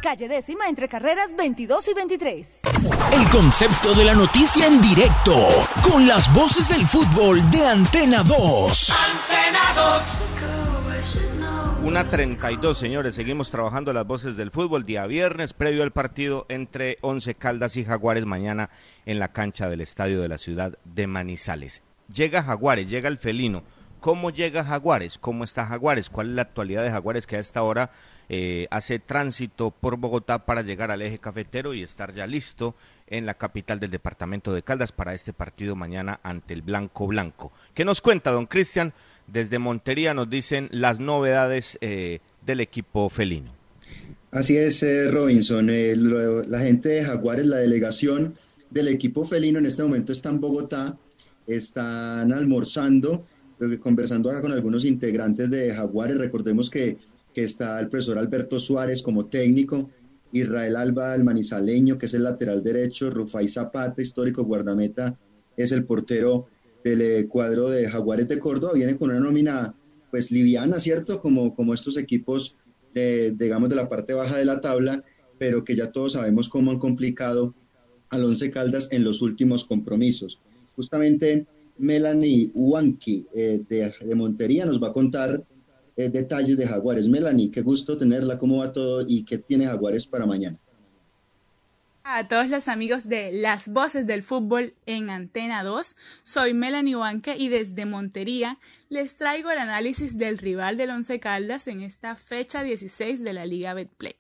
calle 0.04 0.28
décima 0.28 0.68
entre 0.68 0.90
carreras 0.90 1.34
22 1.34 1.88
y 1.88 1.94
23. 1.94 2.60
El 3.14 3.30
concepto 3.30 3.94
de 3.96 4.04
la 4.04 4.14
noticia 4.14 4.68
en 4.68 4.82
directo, 4.82 5.34
con 5.90 6.06
las 6.06 6.32
voces 6.34 6.68
del 6.68 6.86
fútbol 6.86 7.40
de 7.50 7.66
Antena 7.66 8.22
2. 8.22 8.90
Antena 8.92 9.60
2. 9.76 10.18
Una 11.86 12.04
32, 12.04 12.78
señores. 12.78 13.16
Seguimos 13.16 13.50
trabajando 13.50 13.94
las 13.94 14.06
voces 14.06 14.36
del 14.36 14.52
fútbol. 14.52 14.86
Día 14.86 15.06
viernes, 15.06 15.54
previo 15.54 15.84
al 15.84 15.92
partido 15.92 16.46
entre 16.50 16.98
Once 17.00 17.34
Caldas 17.36 17.78
y 17.78 17.86
Jaguares 17.86 18.26
mañana 18.26 18.70
en 19.06 19.20
la 19.20 19.32
cancha 19.32 19.70
del 19.70 19.80
estadio 19.80 20.22
de 20.22 20.28
la 20.28 20.38
ciudad 20.38 20.78
de 20.84 21.08
Manizales. 21.08 21.82
Llega 22.14 22.44
Jaguares, 22.44 22.90
llega 22.90 23.08
el 23.08 23.18
felino. 23.18 23.64
¿Cómo 24.04 24.32
llega 24.32 24.66
Jaguares? 24.66 25.18
¿Cómo 25.18 25.46
está 25.46 25.66
Jaguares? 25.66 26.10
¿Cuál 26.10 26.32
es 26.32 26.36
la 26.36 26.42
actualidad 26.42 26.84
de 26.84 26.92
Jaguares 26.92 27.26
que 27.26 27.38
a 27.38 27.40
esta 27.40 27.64
hora 27.64 27.90
eh, 28.36 28.68
hace 28.72 28.98
tránsito 28.98 29.70
por 29.70 29.96
Bogotá 29.98 30.44
para 30.48 30.64
llegar 30.64 30.90
al 30.90 31.04
eje 31.04 31.20
cafetero 31.20 31.76
y 31.76 31.84
estar 31.84 32.16
ya 32.16 32.26
listo 32.26 32.74
en 33.06 33.28
la 33.28 33.36
capital 33.36 33.80
del 33.80 33.92
departamento 33.92 34.52
de 34.56 34.64
Caldas 34.64 34.92
para 34.92 35.14
este 35.14 35.34
partido 35.34 35.76
mañana 35.76 36.20
ante 36.24 36.56
el 36.56 36.64
Blanco 36.64 37.06
Blanco? 37.06 37.52
¿Qué 37.76 37.86
nos 37.86 38.02
cuenta 38.02 38.32
don 38.32 38.48
Cristian? 38.48 38.92
Desde 39.28 39.60
Montería 39.60 40.16
nos 40.16 40.32
dicen 40.32 40.68
las 40.72 41.00
novedades 41.00 41.78
eh, 41.82 42.22
del 42.44 42.62
equipo 42.62 43.08
felino. 43.12 43.52
Así 44.32 44.58
es, 44.58 44.82
eh, 44.82 45.12
Robinson. 45.12 45.68
la 45.68 46.60
gente 46.60 46.90
de 46.90 47.04
Jaguares, 47.04 47.46
la 47.46 47.58
delegación 47.58 48.34
del 48.72 48.88
equipo 48.88 49.26
felino 49.28 49.60
en 49.60 49.68
este 49.68 49.84
momento 49.84 50.12
está 50.12 50.30
en 50.30 50.42
Bogotá, 50.42 50.98
están 51.46 52.34
almorzando 52.34 53.24
conversando 53.80 54.30
acá 54.30 54.42
con 54.42 54.52
algunos 54.52 54.86
integrantes 54.86 55.50
de 55.50 55.74
Jaguares, 55.74 56.18
recordemos 56.18 56.70
que, 56.70 56.98
está 57.36 57.80
el 57.80 57.90
profesor 57.90 58.18
Alberto 58.18 58.60
Suárez 58.60 59.02
como 59.02 59.28
técnico, 59.28 59.90
Israel 60.32 60.76
Alba, 60.76 61.16
el 61.16 61.24
manizaleño, 61.24 61.98
que 61.98 62.08
es 62.08 62.14
el 62.14 62.24
lateral 62.24 62.62
derecho, 62.62 63.10
Rufai 63.10 63.48
Zapata, 63.48 64.02
histórico 64.02 64.44
guardameta, 64.44 65.18
es 65.56 65.72
el 65.72 65.86
portero 65.86 66.46
del 66.84 67.02
eh, 67.02 67.28
cuadro 67.28 67.70
de 67.70 67.90
Jaguares 67.90 68.28
de 68.28 68.40
Córdoba, 68.40 68.74
viene 68.74 68.98
con 68.98 69.10
una 69.10 69.20
nómina 69.20 69.76
pues 70.12 70.32
liviana, 70.32 70.80
¿cierto? 70.80 71.22
Como, 71.22 71.56
como 71.56 71.74
estos 71.74 71.98
equipos, 71.98 72.58
digamos, 72.94 73.70
de 73.70 73.76
la 73.76 73.90
parte 73.90 74.14
baja 74.14 74.38
de 74.38 74.46
la 74.46 74.62
tabla, 74.62 75.04
pero 75.40 75.64
que 75.64 75.76
ya 75.76 75.92
todos 75.92 76.14
sabemos 76.14 76.50
cómo 76.50 76.70
han 76.70 76.78
complicado 76.78 77.56
al 78.10 78.24
Once 78.24 78.52
Caldas 78.52 78.90
en 78.92 79.04
los 79.04 79.22
últimos 79.22 79.66
compromisos. 79.66 80.40
Justamente 80.76 81.48
Melanie 81.78 82.52
Huanqui 82.54 83.26
eh, 83.34 83.62
de, 83.68 84.16
Montería 84.16 84.66
nos 84.66 84.82
va 84.82 84.90
a 84.90 84.94
contar 84.94 85.44
eh, 85.96 86.10
detalles 86.10 86.58
de 86.58 86.68
Jaguares. 86.68 87.08
Melanie, 87.08 87.52
qué 87.52 87.62
gusto 87.62 87.98
tenerla, 87.98 88.38
cómo 88.38 88.58
va 88.58 88.72
todo 88.72 89.06
y 89.08 89.24
qué 89.24 89.38
tiene 89.38 89.66
Jaguares 89.66 90.06
para 90.06 90.26
mañana. 90.26 90.58
A 92.06 92.28
todos 92.28 92.50
los 92.50 92.68
amigos 92.68 93.08
de 93.08 93.32
Las 93.32 93.70
Voces 93.70 94.06
del 94.06 94.24
Fútbol 94.24 94.74
en 94.86 95.10
Antena 95.10 95.64
2, 95.64 95.96
soy 96.24 96.54
Melanie 96.54 96.98
Huanque 96.98 97.36
y 97.38 97.48
desde 97.48 97.86
Montería 97.86 98.60
les 98.90 99.16
traigo 99.16 99.50
el 99.52 99.58
análisis 99.58 100.18
del 100.18 100.38
rival 100.38 100.76
del 100.76 100.90
Once 100.90 101.18
Caldas 101.22 101.68
en 101.70 101.82
esta 101.82 102.18
fecha 102.18 102.62
16 102.62 103.24
de 103.24 103.34
la 103.34 103.46
Liga 103.46 103.74
Betplay. 103.74 104.16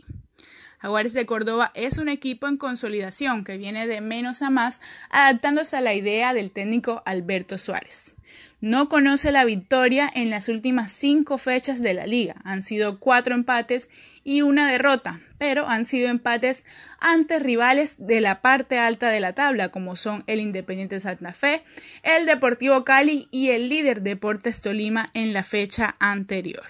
Jaguares 0.83 1.13
de 1.13 1.25
Córdoba 1.25 1.71
es 1.75 1.97
un 1.97 2.09
equipo 2.09 2.49
en 2.49 2.57
consolidación 2.57 3.45
que 3.45 3.55
viene 3.55 3.87
de 3.87 4.01
menos 4.01 4.41
a 4.41 4.49
más, 4.49 4.81
adaptándose 5.09 5.77
a 5.77 5.81
la 5.81 5.93
idea 5.93 6.33
del 6.33 6.51
técnico 6.51 7.01
Alberto 7.05 7.57
Suárez. 7.57 8.15
No 8.59 8.89
conoce 8.89 9.31
la 9.31 9.45
victoria 9.45 10.11
en 10.13 10.29
las 10.29 10.49
últimas 10.49 10.91
cinco 10.91 11.37
fechas 11.37 11.81
de 11.81 11.93
la 11.93 12.05
liga. 12.05 12.35
Han 12.43 12.61
sido 12.61 12.99
cuatro 12.99 13.33
empates 13.33 13.89
y 14.25 14.41
una 14.41 14.69
derrota, 14.69 15.21
pero 15.37 15.69
han 15.69 15.85
sido 15.85 16.09
empates 16.09 16.65
ante 16.99 17.39
rivales 17.39 17.95
de 17.97 18.19
la 18.19 18.41
parte 18.41 18.77
alta 18.77 19.07
de 19.07 19.21
la 19.21 19.31
tabla, 19.31 19.69
como 19.69 19.95
son 19.95 20.25
el 20.27 20.41
Independiente 20.41 20.99
Santa 20.99 21.33
Fe, 21.33 21.63
el 22.03 22.25
Deportivo 22.25 22.83
Cali 22.83 23.29
y 23.31 23.51
el 23.51 23.69
líder 23.69 24.01
Deportes 24.01 24.59
Tolima 24.59 25.11
en 25.13 25.31
la 25.31 25.43
fecha 25.43 25.95
anterior. 25.99 26.65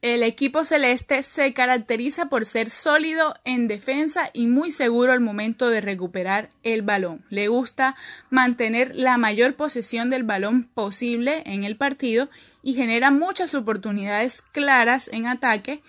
El 0.00 0.22
equipo 0.22 0.62
celeste 0.62 1.24
se 1.24 1.52
caracteriza 1.52 2.26
por 2.26 2.46
ser 2.46 2.70
sólido 2.70 3.34
en 3.44 3.66
defensa 3.66 4.30
y 4.32 4.46
muy 4.46 4.70
seguro 4.70 5.10
al 5.10 5.18
momento 5.18 5.70
de 5.70 5.80
recuperar 5.80 6.50
el 6.62 6.82
balón. 6.82 7.24
Le 7.30 7.48
gusta 7.48 7.96
mantener 8.30 8.94
la 8.94 9.18
mayor 9.18 9.54
posesión 9.54 10.08
del 10.08 10.22
balón 10.22 10.70
posible 10.72 11.42
en 11.46 11.64
el 11.64 11.76
partido 11.76 12.30
y 12.62 12.74
genera 12.74 13.10
muchas 13.10 13.56
oportunidades 13.56 14.40
claras 14.40 15.10
en 15.12 15.26
ataque 15.26 15.82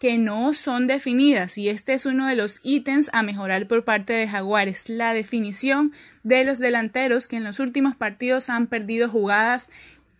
que 0.00 0.16
no 0.16 0.54
son 0.54 0.86
definidas 0.86 1.58
y 1.58 1.68
este 1.68 1.92
es 1.92 2.06
uno 2.06 2.26
de 2.26 2.34
los 2.34 2.60
ítems 2.62 3.10
a 3.12 3.22
mejorar 3.22 3.66
por 3.66 3.84
parte 3.84 4.14
de 4.14 4.26
Jaguares, 4.26 4.88
la 4.88 5.12
definición 5.12 5.92
de 6.22 6.44
los 6.44 6.58
delanteros 6.58 7.28
que 7.28 7.36
en 7.36 7.44
los 7.44 7.60
últimos 7.60 7.94
partidos 7.94 8.48
han 8.48 8.66
perdido 8.66 9.10
jugadas 9.10 9.68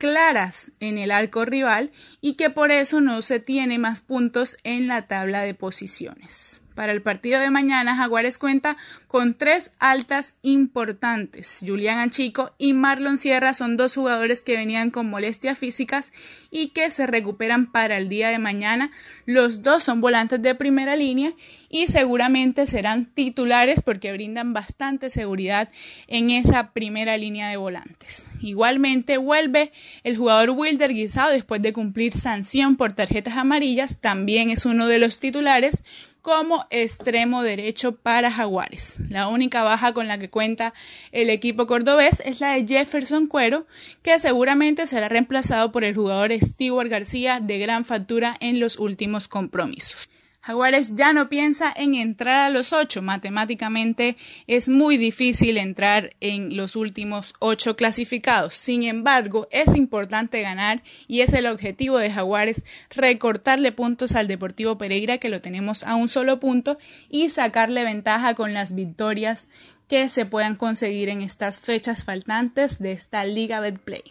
claras 0.01 0.72
en 0.80 0.96
el 0.96 1.11
arco 1.11 1.44
rival 1.44 1.92
y 2.22 2.32
que 2.32 2.48
por 2.48 2.72
eso 2.72 3.03
no 3.03 3.20
se 3.20 3.38
tiene 3.38 3.78
más 3.78 4.01
puntos 4.01 4.57
en 4.64 4.88
la 4.88 5.03
tabla 5.03 5.42
de 5.42 5.53
posiciones. 5.53 6.62
Para 6.80 6.92
el 6.92 7.02
partido 7.02 7.38
de 7.40 7.50
mañana, 7.50 7.94
Jaguares 7.94 8.38
cuenta 8.38 8.78
con 9.06 9.34
tres 9.34 9.72
altas 9.80 10.32
importantes. 10.40 11.62
Julián 11.62 11.98
Anchico 11.98 12.54
y 12.56 12.72
Marlon 12.72 13.18
Sierra 13.18 13.52
son 13.52 13.76
dos 13.76 13.94
jugadores 13.94 14.40
que 14.40 14.56
venían 14.56 14.90
con 14.90 15.10
molestias 15.10 15.58
físicas 15.58 16.10
y 16.50 16.68
que 16.68 16.90
se 16.90 17.06
recuperan 17.06 17.66
para 17.66 17.98
el 17.98 18.08
día 18.08 18.30
de 18.30 18.38
mañana. 18.38 18.90
Los 19.26 19.62
dos 19.62 19.82
son 19.82 20.00
volantes 20.00 20.40
de 20.40 20.54
primera 20.54 20.96
línea 20.96 21.34
y 21.68 21.86
seguramente 21.86 22.64
serán 22.64 23.04
titulares 23.04 23.82
porque 23.84 24.12
brindan 24.12 24.54
bastante 24.54 25.10
seguridad 25.10 25.68
en 26.08 26.30
esa 26.30 26.72
primera 26.72 27.16
línea 27.18 27.50
de 27.50 27.58
volantes. 27.58 28.24
Igualmente 28.40 29.18
vuelve 29.18 29.70
el 30.02 30.16
jugador 30.16 30.50
Wilder 30.50 30.94
Guisado 30.94 31.30
después 31.30 31.60
de 31.60 31.74
cumplir 31.74 32.16
sanción 32.16 32.76
por 32.76 32.94
tarjetas 32.94 33.36
amarillas, 33.36 34.00
también 34.00 34.48
es 34.48 34.64
uno 34.64 34.88
de 34.88 34.98
los 34.98 35.20
titulares 35.20 35.84
como 36.22 36.66
extremo 36.70 37.42
derecho 37.42 37.96
para 37.96 38.30
Jaguares. 38.30 38.98
La 39.08 39.28
única 39.28 39.62
baja 39.62 39.94
con 39.94 40.08
la 40.08 40.18
que 40.18 40.28
cuenta 40.28 40.74
el 41.12 41.30
equipo 41.30 41.66
cordobés 41.66 42.20
es 42.24 42.40
la 42.40 42.52
de 42.52 42.66
Jefferson 42.66 43.26
Cuero, 43.26 43.66
que 44.02 44.18
seguramente 44.18 44.86
será 44.86 45.08
reemplazado 45.08 45.72
por 45.72 45.84
el 45.84 45.94
jugador 45.94 46.32
Stewart 46.38 46.90
García 46.90 47.40
de 47.40 47.58
gran 47.58 47.84
factura 47.84 48.36
en 48.40 48.60
los 48.60 48.78
últimos 48.78 49.28
compromisos. 49.28 50.09
Jaguares 50.43 50.97
ya 50.97 51.12
no 51.12 51.28
piensa 51.28 51.70
en 51.76 51.95
entrar 51.95 52.47
a 52.47 52.51
los 52.51 52.72
ocho. 52.72 53.03
Matemáticamente 53.03 54.16
es 54.47 54.70
muy 54.70 54.97
difícil 54.97 55.59
entrar 55.59 56.16
en 56.20 56.57
los 56.57 56.76
últimos 56.76 57.34
ocho 57.41 57.76
clasificados. 57.76 58.55
Sin 58.55 58.84
embargo, 58.84 59.49
es 59.51 59.76
importante 59.76 60.41
ganar 60.41 60.82
y 61.07 61.20
es 61.20 61.34
el 61.34 61.47
objetivo 61.47 61.99
de 61.99 62.11
Jaguares 62.11 62.64
recortarle 62.88 63.70
puntos 63.72 64.14
al 64.14 64.28
Deportivo 64.28 64.78
Pereira, 64.78 65.18
que 65.18 65.28
lo 65.28 65.43
tenemos 65.43 65.82
a 65.84 65.95
un 65.95 66.09
solo 66.09 66.41
punto, 66.41 66.78
y 67.11 67.28
sacarle 67.28 67.84
ventaja 67.84 68.34
con 68.34 68.55
las 68.55 68.74
victorias 68.74 69.47
que 69.88 70.09
se 70.09 70.24
puedan 70.24 70.57
conseguir 70.57 71.11
en 71.11 71.20
estas 71.20 71.61
fechas 71.61 72.03
faltantes 72.05 72.78
de 72.78 72.93
esta 72.93 73.24
Liga 73.26 73.61
Betplay. 73.61 74.05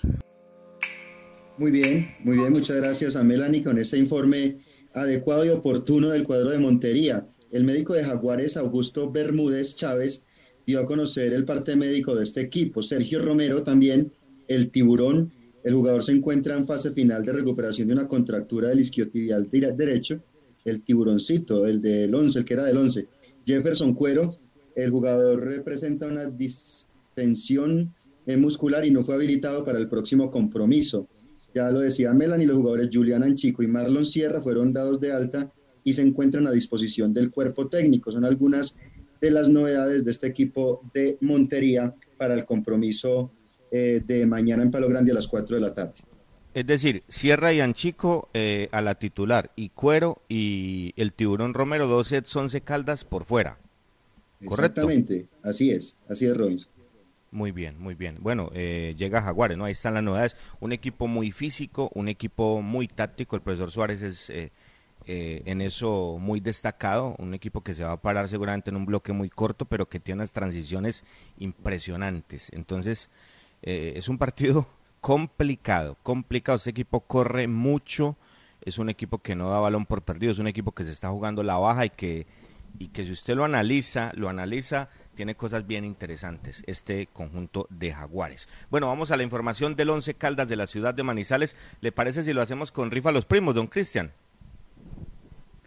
Muy 1.57 1.71
bien, 1.71 2.13
muy 2.23 2.37
bien, 2.37 2.53
muchas 2.53 2.77
gracias 2.77 3.15
a 3.15 3.23
Melanie 3.23 3.63
con 3.63 3.79
este 3.79 3.97
informe 3.97 4.57
adecuado 4.93 5.45
y 5.45 5.49
oportuno 5.49 6.09
del 6.09 6.23
cuadro 6.23 6.49
de 6.49 6.59
Montería. 6.59 7.27
El 7.51 7.63
médico 7.63 7.93
de 7.93 8.03
Jaguares, 8.03 8.57
Augusto 8.57 9.11
Bermúdez 9.11 9.75
Chávez, 9.75 10.25
dio 10.65 10.79
a 10.79 10.85
conocer 10.85 11.33
el 11.33 11.45
parte 11.45 11.75
médico 11.75 12.15
de 12.15 12.23
este 12.23 12.41
equipo. 12.41 12.83
Sergio 12.83 13.19
Romero 13.23 13.63
también, 13.63 14.11
el 14.47 14.69
tiburón. 14.71 15.31
El 15.63 15.73
jugador 15.73 16.03
se 16.03 16.13
encuentra 16.13 16.55
en 16.55 16.65
fase 16.65 16.91
final 16.91 17.25
de 17.25 17.33
recuperación 17.33 17.87
de 17.87 17.93
una 17.93 18.07
contractura 18.07 18.69
del 18.69 18.79
isquiotibial 18.81 19.49
derecho. 19.51 20.21
El 20.65 20.81
tiburoncito, 20.83 21.65
el 21.65 21.81
del 21.81 22.13
11, 22.13 22.39
el 22.39 22.45
que 22.45 22.53
era 22.53 22.63
del 22.65 22.77
11. 22.77 23.07
Jefferson 23.45 23.93
Cuero, 23.93 24.37
el 24.75 24.91
jugador 24.91 25.43
representa 25.43 26.07
una 26.07 26.25
distensión 26.25 27.93
muscular 28.37 28.85
y 28.85 28.91
no 28.91 29.03
fue 29.03 29.15
habilitado 29.15 29.65
para 29.65 29.79
el 29.79 29.89
próximo 29.89 30.29
compromiso. 30.29 31.07
Ya 31.53 31.69
lo 31.71 31.79
decía 31.79 32.13
Melanie, 32.13 32.45
los 32.45 32.57
jugadores 32.57 32.89
Julián 32.93 33.23
Anchico 33.23 33.63
y 33.63 33.67
Marlon 33.67 34.05
Sierra 34.05 34.39
fueron 34.41 34.71
dados 34.71 34.99
de 34.99 35.11
alta 35.11 35.51
y 35.83 35.93
se 35.93 36.01
encuentran 36.01 36.47
a 36.47 36.51
disposición 36.51 37.13
del 37.13 37.31
cuerpo 37.31 37.67
técnico. 37.67 38.11
Son 38.11 38.25
algunas 38.25 38.77
de 39.19 39.31
las 39.31 39.49
novedades 39.49 40.05
de 40.05 40.11
este 40.11 40.27
equipo 40.27 40.81
de 40.93 41.17
Montería 41.21 41.95
para 42.17 42.35
el 42.35 42.45
compromiso 42.45 43.31
eh, 43.71 44.01
de 44.05 44.25
mañana 44.25 44.63
en 44.63 44.71
Palo 44.71 44.87
Grande 44.87 45.11
a 45.11 45.15
las 45.15 45.27
4 45.27 45.55
de 45.55 45.61
la 45.61 45.73
tarde. 45.73 45.93
Es 46.53 46.65
decir, 46.65 47.03
Sierra 47.07 47.53
y 47.53 47.61
Anchico 47.61 48.29
eh, 48.33 48.69
a 48.71 48.81
la 48.81 48.95
titular 48.95 49.51
y 49.55 49.69
Cuero 49.69 50.21
y 50.27 50.93
el 50.95 51.13
Tiburón 51.13 51.53
Romero, 51.53 51.87
dos 51.87 52.07
sets 52.07 52.35
11 52.35 52.61
caldas 52.61 53.03
por 53.03 53.25
fuera. 53.25 53.59
¿Correcto? 54.43 54.81
Exactamente, 54.81 55.27
así 55.43 55.71
es, 55.71 55.97
así 56.07 56.25
es 56.25 56.35
Robinson. 56.35 56.69
Muy 57.31 57.51
bien, 57.51 57.79
muy 57.79 57.93
bien. 57.93 58.17
Bueno, 58.21 58.49
eh, 58.53 58.95
llega 58.97 59.21
Jaguares, 59.21 59.57
¿no? 59.57 59.65
Ahí 59.65 59.71
están 59.71 59.93
las 59.93 60.03
novedades. 60.03 60.35
Un 60.59 60.71
equipo 60.71 61.07
muy 61.07 61.31
físico, 61.31 61.91
un 61.93 62.07
equipo 62.07 62.61
muy 62.61 62.87
táctico. 62.87 63.35
El 63.35 63.43
profesor 63.43 63.69
Suárez 63.69 64.01
es 64.01 64.29
eh, 64.31 64.51
eh, 65.05 65.43
en 65.45 65.61
eso 65.61 66.17
muy 66.19 66.39
destacado. 66.39 67.15
Un 67.19 67.35
equipo 67.35 67.61
que 67.61 67.73
se 67.75 67.83
va 67.83 67.91
a 67.91 68.01
parar 68.01 68.27
seguramente 68.29 68.71
en 68.71 68.77
un 68.77 68.85
bloque 68.87 69.13
muy 69.13 69.29
corto, 69.29 69.65
pero 69.65 69.87
que 69.87 69.99
tiene 69.99 70.19
unas 70.19 70.33
transiciones 70.33 71.05
impresionantes. 71.37 72.49
Entonces, 72.51 73.11
es 73.61 74.09
un 74.09 74.17
partido 74.17 74.65
complicado, 75.01 75.97
complicado. 76.01 76.55
Este 76.55 76.71
equipo 76.71 77.01
corre 77.01 77.47
mucho. 77.47 78.17
Es 78.61 78.79
un 78.79 78.89
equipo 78.89 79.19
que 79.19 79.35
no 79.35 79.51
da 79.51 79.59
balón 79.59 79.85
por 79.85 80.01
perdido. 80.01 80.31
Es 80.31 80.39
un 80.39 80.47
equipo 80.47 80.71
que 80.71 80.83
se 80.83 80.91
está 80.91 81.09
jugando 81.09 81.43
la 81.43 81.57
baja 81.57 81.85
y 81.85 81.89
que, 81.91 82.25
y 82.79 82.87
que 82.87 83.05
si 83.05 83.11
usted 83.11 83.35
lo 83.35 83.45
analiza, 83.45 84.11
lo 84.15 84.29
analiza 84.29 84.89
tiene 85.19 85.35
cosas 85.35 85.67
bien 85.67 85.83
interesantes 85.83 86.63
este 86.65 87.09
conjunto 87.11 87.67
de 87.69 87.91
jaguares. 87.91 88.47
Bueno, 88.71 88.87
vamos 88.87 89.11
a 89.11 89.17
la 89.17 89.23
información 89.23 89.75
del 89.75 89.89
Once 89.89 90.13
Caldas 90.13 90.47
de 90.47 90.55
la 90.55 90.65
ciudad 90.65 90.93
de 90.93 91.03
Manizales. 91.03 91.57
¿Le 91.81 91.91
parece 91.91 92.23
si 92.23 92.31
lo 92.31 92.41
hacemos 92.41 92.71
con 92.71 92.89
Rifa 92.89 93.11
Los 93.11 93.25
Primos, 93.25 93.53
don 93.53 93.67
Cristian? 93.67 94.13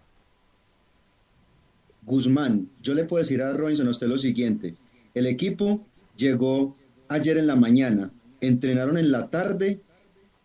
Guzmán, 2.05 2.70
yo 2.82 2.93
le 2.93 3.05
puedo 3.05 3.22
decir 3.22 3.41
a 3.41 3.53
Robinson 3.53 3.88
a 3.88 3.91
usted 3.91 4.07
lo 4.07 4.18
siguiente. 4.18 4.76
El 5.14 5.26
equipo 5.26 5.86
llegó 6.18 6.76
ayer 7.09 7.38
en 7.38 7.47
la 7.47 7.55
mañana, 7.55 8.11
entrenaron 8.41 8.97
en 8.97 9.11
la 9.11 9.30
tarde 9.30 9.82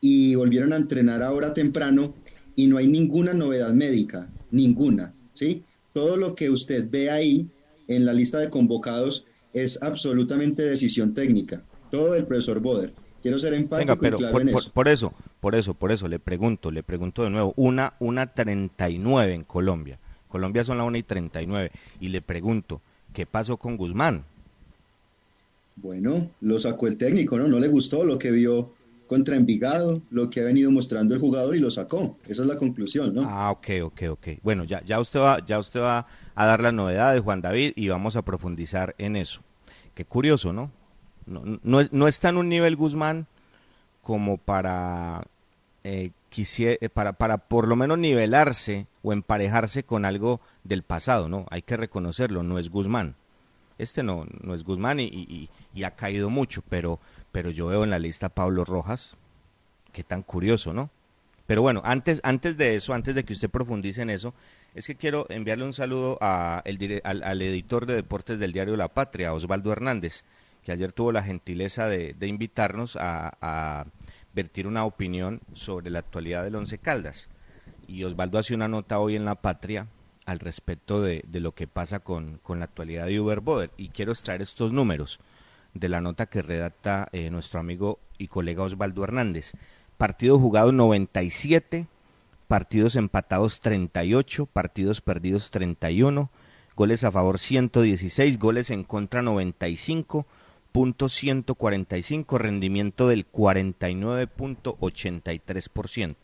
y 0.00 0.34
volvieron 0.34 0.72
a 0.72 0.76
entrenar 0.76 1.22
ahora 1.22 1.54
temprano 1.54 2.14
y 2.54 2.66
no 2.66 2.76
hay 2.76 2.88
ninguna 2.88 3.34
novedad 3.34 3.72
médica, 3.72 4.28
ninguna, 4.50 5.14
¿sí? 5.32 5.64
Todo 5.92 6.16
lo 6.16 6.34
que 6.34 6.50
usted 6.50 6.88
ve 6.90 7.10
ahí 7.10 7.48
en 7.88 8.04
la 8.04 8.12
lista 8.12 8.38
de 8.38 8.50
convocados 8.50 9.26
es 9.52 9.82
absolutamente 9.82 10.62
decisión 10.62 11.14
técnica. 11.14 11.62
Todo 11.90 12.14
el 12.14 12.26
profesor 12.26 12.60
Boder. 12.60 12.92
Quiero 13.22 13.38
ser 13.38 13.54
enfático 13.54 13.78
Venga, 13.78 13.96
pero 13.96 14.16
y 14.16 14.20
claro 14.20 14.32
por, 14.32 14.42
en 14.42 14.52
por- 14.52 14.60
eso. 14.62 14.70
por 14.72 14.88
eso, 14.88 15.12
por 15.40 15.54
eso, 15.54 15.74
por 15.74 15.90
eso 15.92 16.06
le 16.06 16.18
pregunto, 16.18 16.70
le 16.70 16.82
pregunto 16.82 17.24
de 17.24 17.30
nuevo, 17.30 17.52
una, 17.56 17.94
una 17.98 18.32
39 18.32 19.34
en 19.34 19.44
Colombia. 19.44 19.98
Colombia 20.28 20.62
son 20.62 20.78
la 20.78 20.84
1 20.84 20.98
y 20.98 21.02
39. 21.02 21.70
Y 22.00 22.08
le 22.08 22.20
pregunto, 22.22 22.80
¿qué 23.12 23.24
pasó 23.26 23.56
con 23.56 23.76
Guzmán? 23.76 24.24
Bueno, 25.76 26.30
lo 26.40 26.58
sacó 26.58 26.86
el 26.88 26.96
técnico, 26.96 27.38
¿no? 27.38 27.46
No 27.48 27.58
le 27.60 27.68
gustó 27.68 28.04
lo 28.04 28.18
que 28.18 28.30
vio 28.30 28.72
contra 29.08 29.34
Envigado, 29.34 30.00
lo 30.10 30.30
que 30.30 30.40
ha 30.40 30.44
venido 30.44 30.70
mostrando 30.70 31.14
el 31.14 31.20
jugador 31.20 31.56
y 31.56 31.58
lo 31.58 31.70
sacó. 31.72 32.16
Esa 32.28 32.42
es 32.42 32.48
la 32.48 32.56
conclusión, 32.56 33.12
¿no? 33.14 33.22
Ah, 33.26 33.50
ok, 33.50 33.68
ok, 33.82 34.02
ok. 34.10 34.28
Bueno, 34.44 34.62
ya, 34.62 34.80
ya 34.84 35.00
usted 35.00 35.18
va, 35.18 35.44
ya 35.44 35.58
usted 35.58 35.80
va 35.80 36.06
a 36.36 36.46
dar 36.46 36.60
la 36.62 36.70
novedad 36.70 37.12
de 37.14 37.20
Juan 37.20 37.40
David 37.40 37.72
y 37.74 37.88
vamos 37.88 38.14
a 38.16 38.22
profundizar 38.22 38.94
en 38.98 39.16
eso. 39.16 39.40
Qué 39.94 40.04
curioso, 40.04 40.52
¿no? 40.52 40.70
No, 41.26 41.42
no, 41.64 41.80
no 41.90 42.06
está 42.06 42.28
en 42.28 42.36
un 42.36 42.48
nivel 42.48 42.76
Guzmán 42.76 43.26
como 44.02 44.36
para, 44.38 45.26
eh, 45.84 46.10
quisie- 46.32 46.78
eh, 46.80 46.88
para, 46.88 47.12
para 47.14 47.38
por 47.38 47.66
lo 47.68 47.76
menos 47.76 47.98
nivelarse 47.98 48.86
o 49.02 49.12
emparejarse 49.12 49.82
con 49.82 50.04
algo 50.04 50.40
del 50.64 50.82
pasado, 50.82 51.28
¿no? 51.28 51.46
Hay 51.50 51.62
que 51.62 51.76
reconocerlo, 51.76 52.42
no 52.42 52.58
es 52.58 52.70
Guzmán. 52.70 53.14
Este 53.78 54.02
no, 54.02 54.26
no 54.42 54.54
es 54.54 54.64
Guzmán 54.64 54.98
y- 55.00 55.48
y 55.74 55.82
ha 55.84 55.92
caído 55.92 56.30
mucho, 56.30 56.62
pero, 56.68 56.98
pero 57.32 57.50
yo 57.50 57.68
veo 57.68 57.84
en 57.84 57.90
la 57.90 57.98
lista 57.98 58.26
a 58.26 58.34
Pablo 58.34 58.64
Rojas, 58.64 59.16
qué 59.92 60.02
tan 60.02 60.22
curioso, 60.22 60.72
¿no? 60.72 60.90
Pero 61.46 61.62
bueno, 61.62 61.80
antes, 61.84 62.20
antes 62.24 62.58
de 62.58 62.76
eso, 62.76 62.92
antes 62.92 63.14
de 63.14 63.24
que 63.24 63.32
usted 63.32 63.48
profundice 63.48 64.02
en 64.02 64.10
eso, 64.10 64.34
es 64.74 64.86
que 64.86 64.96
quiero 64.96 65.26
enviarle 65.30 65.64
un 65.64 65.72
saludo 65.72 66.18
al, 66.20 66.62
editor 66.66 67.86
de 67.86 67.94
deportes 67.94 68.38
del 68.38 68.52
diario 68.52 68.76
La 68.76 68.88
Patria, 68.88 69.32
Osvaldo 69.32 69.72
Hernández, 69.72 70.24
que 70.62 70.72
ayer 70.72 70.92
tuvo 70.92 71.10
la 71.10 71.22
gentileza 71.22 71.88
de, 71.88 72.14
invitarnos 72.20 72.96
a, 72.96 73.32
a 73.40 73.86
vertir 74.34 74.66
una 74.66 74.84
opinión 74.84 75.40
sobre 75.54 75.90
la 75.90 76.00
actualidad 76.00 76.44
del 76.44 76.54
Once 76.54 76.76
Caldas. 76.76 77.30
Y 77.86 78.04
Osvaldo 78.04 78.38
hace 78.38 78.54
una 78.54 78.68
nota 78.68 78.98
hoy 78.98 79.16
en 79.16 79.24
La 79.24 79.34
Patria 79.34 79.86
al 80.26 80.40
respecto 80.40 81.00
de, 81.00 81.24
de 81.26 81.40
lo 81.40 81.52
que 81.52 81.66
pasa 81.66 82.00
con, 82.00 82.38
con 82.42 82.58
la 82.58 82.66
actualidad 82.66 83.06
de 83.06 83.18
Uber 83.18 83.40
Boder. 83.40 83.70
Y 83.78 83.88
quiero 83.88 84.12
extraer 84.12 84.42
estos 84.42 84.72
números 84.72 85.18
de 85.74 85.88
la 85.88 86.00
nota 86.00 86.26
que 86.26 86.42
redacta 86.42 87.08
eh, 87.12 87.30
nuestro 87.30 87.60
amigo 87.60 88.00
y 88.18 88.26
colega 88.28 88.62
Osvaldo 88.62 89.02
Hernández. 89.04 89.52
Partidos 89.96 90.40
jugados 90.40 90.74
97, 90.74 91.86
partidos 92.46 92.94
empatados 92.96 93.60
38, 93.60 94.46
partidos 94.46 95.00
perdidos 95.00 95.50
31, 95.50 96.30
goles 96.76 97.04
a 97.04 97.10
favor 97.10 97.38
116, 97.38 98.38
goles 98.38 98.70
en 98.70 98.84
contra 98.84 99.22
95, 99.22 100.26
punto 100.72 101.08
145, 101.08 102.36
rendimiento 102.38 103.08
del 103.08 103.26
49.83%. 103.30 106.16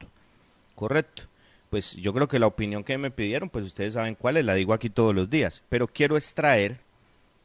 Correcto. 0.75 1.25
Pues 1.71 1.95
yo 1.97 2.13
creo 2.15 2.29
que 2.29 2.39
la 2.39 2.47
opinión 2.47 2.85
que 2.85 2.99
me 2.99 3.11
pidieron, 3.11 3.49
pues 3.51 3.67
ustedes 3.67 3.95
saben 3.95 4.15
cuál 4.15 4.37
es, 4.37 4.45
la 4.45 4.55
digo 4.55 4.75
aquí 4.75 4.91
todos 4.91 5.13
los 5.13 5.29
días, 5.29 5.65
pero 5.69 5.89
quiero 5.89 6.17
extraer 6.17 6.84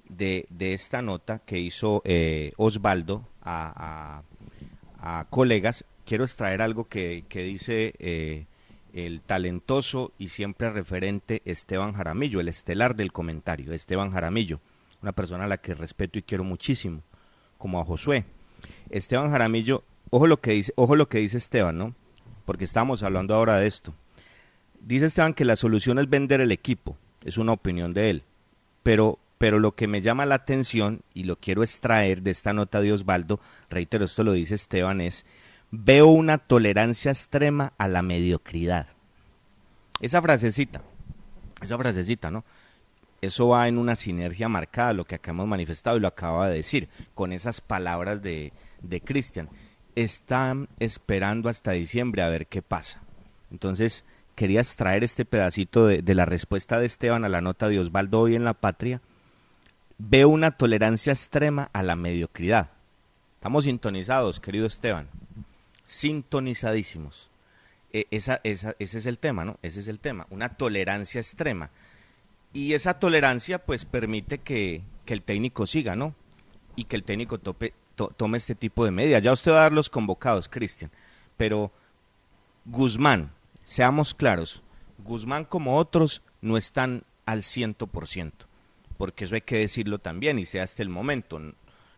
de, 0.10 0.46
de 0.50 0.74
esta 0.74 1.02
nota 1.02 1.40
que 1.40 1.60
hizo 1.60 2.02
eh, 2.06 2.52
Osvaldo 2.58 3.26
a, 3.42 4.22
a- 5.02 5.26
colegas, 5.30 5.86
quiero 6.06 6.24
extraer 6.26 6.62
algo 6.62 6.84
que, 6.90 7.24
que 7.30 7.42
dice 7.44 7.94
eh, 8.00 8.46
el 8.94 9.22
talentoso 9.22 10.12
y 10.18 10.28
siempre 10.28 10.70
referente 10.72 11.42
Esteban 11.46 11.94
Jaramillo, 11.94 12.40
el 12.42 12.50
estelar 12.50 12.96
del 12.96 13.12
comentario, 13.14 13.72
Esteban 13.72 14.12
Jaramillo, 14.12 14.60
una 15.02 15.14
persona 15.14 15.46
a 15.46 15.48
la 15.48 15.58
que 15.58 15.74
respeto 15.74 16.20
y 16.20 16.24
quiero 16.24 16.44
muchísimo, 16.44 17.02
como 17.58 17.80
a 17.80 17.86
Josué. 17.86 18.26
Esteban 18.90 19.32
Jaramillo, 19.32 19.84
ojo 20.10 20.28
lo 20.28 20.42
que 20.42 20.52
dice, 20.52 20.74
ojo 20.76 20.96
lo 20.98 21.08
que 21.08 21.20
dice 21.20 21.38
Esteban, 21.38 21.78
¿no? 21.78 21.96
Porque 22.46 22.66
estamos 22.66 23.02
hablando 23.04 23.34
ahora 23.36 23.58
de 23.58 23.68
esto. 23.68 23.94
Dice 24.82 25.06
Esteban 25.06 25.34
que 25.34 25.46
la 25.46 25.56
solución 25.56 25.98
es 26.00 26.10
vender 26.10 26.42
el 26.42 26.52
equipo, 26.52 26.98
es 27.24 27.38
una 27.38 27.54
opinión 27.54 27.94
de 27.94 28.10
él. 28.10 28.24
Pero, 28.84 29.20
pero 29.40 29.58
lo 29.58 29.74
que 29.74 29.88
me 29.88 30.02
llama 30.02 30.28
la 30.28 30.36
atención 30.36 31.02
y 31.14 31.24
lo 31.24 31.38
quiero 31.38 31.64
extraer 31.64 32.22
de 32.22 32.30
esta 32.30 32.54
nota 32.54 32.82
de 32.82 32.92
Osvaldo, 32.92 33.40
reitero, 33.70 34.06
esto 34.06 34.24
lo 34.24 34.34
dice 34.34 34.54
Esteban, 34.54 35.02
es 35.02 35.26
veo 35.72 36.08
una 36.08 36.38
tolerancia 36.38 37.10
extrema 37.10 37.72
a 37.78 37.88
la 37.88 38.02
mediocridad. 38.02 38.88
Esa 40.02 40.22
frasecita, 40.22 40.82
esa 41.62 41.78
frasecita, 41.78 42.30
¿no? 42.30 42.44
Eso 43.22 43.48
va 43.48 43.68
en 43.70 43.78
una 43.78 43.96
sinergia 43.96 44.50
marcada, 44.50 44.94
lo 44.94 45.06
que 45.06 45.16
acá 45.16 45.32
hemos 45.32 45.48
manifestado 45.48 45.96
y 45.96 46.02
lo 46.02 46.10
acaba 46.10 46.50
de 46.50 46.56
decir, 46.56 46.90
con 47.14 47.32
esas 47.32 47.62
palabras 47.62 48.22
de, 48.22 48.52
de 48.82 49.02
Cristian. 49.02 49.50
Están 49.96 50.68
esperando 50.80 51.48
hasta 51.48 51.72
diciembre 51.72 52.24
a 52.24 52.30
ver 52.30 52.48
qué 52.48 52.62
pasa. 52.62 53.02
Entonces, 53.52 54.04
quería 54.36 54.60
extraer 54.60 55.06
este 55.06 55.24
pedacito 55.24 55.88
de, 55.88 56.02
de 56.02 56.16
la 56.16 56.26
respuesta 56.26 56.78
de 56.78 56.86
Esteban 56.86 57.24
a 57.24 57.30
la 57.30 57.42
nota 57.42 57.70
de 57.70 57.80
Osvaldo 57.80 58.20
hoy 58.20 58.36
en 58.36 58.44
La 58.44 58.54
Patria. 58.54 59.02
Veo 60.02 60.30
una 60.30 60.52
tolerancia 60.52 61.12
extrema 61.12 61.70
a 61.74 61.84
la 61.84 61.96
mediocridad. 61.96 62.70
Estamos 63.36 63.66
sintonizados, 63.66 64.40
querido 64.40 64.66
Esteban. 64.66 65.08
Sintonizadísimos. 65.86 67.30
E- 67.92 68.08
esa, 68.12 68.40
esa- 68.44 68.76
ese 68.80 68.98
es 69.00 69.06
el 69.06 69.20
tema, 69.20 69.44
¿no? 69.44 69.58
Ese 69.62 69.82
es 69.82 69.88
el 69.88 70.00
tema. 70.00 70.26
Una 70.30 70.50
tolerancia 70.50 71.20
extrema. 71.20 71.70
Y 72.54 72.74
esa 72.74 73.00
tolerancia, 73.00 73.60
pues, 73.66 73.86
permite 73.86 74.38
que, 74.40 74.84
que 75.06 75.14
el 75.14 75.22
técnico 75.22 75.66
siga, 75.66 75.96
¿no? 75.96 76.16
Y 76.76 76.86
que 76.86 76.96
el 76.96 77.04
técnico 77.04 77.38
tope- 77.40 77.74
to- 77.96 78.14
tome 78.16 78.38
este 78.38 78.56
tipo 78.56 78.86
de 78.86 78.92
medidas. 78.92 79.22
Ya 79.22 79.32
usted 79.34 79.52
va 79.52 79.60
a 79.60 79.64
dar 79.64 79.74
los 79.74 79.90
convocados, 79.90 80.48
Cristian. 80.48 80.92
Pero 81.36 81.72
Guzmán, 82.66 83.32
seamos 83.64 84.14
claros, 84.14 84.64
Guzmán 85.00 85.44
como 85.46 85.78
otros 85.78 86.22
no 86.42 86.56
están 86.58 87.04
al 87.26 87.44
ciento 87.44 87.88
por 87.88 88.08
ciento, 88.08 88.46
porque 89.00 89.24
eso 89.24 89.36
hay 89.36 89.42
que 89.42 89.60
decirlo 89.60 89.98
también 90.00 90.38
y 90.40 90.44
sea 90.46 90.64
hasta 90.64 90.84
el 90.84 90.90
momento. 90.90 91.40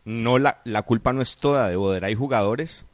No 0.05 0.37
la, 0.37 0.61
la 0.65 0.83
culpa 0.83 1.11
no 1.13 1.23
es 1.23 1.35
toda 1.37 1.67
de 1.67 1.75
Boder, 1.75 2.05
hay 2.05 2.13
jugadores 2.13 2.85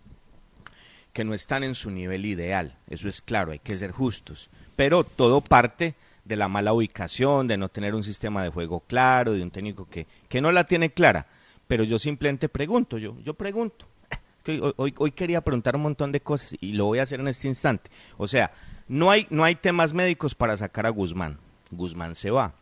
que 1.12 1.26
no 1.26 1.34
están 1.34 1.64
en 1.66 1.76
su 1.76 1.92
nivel 1.92 2.26
ideal, 2.26 2.78
eso 2.90 3.10
es 3.10 3.22
claro, 3.22 3.52
hay 3.52 3.60
que 3.60 3.76
ser 3.76 3.92
justos, 3.92 4.50
pero 4.78 5.04
todo 5.04 5.42
parte 5.42 5.96
de 6.24 6.36
la 6.38 6.48
mala 6.48 6.72
ubicación, 6.72 7.48
de 7.48 7.58
no 7.58 7.68
tener 7.68 7.96
un 7.96 8.04
sistema 8.04 8.44
de 8.44 8.50
juego 8.50 8.80
claro, 8.88 9.34
de 9.34 9.42
un 9.44 9.52
técnico 9.52 9.86
que, 9.90 10.08
que 10.30 10.40
no 10.40 10.52
la 10.54 10.64
tiene 10.66 10.92
clara, 10.92 11.26
pero 11.68 11.84
yo 11.84 12.00
simplemente 12.00 12.48
pregunto, 12.48 12.98
yo, 12.98 13.18
yo 13.24 13.34
pregunto, 13.34 13.88
hoy, 14.48 14.74
hoy- 14.78 14.94
hoy 14.98 15.12
quería 15.12 15.42
preguntar 15.42 15.76
un 15.76 15.82
montón 15.82 16.14
de 16.14 16.22
cosas 16.22 16.56
y 16.62 16.72
lo 16.74 16.86
voy 16.86 17.00
a 17.00 17.04
hacer 17.04 17.20
en 17.20 17.28
este 17.28 17.48
instante. 17.50 17.90
O 18.18 18.28
sea, 18.28 18.52
no 18.88 19.12
hay, 19.12 19.28
no 19.30 19.44
hay 19.44 19.56
temas 19.56 19.94
médicos 19.94 20.34
para 20.34 20.56
sacar 20.56 20.86
a 20.86 20.90
Guzmán. 20.92 21.40
Guzmán 21.72 22.16
se 22.16 22.30
va. 22.32 22.54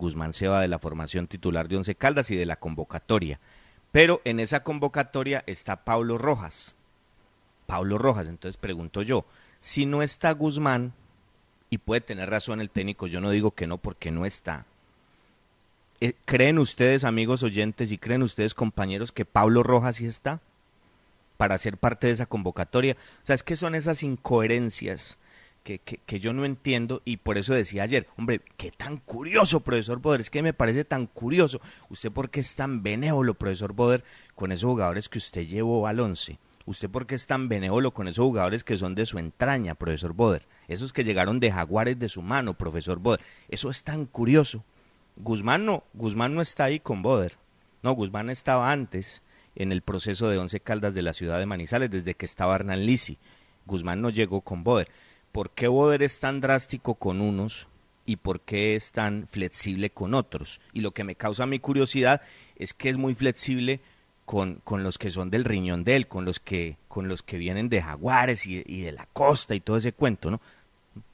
Guzmán 0.00 0.32
se 0.32 0.48
va 0.48 0.60
de 0.60 0.68
la 0.68 0.80
formación 0.80 1.28
titular 1.28 1.68
de 1.68 1.76
Once 1.76 1.94
Caldas 1.94 2.32
y 2.32 2.36
de 2.36 2.46
la 2.46 2.56
convocatoria. 2.56 3.38
Pero 3.92 4.20
en 4.24 4.40
esa 4.40 4.64
convocatoria 4.64 5.44
está 5.46 5.84
Pablo 5.84 6.18
Rojas. 6.18 6.74
Pablo 7.66 7.98
Rojas. 7.98 8.28
Entonces 8.28 8.56
pregunto 8.56 9.02
yo, 9.02 9.24
si 9.60 9.86
no 9.86 10.02
está 10.02 10.32
Guzmán, 10.32 10.92
y 11.72 11.78
puede 11.78 12.00
tener 12.00 12.28
razón 12.28 12.60
el 12.60 12.70
técnico, 12.70 13.06
yo 13.06 13.20
no 13.20 13.30
digo 13.30 13.52
que 13.52 13.68
no 13.68 13.78
porque 13.78 14.10
no 14.10 14.26
está. 14.26 14.66
Eh, 16.00 16.14
¿Creen 16.24 16.58
ustedes, 16.58 17.04
amigos 17.04 17.44
oyentes, 17.44 17.92
y 17.92 17.98
creen 17.98 18.24
ustedes, 18.24 18.54
compañeros, 18.54 19.12
que 19.12 19.24
Pablo 19.24 19.62
Rojas 19.62 19.96
sí 19.96 20.06
está? 20.06 20.40
para 21.40 21.56
ser 21.56 21.78
parte 21.78 22.06
de 22.06 22.12
esa 22.12 22.26
convocatoria. 22.26 22.98
O 23.22 23.26
sea, 23.26 23.34
es 23.34 23.42
que 23.42 23.56
son 23.56 23.74
esas 23.74 24.02
incoherencias 24.02 25.16
que, 25.62 25.78
que, 25.78 25.98
que 25.98 26.20
yo 26.20 26.32
no 26.32 26.44
entiendo 26.44 27.02
y 27.04 27.18
por 27.18 27.38
eso 27.38 27.54
decía 27.54 27.82
ayer, 27.82 28.06
hombre, 28.16 28.40
qué 28.56 28.70
tan 28.70 28.98
curioso, 28.98 29.60
profesor 29.60 30.00
Boder, 30.00 30.20
es 30.20 30.30
que 30.30 30.42
me 30.42 30.52
parece 30.52 30.84
tan 30.84 31.06
curioso. 31.06 31.60
¿Usted 31.88 32.10
por 32.10 32.30
qué 32.30 32.40
es 32.40 32.54
tan 32.54 32.82
benévolo, 32.82 33.34
profesor 33.34 33.72
Boder, 33.72 34.04
con 34.34 34.52
esos 34.52 34.68
jugadores 34.68 35.08
que 35.08 35.18
usted 35.18 35.46
llevó 35.46 35.86
al 35.86 36.00
once? 36.00 36.38
¿Usted 36.66 36.90
por 36.90 37.06
qué 37.06 37.14
es 37.14 37.26
tan 37.26 37.48
benévolo 37.48 37.92
con 37.92 38.06
esos 38.06 38.24
jugadores 38.24 38.64
que 38.64 38.76
son 38.76 38.94
de 38.94 39.06
su 39.06 39.18
entraña, 39.18 39.74
profesor 39.74 40.12
Boder? 40.12 40.46
Esos 40.68 40.92
que 40.92 41.04
llegaron 41.04 41.40
de 41.40 41.50
jaguares 41.50 41.98
de 41.98 42.08
su 42.08 42.22
mano, 42.22 42.54
profesor 42.54 42.98
Boder. 42.98 43.20
Eso 43.48 43.70
es 43.70 43.82
tan 43.82 44.06
curioso. 44.06 44.62
Guzmán 45.16 45.66
no, 45.66 45.84
Guzmán 45.94 46.34
no 46.34 46.42
está 46.42 46.64
ahí 46.64 46.78
con 46.78 47.02
Boder. 47.02 47.36
No, 47.82 47.92
Guzmán 47.92 48.30
estaba 48.30 48.70
antes 48.70 49.22
en 49.56 49.72
el 49.72 49.82
proceso 49.82 50.28
de 50.28 50.38
Once 50.38 50.60
Caldas 50.60 50.94
de 50.94 51.02
la 51.02 51.12
ciudad 51.12 51.38
de 51.38 51.46
Manizales 51.46 51.90
desde 51.90 52.14
que 52.14 52.26
estaba 52.26 52.54
Hernán 52.54 52.86
Lisi. 52.86 53.18
Guzmán 53.66 54.00
no 54.00 54.10
llegó 54.10 54.42
con 54.42 54.62
Boder. 54.62 54.88
¿Por 55.32 55.50
qué 55.50 55.68
Boder 55.68 56.02
es 56.02 56.18
tan 56.20 56.40
drástico 56.40 56.94
con 56.94 57.20
unos 57.20 57.68
y 58.06 58.16
por 58.16 58.40
qué 58.40 58.74
es 58.74 58.92
tan 58.92 59.26
flexible 59.28 59.90
con 59.90 60.14
otros? 60.14 60.60
Y 60.72 60.80
lo 60.80 60.90
que 60.92 61.04
me 61.04 61.14
causa 61.14 61.46
mi 61.46 61.58
curiosidad 61.60 62.20
es 62.56 62.74
que 62.74 62.88
es 62.88 62.98
muy 62.98 63.14
flexible 63.14 63.80
con, 64.24 64.60
con 64.64 64.82
los 64.82 64.98
que 64.98 65.10
son 65.10 65.30
del 65.30 65.44
riñón 65.44 65.84
de 65.84 65.96
él, 65.96 66.06
con 66.08 66.24
los 66.24 66.40
que, 66.40 66.76
con 66.88 67.08
los 67.08 67.22
que 67.22 67.38
vienen 67.38 67.68
de 67.68 67.82
Jaguares 67.82 68.46
y, 68.46 68.62
de 68.82 68.92
la 68.92 69.06
costa 69.12 69.54
y 69.54 69.60
todo 69.60 69.76
ese 69.76 69.92
cuento, 69.92 70.30
¿no? 70.30 70.40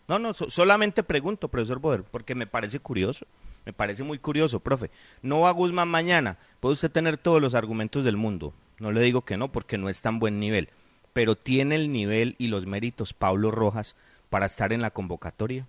No, 0.09 0.19
no, 0.19 0.33
so- 0.33 0.49
solamente 0.49 1.03
pregunto, 1.03 1.49
profesor 1.49 1.79
Boder, 1.81 2.03
porque 2.05 2.35
me 2.35 2.47
parece 2.47 2.79
curioso. 2.79 3.27
Me 3.65 3.73
parece 3.73 4.05
muy 4.05 4.19
curioso, 4.19 4.61
profe. 4.61 4.93
No 5.23 5.41
va 5.41 5.51
Guzmán 5.51 5.89
mañana. 5.89 6.39
Puede 6.61 6.75
usted 6.75 6.91
tener 6.91 7.17
todos 7.17 7.43
los 7.43 7.57
argumentos 7.57 8.05
del 8.05 8.17
mundo. 8.17 8.55
No 8.79 8.93
le 8.93 9.01
digo 9.01 9.23
que 9.23 9.37
no, 9.37 9.51
porque 9.51 9.77
no 9.77 9.89
es 9.89 10.01
tan 10.03 10.21
buen 10.21 10.39
nivel. 10.39 10.69
Pero 11.17 11.35
tiene 11.35 11.77
el 11.77 11.91
nivel 11.91 12.35
y 12.37 12.49
los 12.49 12.67
méritos 12.67 13.15
Pablo 13.15 13.51
Rojas 13.51 13.97
para 14.29 14.45
estar 14.45 14.75
en 14.75 14.83
la 14.83 14.91
convocatoria. 14.91 15.67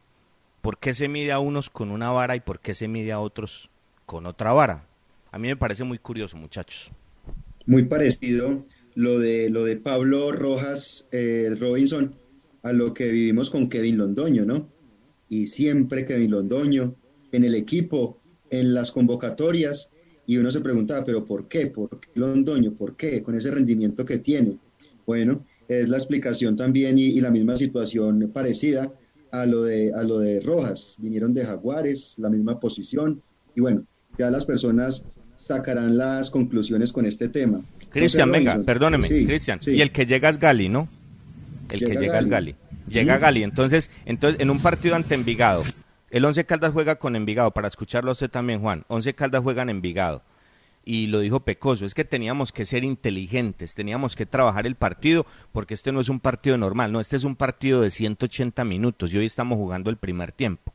¿Por 0.62 0.78
qué 0.78 0.94
se 0.94 1.08
mide 1.08 1.32
a 1.32 1.40
unos 1.40 1.70
con 1.70 1.90
una 1.90 2.12
vara 2.12 2.36
y 2.36 2.42
por 2.42 2.60
qué 2.60 2.74
se 2.74 2.90
mide 2.90 3.14
a 3.14 3.22
otros 3.22 3.70
con 4.06 4.26
otra 4.26 4.52
vara? 4.52 4.86
A 5.32 5.40
mí 5.40 5.48
me 5.48 5.56
parece 5.56 5.86
muy 5.86 6.00
curioso, 6.00 6.36
muchachos. 6.36 6.92
Muy 7.66 7.86
parecido 7.86 8.62
lo 8.94 9.20
de, 9.20 9.50
lo 9.50 9.64
de 9.64 9.78
Pablo 9.78 10.34
Rojas 10.34 11.08
eh, 11.14 11.56
Robinson 11.58 12.14
a 12.64 12.74
lo 12.74 12.94
que 12.94 13.08
vivimos 13.08 13.50
con 13.50 13.70
Kevin 13.70 14.00
Londoño, 14.00 14.44
¿no? 14.44 14.68
Y 15.30 15.48
siempre 15.48 16.04
Kevin 16.04 16.32
Londoño 16.32 16.94
en 17.32 17.46
el 17.46 17.56
equipo, 17.56 18.20
en 18.50 18.74
las 18.74 18.92
convocatorias, 18.92 19.94
y 20.26 20.36
uno 20.36 20.52
se 20.52 20.60
preguntaba, 20.60 21.06
pero 21.06 21.24
¿por 21.24 21.48
qué? 21.48 21.68
¿Por 21.68 22.02
qué 22.02 22.10
Londoño? 22.16 22.74
¿Por 22.74 22.98
qué? 22.98 23.24
Con 23.24 23.36
ese 23.36 23.50
rendimiento 23.50 24.04
que 24.04 24.18
tiene. 24.18 24.58
Bueno, 25.08 25.46
es 25.70 25.88
la 25.88 25.96
explicación 25.96 26.58
también 26.58 27.00
y, 27.00 27.20
la 27.22 27.32
misma 27.32 27.56
situación 27.56 28.30
parecida 28.34 28.92
a 29.32 29.46
lo, 29.46 29.64
de, 29.64 29.94
a 29.94 30.04
lo 30.04 30.20
de 30.20 30.42
Rojas. 30.42 30.96
Vinieron 31.00 31.34
de 31.34 31.46
Jaguares, 31.46 32.16
la 32.20 32.30
misma 32.30 32.60
posición, 32.60 33.22
y 33.56 33.62
bueno, 33.62 33.86
ya 34.20 34.30
las 34.30 34.46
personas 34.46 35.06
sacarán 35.38 35.98
las 35.98 36.30
conclusiones 36.30 36.92
con 36.92 37.06
este 37.06 37.30
tema. 37.30 37.62
Cristian, 37.90 38.30
venga, 38.30 38.60
perdóneme, 38.60 39.08
Cristian. 39.08 39.62
Y 39.66 39.80
el 39.80 39.92
que 39.92 40.06
llega 40.06 40.28
es 40.28 40.38
Gali, 40.38 40.68
¿no? 40.68 40.90
El 41.72 41.80
que 41.80 41.96
llega 41.96 42.20
es 42.20 42.28
Gali. 42.28 42.56
Llega 42.90 43.18
Gali. 43.18 43.44
Entonces, 43.44 43.90
entonces, 44.06 44.42
en 44.42 44.50
un 44.50 44.60
partido 44.60 44.96
ante 44.96 45.16
Envigado, 45.16 45.64
el 46.10 46.26
Once 46.26 46.44
Caldas 46.46 46.74
juega 46.74 46.98
con 46.98 47.16
Envigado, 47.16 47.52
para 47.52 47.70
escucharlo 47.70 48.12
a 48.12 48.14
usted 48.14 48.30
también, 48.30 48.60
Juan. 48.60 48.84
Once 48.90 49.14
Caldas 49.14 49.42
juega 49.42 49.62
en 49.62 49.70
Envigado. 49.70 50.22
Y 50.90 51.08
lo 51.08 51.20
dijo 51.20 51.42
Pecoso, 51.42 51.84
es 51.86 51.94
que 51.94 52.06
teníamos 52.06 52.54
que 52.54 52.64
ser 52.64 52.86
inteligentes, 52.86 53.76
teníamos 53.76 54.16
que 54.16 54.26
trabajar 54.26 54.66
el 54.66 54.76
partido, 54.76 55.26
porque 55.52 55.74
este 55.74 55.92
no 55.92 56.00
es 56.00 56.08
un 56.08 56.22
partido 56.22 56.58
normal, 56.58 56.94
no, 56.94 57.02
este 57.02 57.18
es 57.18 57.26
un 57.26 57.36
partido 57.36 57.82
de 57.82 57.90
180 57.90 58.64
minutos 58.64 59.14
y 59.14 59.18
hoy 59.18 59.26
estamos 59.26 59.58
jugando 59.58 59.90
el 59.90 59.98
primer 59.98 60.32
tiempo. 60.32 60.72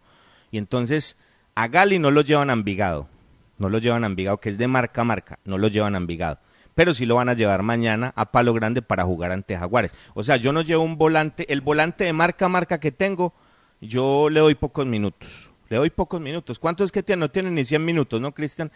Y 0.50 0.58
entonces, 0.58 1.16
a 1.54 1.66
Gali 1.68 1.98
no 1.98 2.10
lo 2.10 2.20
llevan 2.20 2.50
a 2.50 2.52
Envigado, 2.52 3.08
no 3.56 3.70
lo 3.70 3.78
llevan 3.78 4.04
a 4.04 4.08
Envigado, 4.08 4.36
que 4.36 4.50
es 4.50 4.58
de 4.58 4.68
marca 4.68 5.00
a 5.00 5.04
marca, 5.04 5.38
no 5.46 5.56
lo 5.56 5.68
llevan 5.68 5.94
a 5.94 5.98
Envigado 5.98 6.38
pero 6.74 6.94
sí 6.94 7.04
lo 7.04 7.16
van 7.16 7.28
a 7.28 7.34
llevar 7.34 7.62
mañana 7.62 8.14
a 8.16 8.32
Palo 8.32 8.54
Grande 8.54 8.80
para 8.80 9.04
jugar 9.04 9.30
ante 9.30 9.54
Jaguares. 9.54 9.94
O 10.14 10.22
sea, 10.22 10.36
yo 10.36 10.54
no 10.54 10.62
llevo 10.62 10.82
un 10.82 10.96
volante, 10.96 11.52
el 11.52 11.60
volante 11.60 12.04
de 12.04 12.14
marca 12.14 12.46
a 12.46 12.48
marca 12.48 12.80
que 12.80 12.90
tengo 12.90 13.34
yo 13.82 14.30
le 14.30 14.40
doy 14.40 14.54
pocos 14.54 14.86
minutos. 14.86 15.50
Le 15.68 15.76
doy 15.76 15.90
pocos 15.90 16.20
minutos. 16.20 16.58
¿Cuántos 16.58 16.86
es 16.86 16.92
que 16.92 17.02
tiene? 17.02 17.20
No 17.20 17.30
tiene 17.30 17.50
ni 17.50 17.64
100 17.64 17.84
minutos, 17.84 18.20
¿no, 18.20 18.32
Cristian? 18.32 18.70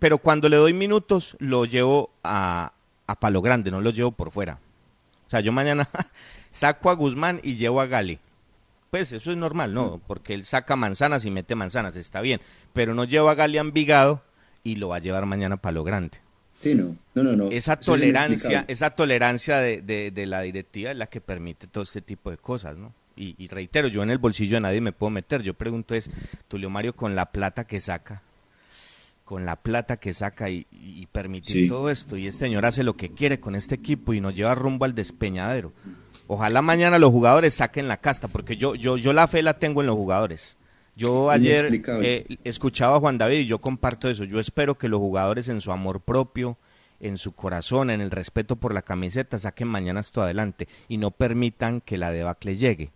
Pero 0.00 0.18
cuando 0.18 0.48
le 0.48 0.56
doy 0.56 0.72
minutos, 0.72 1.36
lo 1.38 1.64
llevo 1.66 2.10
a, 2.24 2.72
a 3.06 3.20
Palo 3.20 3.42
Grande, 3.42 3.70
no 3.70 3.80
lo 3.80 3.90
llevo 3.90 4.10
por 4.10 4.32
fuera. 4.32 4.58
O 5.26 5.30
sea, 5.30 5.40
yo 5.40 5.52
mañana 5.52 5.88
saco 6.50 6.90
a 6.90 6.94
Guzmán 6.94 7.38
y 7.44 7.54
llevo 7.54 7.80
a 7.80 7.86
Gali. 7.86 8.18
Pues 8.90 9.12
eso 9.12 9.30
es 9.30 9.36
normal, 9.36 9.72
¿no? 9.72 10.00
Porque 10.08 10.34
él 10.34 10.42
saca 10.42 10.74
manzanas 10.74 11.24
y 11.24 11.30
mete 11.30 11.54
manzanas, 11.54 11.94
está 11.94 12.20
bien. 12.20 12.40
Pero 12.72 12.94
no 12.94 13.04
llevo 13.04 13.28
a 13.28 13.36
Gali 13.36 13.58
a 13.58 13.60
Envigado 13.60 14.22
y 14.64 14.76
lo 14.76 14.88
va 14.88 14.96
a 14.96 15.00
llevar 15.00 15.26
mañana 15.26 15.54
a 15.54 15.58
Palo 15.58 15.84
Grande. 15.84 16.18
Sí, 16.60 16.74
no, 16.74 16.96
no, 17.14 17.22
no. 17.22 17.36
no. 17.36 17.50
Esa 17.50 17.76
tolerancia, 17.76 18.64
esa 18.66 18.90
tolerancia 18.90 19.58
de, 19.58 19.80
de, 19.82 20.10
de 20.10 20.26
la 20.26 20.40
directiva 20.40 20.90
es 20.90 20.96
la 20.96 21.06
que 21.06 21.20
permite 21.20 21.68
todo 21.68 21.84
este 21.84 22.02
tipo 22.02 22.30
de 22.30 22.36
cosas, 22.38 22.76
¿no? 22.76 22.92
y, 23.20 23.48
reitero, 23.48 23.88
yo 23.88 24.02
en 24.02 24.08
el 24.08 24.16
bolsillo 24.16 24.56
de 24.56 24.60
nadie 24.60 24.80
me 24.80 24.92
puedo 24.92 25.10
meter. 25.10 25.42
Yo 25.42 25.52
pregunto 25.52 25.94
es, 25.94 26.10
Tulio 26.48 26.70
Mario, 26.70 26.94
con 26.94 27.14
la 27.14 27.26
plata 27.26 27.66
que 27.66 27.80
saca, 27.80 28.22
con 29.30 29.46
la 29.46 29.54
plata 29.54 29.98
que 29.98 30.12
saca 30.12 30.50
y, 30.50 30.66
permitir 31.12 31.68
todo 31.68 31.88
esto, 31.88 32.16
y 32.16 32.26
este 32.26 32.46
señor 32.46 32.66
hace 32.66 32.82
lo 32.82 32.96
que 32.96 33.10
quiere 33.10 33.38
con 33.38 33.54
este 33.54 33.76
equipo 33.76 34.12
y 34.12 34.20
nos 34.20 34.34
lleva 34.34 34.56
rumbo 34.56 34.86
al 34.86 34.92
despeñadero. 34.92 35.72
Ojalá 36.26 36.62
mañana 36.62 36.98
los 36.98 37.12
jugadores 37.12 37.54
saquen 37.54 37.86
la 37.86 37.98
casta, 37.98 38.26
porque 38.26 38.56
yo, 38.56 38.74
yo, 38.74 38.96
yo 38.96 39.12
la 39.12 39.28
fe 39.28 39.44
la 39.44 39.56
tengo 39.56 39.82
en 39.82 39.86
los 39.86 39.94
jugadores. 39.94 40.56
Yo 40.96 41.30
ayer 41.30 41.70
eh, 42.02 42.38
escuchaba 42.42 42.96
a 42.96 42.98
Juan 42.98 43.18
David 43.18 43.38
y 43.38 43.46
yo 43.46 43.60
comparto 43.60 44.10
eso. 44.10 44.24
Yo 44.24 44.40
espero 44.40 44.76
que 44.76 44.88
los 44.88 44.98
jugadores 44.98 45.48
en 45.48 45.60
su 45.60 45.70
amor 45.70 46.00
propio, 46.00 46.58
en 46.98 47.16
su 47.16 47.30
corazón, 47.30 47.90
en 47.90 48.00
el 48.00 48.10
respeto 48.10 48.56
por 48.56 48.74
la 48.74 48.82
camiseta, 48.82 49.38
saquen 49.38 49.68
mañana 49.68 50.00
esto 50.00 50.22
adelante 50.22 50.66
y 50.88 50.96
no 50.96 51.12
permitan 51.12 51.80
que 51.80 51.98
la 51.98 52.10
debacle 52.10 52.56
llegue 52.56 52.90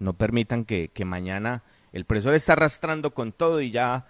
no 0.00 0.14
permitan 0.14 0.64
que, 0.64 0.90
mañana 1.04 1.62
el 1.92 2.04
profesor 2.04 2.34
está 2.34 2.54
arrastrando 2.54 3.14
con 3.14 3.32
todo 3.32 3.60
y 3.60 3.70
ya 3.70 4.06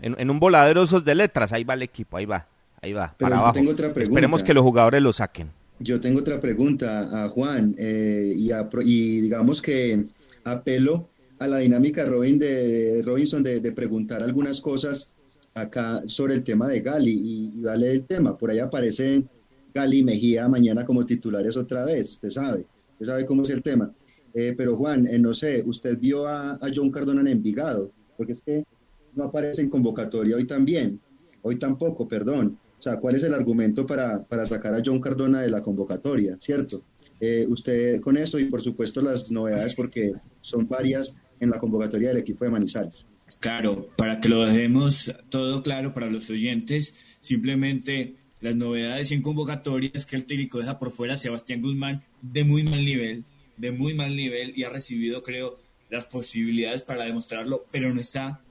en, 0.00 0.30
un 0.30 0.40
voladero 0.40 0.82
esos 0.82 1.04
de 1.04 1.14
letras, 1.14 1.52
ahí 1.52 1.64
va 1.64 1.74
el 1.74 1.82
equipo, 1.82 2.16
ahí 2.16 2.26
va, 2.26 2.46
ahí 2.80 2.92
va, 2.92 3.14
para 3.18 3.38
abajo. 3.38 3.58
Esperemos 3.96 4.42
que 4.42 4.54
los 4.54 4.62
jugadores 4.62 5.02
lo 5.02 5.12
saquen. 5.12 5.50
Yo 5.78 6.00
tengo 6.00 6.20
otra 6.20 6.40
pregunta 6.40 7.24
a 7.24 7.28
Juan 7.28 7.74
eh, 7.78 8.32
y, 8.34 8.50
y, 8.84 9.20
digamos 9.20 9.60
que 9.60 10.04
apelo 10.44 11.08
a 11.38 11.46
la 11.46 11.58
dinámica 11.58 12.04
Robin 12.06 12.38
de, 12.38 13.02
Robinson 13.04 13.42
de, 13.42 13.60
preguntar 13.72 14.22
algunas 14.22 14.60
cosas 14.60 15.12
acá 15.54 16.02
sobre 16.06 16.34
el 16.34 16.44
tema 16.44 16.66
de 16.68 16.80
Gali 16.80 17.12
y, 17.12 17.58
y 17.58 17.62
vale 17.62 17.92
el 17.92 18.04
tema. 18.04 18.38
Por 18.38 18.50
ahí 18.50 18.58
aparece 18.58 19.24
Gali 19.74 19.98
y 19.98 20.04
Mejía 20.04 20.48
mañana 20.48 20.86
como 20.86 21.04
titulares 21.04 21.56
otra 21.56 21.84
vez, 21.84 22.14
usted 22.14 22.30
sabe, 22.30 22.64
usted 22.92 23.06
sabe 23.06 23.26
cómo 23.26 23.42
es 23.42 23.50
el 23.50 23.62
tema. 23.62 23.92
Eh, 24.38 24.54
pero 24.54 24.76
Juan, 24.76 25.06
eh, 25.06 25.18
no 25.18 25.32
sé, 25.32 25.62
usted 25.64 25.98
vio 25.98 26.28
a, 26.28 26.58
John 26.74 26.90
Cardona 26.90 27.22
en 27.22 27.28
Envigado, 27.28 27.90
porque 28.18 28.34
es 28.34 28.42
que 28.42 28.64
no 29.16 29.24
aparece 29.24 29.62
en 29.62 29.68
convocatoria 29.68 30.36
hoy 30.36 30.46
también, 30.46 31.00
hoy 31.42 31.56
tampoco, 31.58 32.06
perdón. 32.06 32.58
O 32.78 32.82
sea, 32.82 32.98
¿cuál 32.98 33.16
es 33.16 33.24
el 33.24 33.34
argumento 33.34 33.86
para, 33.86 34.22
para 34.24 34.46
sacar 34.46 34.74
a 34.74 34.82
John 34.84 35.00
Cardona 35.00 35.40
de 35.40 35.50
la 35.50 35.62
convocatoria, 35.62 36.36
cierto? 36.38 36.82
Eh, 37.18 37.46
usted 37.48 38.00
con 38.00 38.18
eso 38.18 38.38
y 38.38 38.44
por 38.44 38.60
supuesto 38.60 39.00
las 39.00 39.30
novedades, 39.30 39.74
porque 39.74 40.12
son 40.42 40.68
varias 40.68 41.16
en 41.40 41.50
la 41.50 41.58
convocatoria 41.58 42.10
del 42.10 42.18
equipo 42.18 42.44
de 42.44 42.50
Manizales. 42.50 43.06
Claro, 43.40 43.88
para 43.96 44.20
que 44.20 44.28
lo 44.28 44.44
dejemos 44.44 45.12
todo 45.30 45.62
claro 45.62 45.92
para 45.94 46.10
los 46.10 46.28
oyentes, 46.30 46.94
simplemente 47.20 48.16
las 48.40 48.54
novedades 48.54 49.12
en 49.12 49.22
convocatoria 49.22 49.90
es 49.94 50.04
que 50.04 50.16
el 50.16 50.26
técnico 50.26 50.58
deja 50.58 50.78
por 50.78 50.90
fuera 50.90 51.16
Sebastián 51.16 51.62
Guzmán 51.62 52.04
de 52.20 52.44
muy 52.44 52.64
mal 52.64 52.84
nivel, 52.84 53.24
de 53.56 53.72
muy 53.72 53.94
mal 53.94 54.14
nivel 54.14 54.52
y 54.54 54.64
ha 54.64 54.70
recibido, 54.70 55.22
creo, 55.22 55.58
las 55.88 56.06
posibilidades 56.06 56.82
para 56.82 57.04
demostrarlo, 57.04 57.64
pero 57.70 57.94
no 57.94 58.00
está. 58.00 58.42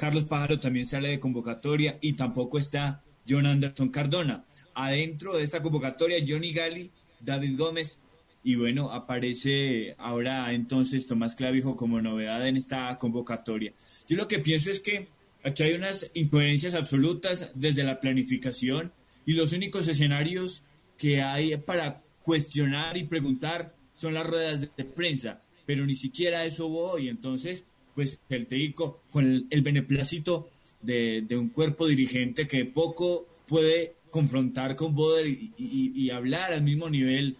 Carlos 0.00 0.24
Pájaro 0.24 0.58
también 0.58 0.86
sale 0.86 1.10
de 1.10 1.20
convocatoria 1.20 1.98
y 2.00 2.14
tampoco 2.14 2.58
está 2.58 3.02
John 3.28 3.44
Anderson 3.44 3.90
Cardona. 3.90 4.46
Adentro 4.72 5.36
de 5.36 5.44
esta 5.44 5.60
convocatoria, 5.60 6.24
Johnny 6.26 6.54
Gali, 6.54 6.90
David 7.20 7.58
Gómez 7.58 7.98
y 8.42 8.54
bueno, 8.54 8.90
aparece 8.92 9.94
ahora 9.98 10.54
entonces 10.54 11.06
Tomás 11.06 11.34
Clavijo 11.34 11.76
como 11.76 12.00
novedad 12.00 12.48
en 12.48 12.56
esta 12.56 12.96
convocatoria. 12.98 13.74
Yo 14.08 14.16
lo 14.16 14.26
que 14.26 14.38
pienso 14.38 14.70
es 14.70 14.80
que 14.80 15.08
aquí 15.44 15.64
hay 15.64 15.74
unas 15.74 16.10
incoherencias 16.14 16.72
absolutas 16.72 17.52
desde 17.54 17.84
la 17.84 18.00
planificación 18.00 18.94
y 19.26 19.34
los 19.34 19.52
únicos 19.52 19.86
escenarios 19.86 20.62
que 20.96 21.20
hay 21.20 21.58
para 21.58 22.02
cuestionar 22.22 22.96
y 22.96 23.04
preguntar 23.04 23.74
son 23.92 24.14
las 24.14 24.26
ruedas 24.26 24.62
de, 24.62 24.84
prensa, 24.86 25.42
pero 25.66 25.84
ni 25.84 25.94
siquiera 25.94 26.46
eso 26.46 26.70
voy. 26.70 27.10
Entonces, 27.10 27.66
pues 28.00 28.18
el 28.30 28.46
técnico 28.46 29.02
con 29.10 29.46
el, 29.50 29.60
beneplácito 29.60 30.48
de, 30.80 31.26
un 31.32 31.50
cuerpo 31.50 31.86
dirigente 31.86 32.48
que 32.48 32.64
poco 32.64 33.26
puede 33.46 33.92
confrontar 34.08 34.74
con 34.74 34.94
Boder 34.94 35.26
y, 35.28 36.08
hablar 36.08 36.54
al 36.54 36.62
mismo 36.62 36.88
nivel 36.88 37.36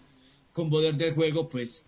con 0.53 0.69
Boder 0.69 0.97
del 0.97 1.15
juego, 1.15 1.49
pues 1.49 1.83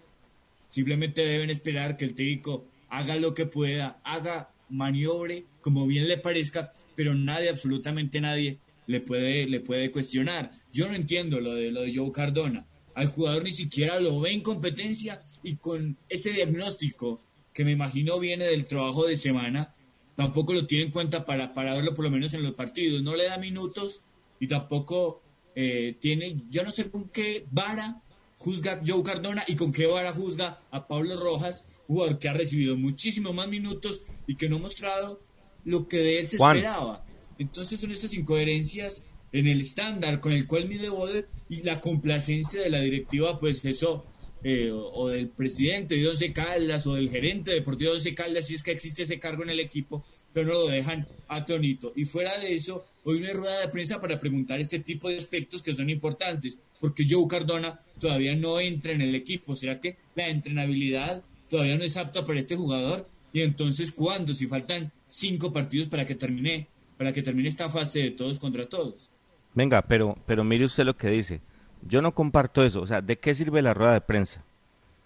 simplemente 0.71 1.21
deben 1.21 1.51
esperar 1.51 1.97
que 1.97 2.05
el 2.05 2.15
técnico 2.15 2.65
haga 2.89 3.15
lo 3.15 3.35
que 3.35 3.45
pueda, 3.45 4.01
haga 4.03 4.49
maniobre 4.69 5.45
como 5.61 5.85
bien 5.85 6.07
le 6.07 6.17
parezca, 6.17 6.73
pero 6.95 7.13
nadie, 7.13 7.49
absolutamente 7.51 8.19
nadie, 8.19 8.57
le 8.87 9.01
puede, 9.01 9.45
le 9.45 9.59
puede 9.59 9.91
cuestionar. 9.91 10.49
Yo 10.71 10.87
no 10.87 10.95
entiendo 10.95 11.39
lo 11.39 11.53
de, 11.53 11.69
lo 11.69 11.83
de 11.83 11.95
Joe 11.95 12.11
Cardona 12.11 12.65
al 12.95 13.07
jugador 13.07 13.43
ni 13.43 13.51
siquiera 13.51 13.99
lo 13.99 14.19
ve 14.19 14.31
en 14.31 14.41
competencia 14.41 15.21
y 15.43 15.57
con 15.57 15.95
ese 16.09 16.31
diagnóstico 16.31 17.21
que 17.53 17.63
me 17.63 17.71
imagino 17.71 18.19
viene 18.19 18.45
del 18.45 18.65
trabajo 18.65 19.05
de 19.05 19.15
semana, 19.15 19.73
tampoco 20.15 20.53
lo 20.53 20.65
tiene 20.65 20.85
en 20.85 20.91
cuenta 20.91 21.25
para, 21.25 21.53
para 21.53 21.75
verlo 21.75 21.93
por 21.93 22.05
lo 22.05 22.11
menos 22.11 22.33
en 22.33 22.43
los 22.43 22.53
partidos. 22.53 23.01
No 23.03 23.15
le 23.15 23.25
da 23.25 23.37
minutos 23.37 24.01
y 24.39 24.47
tampoco 24.47 25.21
eh, 25.55 25.95
tiene, 25.99 26.41
yo 26.49 26.63
no 26.63 26.71
sé 26.71 26.89
con 26.89 27.09
qué 27.09 27.45
vara 27.51 28.01
juzga 28.37 28.81
Joe 28.85 29.03
Cardona 29.03 29.43
y 29.47 29.55
con 29.55 29.71
qué 29.71 29.85
vara 29.85 30.11
juzga 30.11 30.59
a 30.69 30.87
Pablo 30.87 31.19
Rojas, 31.19 31.65
jugador 31.87 32.19
que 32.19 32.27
ha 32.27 32.33
recibido 32.33 32.75
muchísimo 32.75 33.31
más 33.31 33.47
minutos 33.47 34.01
y 34.27 34.35
que 34.35 34.49
no 34.49 34.57
ha 34.57 34.59
mostrado 34.59 35.21
lo 35.63 35.87
que 35.87 35.97
de 35.97 36.19
él 36.19 36.27
se 36.27 36.35
esperaba. 36.35 37.05
Entonces 37.37 37.79
son 37.79 37.91
esas 37.91 38.13
incoherencias 38.13 39.03
en 39.31 39.47
el 39.47 39.61
estándar 39.61 40.19
con 40.19 40.33
el 40.33 40.45
cual 40.45 40.67
mide 40.67 40.89
Bode 40.89 41.27
y 41.49 41.61
la 41.63 41.79
complacencia 41.79 42.61
de 42.61 42.69
la 42.69 42.79
directiva, 42.81 43.39
pues 43.39 43.63
eso, 43.65 44.05
eh, 44.43 44.71
o, 44.71 45.07
del 45.09 45.29
presidente 45.29 45.95
de 45.95 46.07
Once 46.07 46.33
Caldas 46.33 46.85
o 46.85 46.95
del 46.95 47.09
gerente 47.09 47.51
deportivo 47.51 47.91
de 47.91 47.95
Once 47.95 48.13
Caldas, 48.13 48.47
si 48.47 48.55
es 48.55 48.63
que 48.63 48.71
existe 48.71 49.03
ese 49.03 49.19
cargo 49.19 49.43
en 49.43 49.51
el 49.51 49.59
equipo, 49.59 50.03
pero 50.33 50.47
no 50.47 50.53
lo 50.53 50.67
dejan 50.67 51.07
atónito. 51.27 51.93
Y 51.95 52.05
fuera 52.05 52.37
de 52.39 52.53
eso, 52.53 52.85
hoy 53.03 53.21
no 53.21 53.27
hay 53.27 53.33
rueda 53.33 53.61
de 53.61 53.67
prensa 53.69 54.01
para 54.01 54.19
preguntar 54.19 54.59
este 54.59 54.79
tipo 54.79 55.07
de 55.07 55.17
aspectos 55.17 55.63
que 55.63 55.73
son 55.73 55.89
importantes, 55.89 56.57
porque 56.81 57.05
Joe 57.09 57.27
Cardona 57.27 57.79
todavía 57.99 58.35
no 58.35 58.59
entra 58.59 58.91
en 58.91 59.01
el 59.01 59.15
equipo. 59.15 59.55
¿Será 59.55 59.79
que 59.79 59.97
la 60.15 60.27
entrenabilidad 60.27 61.23
todavía 61.49 61.77
no 61.77 61.83
es 61.83 61.95
apta 61.95 62.25
para 62.25 62.39
este 62.39 62.55
jugador? 62.55 63.07
Y 63.31 63.41
entonces, 63.41 63.91
¿cuándo? 63.91 64.33
Si 64.33 64.47
faltan 64.47 64.91
cinco 65.07 65.51
partidos 65.51 65.87
para 65.87 66.05
que 66.05 66.15
termine, 66.15 66.67
para 66.97 67.13
que 67.13 67.21
termine 67.21 67.47
esta 67.47 67.69
fase 67.69 67.99
de 67.99 68.11
todos 68.11 68.39
contra 68.39 68.65
todos. 68.65 69.09
Venga, 69.53 69.81
pero, 69.83 70.17
pero 70.25 70.43
mire 70.43 70.65
usted 70.65 70.83
lo 70.83 70.97
que 70.97 71.09
dice. 71.09 71.41
Yo 71.87 72.01
no 72.01 72.13
comparto 72.13 72.63
eso. 72.63 72.81
O 72.81 72.87
sea, 72.87 73.01
¿de 73.01 73.17
qué 73.17 73.33
sirve 73.33 73.61
la 73.61 73.73
rueda 73.73 73.93
de 73.93 74.01
prensa? 74.01 74.43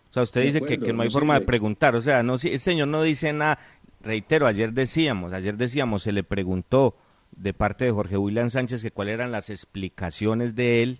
O 0.09 0.13
sea, 0.13 0.23
usted 0.23 0.43
dice 0.43 0.61
que, 0.61 0.93
no 0.93 1.03
hay 1.03 1.09
forma 1.09 1.39
de 1.39 1.45
preguntar. 1.45 1.95
O 1.95 2.01
sea, 2.01 2.23
no, 2.23 2.37
si 2.37 2.49
el 2.49 2.59
señor 2.59 2.87
no 2.87 3.01
dice 3.01 3.33
nada. 3.33 3.59
Reitero, 4.01 4.47
ayer 4.47 4.71
decíamos, 4.71 5.33
ayer 5.33 5.57
decíamos, 5.57 6.03
se 6.03 6.11
le 6.11 6.23
preguntó 6.23 6.95
de 7.35 7.53
parte 7.53 7.85
de 7.85 7.91
Jorge 7.91 8.17
William 8.17 8.49
Sánchez 8.49 8.81
que 8.81 8.91
cuáles 8.91 9.15
eran 9.15 9.31
las 9.31 9.49
explicaciones 9.49 10.55
de 10.55 10.83
él 10.83 10.99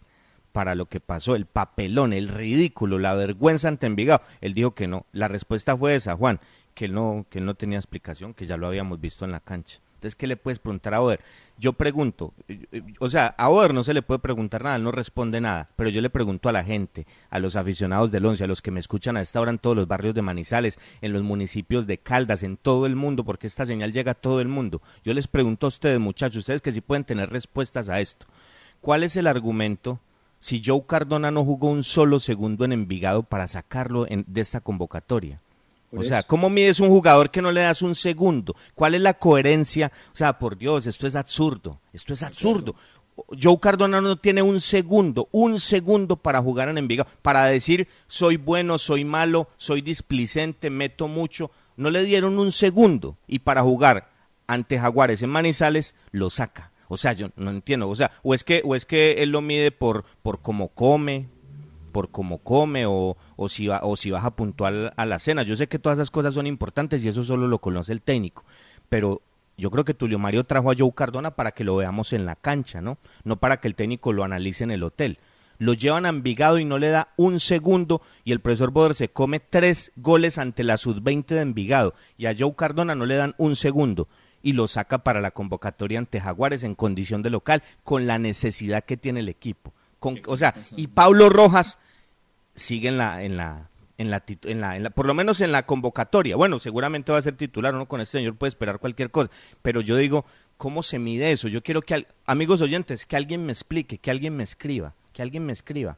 para 0.52 0.76
lo 0.76 0.88
que 0.88 1.00
pasó, 1.00 1.36
el 1.36 1.46
papelón, 1.46 2.14
el 2.14 2.28
ridículo, 2.28 2.98
la 2.98 3.14
vergüenza 3.14 3.68
ante 3.68 3.86
Envigado. 3.86 4.22
Él 4.42 4.54
dijo 4.54 4.72
que 4.72 4.88
no. 4.88 5.06
La 5.12 5.28
respuesta 5.28 5.78
fue 5.78 5.96
esa, 5.96 6.16
Juan, 6.16 6.40
que 6.74 6.86
él 6.86 6.94
no, 6.94 7.26
que 7.30 7.40
él 7.40 7.46
no 7.46 7.54
tenía 7.54 7.78
explicación, 7.78 8.34
que 8.34 8.48
ya 8.48 8.58
lo 8.58 8.68
habíamos 8.68 9.00
visto 9.00 9.24
en 9.24 9.32
la 9.32 9.40
cancha. 9.40 9.80
Entonces, 9.98 10.16
¿qué 10.16 10.28
le 10.28 10.38
puedes 10.38 10.60
preguntar 10.60 10.94
a 10.94 11.02
Oder? 11.02 11.20
Yo 11.58 11.74
pregunto, 11.74 12.36
eh, 12.48 12.84
o 13.00 13.10
sea, 13.10 13.34
a 13.36 13.50
Oder 13.50 13.74
no 13.74 13.82
se 13.82 13.96
le 13.96 14.04
puede 14.04 14.20
preguntar 14.20 14.64
nada, 14.64 14.76
él 14.76 14.84
no 14.84 14.92
responde 14.92 15.42
nada, 15.42 15.70
pero 15.76 15.90
yo 15.90 16.02
le 16.02 16.12
pregunto 16.12 16.50
a 16.50 16.52
la 16.52 16.64
gente, 16.64 17.08
a 17.32 17.40
los 17.40 17.56
aficionados 17.56 18.12
del 18.12 18.24
Once, 18.24 18.44
a 18.44 18.48
los 18.48 18.62
que 18.62 18.70
me 18.70 18.80
escuchan 18.80 19.18
a 19.18 19.22
esta 19.22 19.42
hora 19.42 19.50
en 19.50 19.58
todos 19.58 19.76
los 19.76 19.88
barrios 19.88 20.14
de 20.14 20.22
Manizales, 20.22 20.78
en 21.02 21.14
los 21.14 21.24
municipios 21.24 21.88
de 21.88 21.98
Caldas, 21.98 22.44
en 22.44 22.58
todo 22.58 22.86
el 22.86 22.96
mundo, 22.96 23.24
porque 23.24 23.48
esta 23.48 23.66
señal 23.66 23.92
llega 23.92 24.12
a 24.12 24.16
todo 24.16 24.40
el 24.40 24.48
mundo. 24.48 24.84
Yo 25.04 25.16
les 25.16 25.28
pregunto 25.28 25.66
a 25.66 25.70
ustedes, 25.70 26.00
muchachos, 26.00 26.42
ustedes 26.42 26.62
que 26.62 26.72
sí 26.72 26.82
pueden 26.82 27.04
tener 27.04 27.32
respuestas 27.32 27.90
a 27.90 28.00
esto. 28.00 28.28
¿Cuál 28.82 29.02
es 29.02 29.18
el 29.18 29.26
argumento 29.26 30.00
si 30.38 30.62
Joe 30.64 30.84
Cardona 30.86 31.32
no 31.32 31.44
jugó 31.44 31.72
un 31.72 31.84
solo 31.84 32.20
segundo 32.20 32.66
en 32.66 32.72
Envigado 32.72 33.24
para 33.24 33.48
sacarlo 33.48 34.06
de 34.06 34.42
esta 34.42 34.62
convocatoria? 34.62 35.42
O 35.92 36.04
sea, 36.04 36.24
¿cómo 36.24 36.50
mides 36.50 36.80
un 36.80 36.90
jugador 36.90 37.32
que 37.32 37.42
no 37.42 37.52
le 37.52 37.62
das 37.62 37.82
un 37.82 37.96
segundo? 37.96 38.56
¿Cuál 38.76 38.96
es 38.96 39.02
la 39.02 39.14
coherencia? 39.14 39.92
O 40.14 40.16
sea, 40.16 40.38
por 40.38 40.58
Dios, 40.58 40.86
esto 40.86 41.08
es 41.08 41.16
absurdo. 41.16 41.80
Esto 41.94 42.14
es 42.14 42.24
absurdo. 42.24 42.76
Joe 43.42 43.60
Cardona 43.60 44.02
no 44.02 44.18
tiene 44.18 44.42
un 44.42 44.60
segundo, 44.60 45.28
un 45.32 45.60
segundo 45.60 46.18
para 46.18 46.42
jugar 46.42 46.70
en 46.70 46.78
Envigado, 46.78 47.10
para 47.22 47.46
decir 47.46 47.88
soy 48.06 48.38
bueno, 48.38 48.78
soy 48.78 49.06
malo, 49.06 49.48
soy 49.56 49.82
displicente, 49.82 50.70
meto 50.70 51.08
mucho. 51.08 51.50
No 51.78 51.90
le 51.90 52.04
dieron 52.04 52.38
un 52.38 52.52
segundo 52.52 53.18
y 53.28 53.40
para 53.40 53.64
jugar 53.64 54.12
ante 54.46 54.80
Jaguares 54.80 55.22
en 55.22 55.30
Manizales 55.30 55.96
lo 56.12 56.30
saca. 56.30 56.72
O 56.90 56.98
sea, 56.98 57.14
yo 57.14 57.30
no 57.36 57.52
entiendo. 57.52 57.90
O 57.90 57.96
sea, 57.96 58.12
o 58.24 58.34
es 58.34 58.44
que, 58.44 58.62
o 58.64 58.76
es 58.76 58.86
que 58.86 59.24
él 59.24 59.32
lo 59.32 59.42
mide 59.42 59.72
por, 59.72 60.06
por 60.22 60.42
cómo 60.42 60.70
come, 60.70 61.28
por 61.98 62.12
cómo 62.12 62.38
come 62.38 62.86
o, 62.86 63.18
si, 63.48 63.66
va, 63.66 63.80
o 63.82 63.96
si 63.96 64.12
baja 64.12 64.30
puntual 64.30 64.94
a 64.96 65.06
la 65.08 65.18
cena. 65.18 65.42
Yo 65.42 65.56
sé 65.56 65.66
que 65.66 65.80
todas 65.80 65.98
esas 65.98 66.12
cosas 66.12 66.36
son 66.36 66.46
importantes 66.46 67.04
y 67.04 67.08
eso 67.08 67.24
solo 67.24 67.48
lo 67.48 67.58
conoce 67.58 67.92
el 67.92 68.04
técnico, 68.04 68.46
pero 68.88 69.24
yo 69.58 69.72
creo 69.72 69.84
que 69.84 69.96
Tulio 69.96 70.20
Mario 70.20 70.44
trajo 70.44 70.70
a 70.70 70.76
Joe 70.78 70.92
Cardona 70.94 71.32
para 71.32 71.54
que 71.54 71.64
lo 71.64 71.76
veamos 71.76 72.14
en 72.14 72.28
la 72.28 72.36
cancha, 72.36 72.82
¿no? 72.82 73.00
No 73.24 73.38
para 73.38 73.60
que 73.60 73.68
el 73.68 73.74
técnico 73.74 74.14
lo 74.14 74.24
analice 74.24 74.64
en 74.64 74.70
el 74.70 74.84
hotel. 74.84 75.18
Lo 75.58 75.74
llevan 75.74 76.06
a 76.06 76.10
Envigado 76.10 76.60
y 76.60 76.66
no 76.66 76.78
le 76.78 76.90
da 76.90 77.08
un 77.18 77.40
segundo 77.40 78.00
y 78.24 78.32
el 78.32 78.42
profesor 78.42 78.70
Boder 78.70 78.94
se 78.94 79.10
come 79.10 79.40
tres 79.40 79.92
goles 79.96 80.38
ante 80.38 80.64
la 80.64 80.78
sub-20 80.78 81.26
de 81.26 81.42
Envigado 81.42 81.96
y 82.16 82.28
a 82.28 82.36
Joe 82.38 82.54
Cardona 82.56 82.94
no 82.94 83.08
le 83.08 83.16
dan 83.16 83.34
un 83.40 83.56
segundo 83.56 84.08
y 84.44 84.54
lo 84.54 84.68
saca 84.68 85.00
para 85.00 85.20
la 85.20 85.32
convocatoria 85.32 85.98
ante 85.98 86.22
Jaguares 86.22 86.64
en 86.64 86.76
condición 86.76 87.24
de 87.24 87.32
local 87.32 87.64
con 87.84 88.06
la 88.06 88.20
necesidad 88.20 88.84
que 88.84 88.98
tiene 88.98 89.22
el 89.22 89.30
equipo. 89.30 89.74
o 90.28 90.38
sea, 90.38 90.54
y 90.76 90.86
Pablo 90.86 91.30
Rojas 91.30 91.80
sigue 92.58 92.90
en 92.90 92.98
la, 92.98 93.24
en 93.24 93.38
la, 93.38 93.70
en 93.98 94.12
la, 94.12 94.24
en 94.44 94.84
la, 94.84 94.90
por 94.90 95.06
lo 95.06 95.14
menos 95.14 95.40
en 95.40 95.52
la 95.54 95.66
convocatoria. 95.66 96.36
Bueno, 96.36 96.60
seguramente 96.60 97.12
va 97.12 97.20
a 97.20 97.22
ser 97.22 97.38
titular, 97.38 97.74
uno 97.74 97.88
con 97.88 98.02
este 98.02 98.18
señor 98.18 98.36
puede 98.36 98.50
esperar 98.50 98.80
cualquier 98.80 99.10
cosa, 99.12 99.32
pero 99.62 99.80
yo 99.80 99.96
digo, 99.96 100.26
¿cómo 100.58 100.84
se 100.84 101.00
mide 101.00 101.32
eso? 101.32 101.48
Yo 101.48 101.62
quiero 101.62 101.82
que, 101.82 102.06
amigos 102.26 102.62
oyentes, 102.62 103.06
que 103.06 103.16
alguien 103.16 103.46
me 103.46 103.54
explique, 103.54 103.98
que 103.98 104.12
alguien 104.12 104.36
me 104.36 104.44
escriba, 104.44 104.94
que 105.14 105.22
alguien 105.22 105.46
me 105.46 105.54
escriba. 105.54 105.98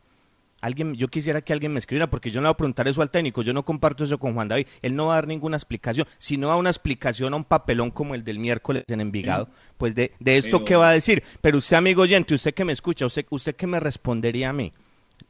Alguien, 0.62 0.96
yo 0.96 1.08
quisiera 1.08 1.40
que 1.40 1.54
alguien 1.54 1.72
me 1.72 1.80
escribiera, 1.80 2.10
porque 2.10 2.32
yo 2.32 2.42
no 2.42 2.50
voy 2.50 2.54
a 2.54 2.58
preguntar 2.58 2.86
eso 2.90 3.02
al 3.02 3.10
técnico, 3.10 3.42
yo 3.42 3.54
no 3.54 3.64
comparto 3.64 4.04
eso 4.04 4.18
con 4.18 4.34
Juan 4.34 4.50
David, 4.50 4.68
él 4.82 4.94
no 4.94 5.06
va 5.06 5.14
a 5.14 5.16
dar 5.16 5.28
ninguna 5.28 5.56
explicación, 5.56 6.06
si 6.18 6.36
no 6.36 6.50
da 6.50 6.58
una 6.58 6.70
explicación 6.70 7.34
a 7.34 7.38
un 7.38 7.46
papelón 7.46 7.92
como 7.92 8.14
el 8.14 8.26
del 8.26 8.40
miércoles 8.40 8.84
en 8.90 9.00
Envigado, 9.00 9.48
pues 9.78 9.96
de, 9.96 10.12
de 10.20 10.38
esto 10.38 10.66
qué 10.66 10.76
va 10.76 10.90
a 10.90 10.94
decir. 10.94 11.24
Pero 11.40 11.60
usted, 11.60 11.78
amigo 11.78 12.02
oyente, 12.02 12.34
usted 12.34 12.54
que 12.54 12.66
me 12.66 12.74
escucha, 12.74 13.06
usted, 13.06 13.26
usted 13.30 13.56
qué 13.56 13.68
me 13.68 13.80
respondería 13.80 14.50
a 14.50 14.54
mí. 14.54 14.74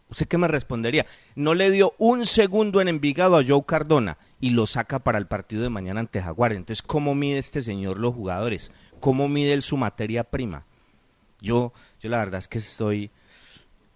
¿Usted 0.09 0.27
qué 0.27 0.37
me 0.37 0.47
respondería? 0.47 1.05
No 1.35 1.53
le 1.53 1.69
dio 1.69 1.93
un 1.99 2.25
segundo 2.25 2.81
en 2.81 2.87
Envigado 2.87 3.37
a 3.37 3.43
Joe 3.45 3.63
Cardona 3.65 4.17
y 4.41 4.49
lo 4.49 4.65
saca 4.65 4.99
para 4.99 5.19
el 5.19 5.27
partido 5.27 5.61
de 5.61 5.69
mañana 5.69 5.99
ante 5.99 6.21
Jaguar. 6.21 6.53
Entonces, 6.53 6.81
¿cómo 6.81 7.13
mide 7.13 7.37
este 7.37 7.61
señor 7.61 7.99
los 7.99 8.15
jugadores? 8.15 8.71
¿Cómo 8.99 9.29
mide 9.29 9.53
él 9.53 9.61
su 9.61 9.77
materia 9.77 10.23
prima? 10.23 10.65
Yo, 11.41 11.73
yo 12.01 12.09
la 12.09 12.17
verdad 12.17 12.39
es 12.39 12.47
que 12.47 12.57
estoy... 12.57 13.11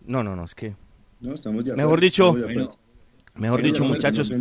No, 0.05 0.23
no, 0.23 0.35
no, 0.35 0.43
es 0.43 0.53
que... 0.53 0.75
No, 1.19 1.33
estamos 1.33 1.65
de 1.65 1.75
mejor 1.75 1.99
dicho, 1.99 2.35
mejor 3.35 3.63
dicho, 3.63 3.83
muchachos... 3.83 4.31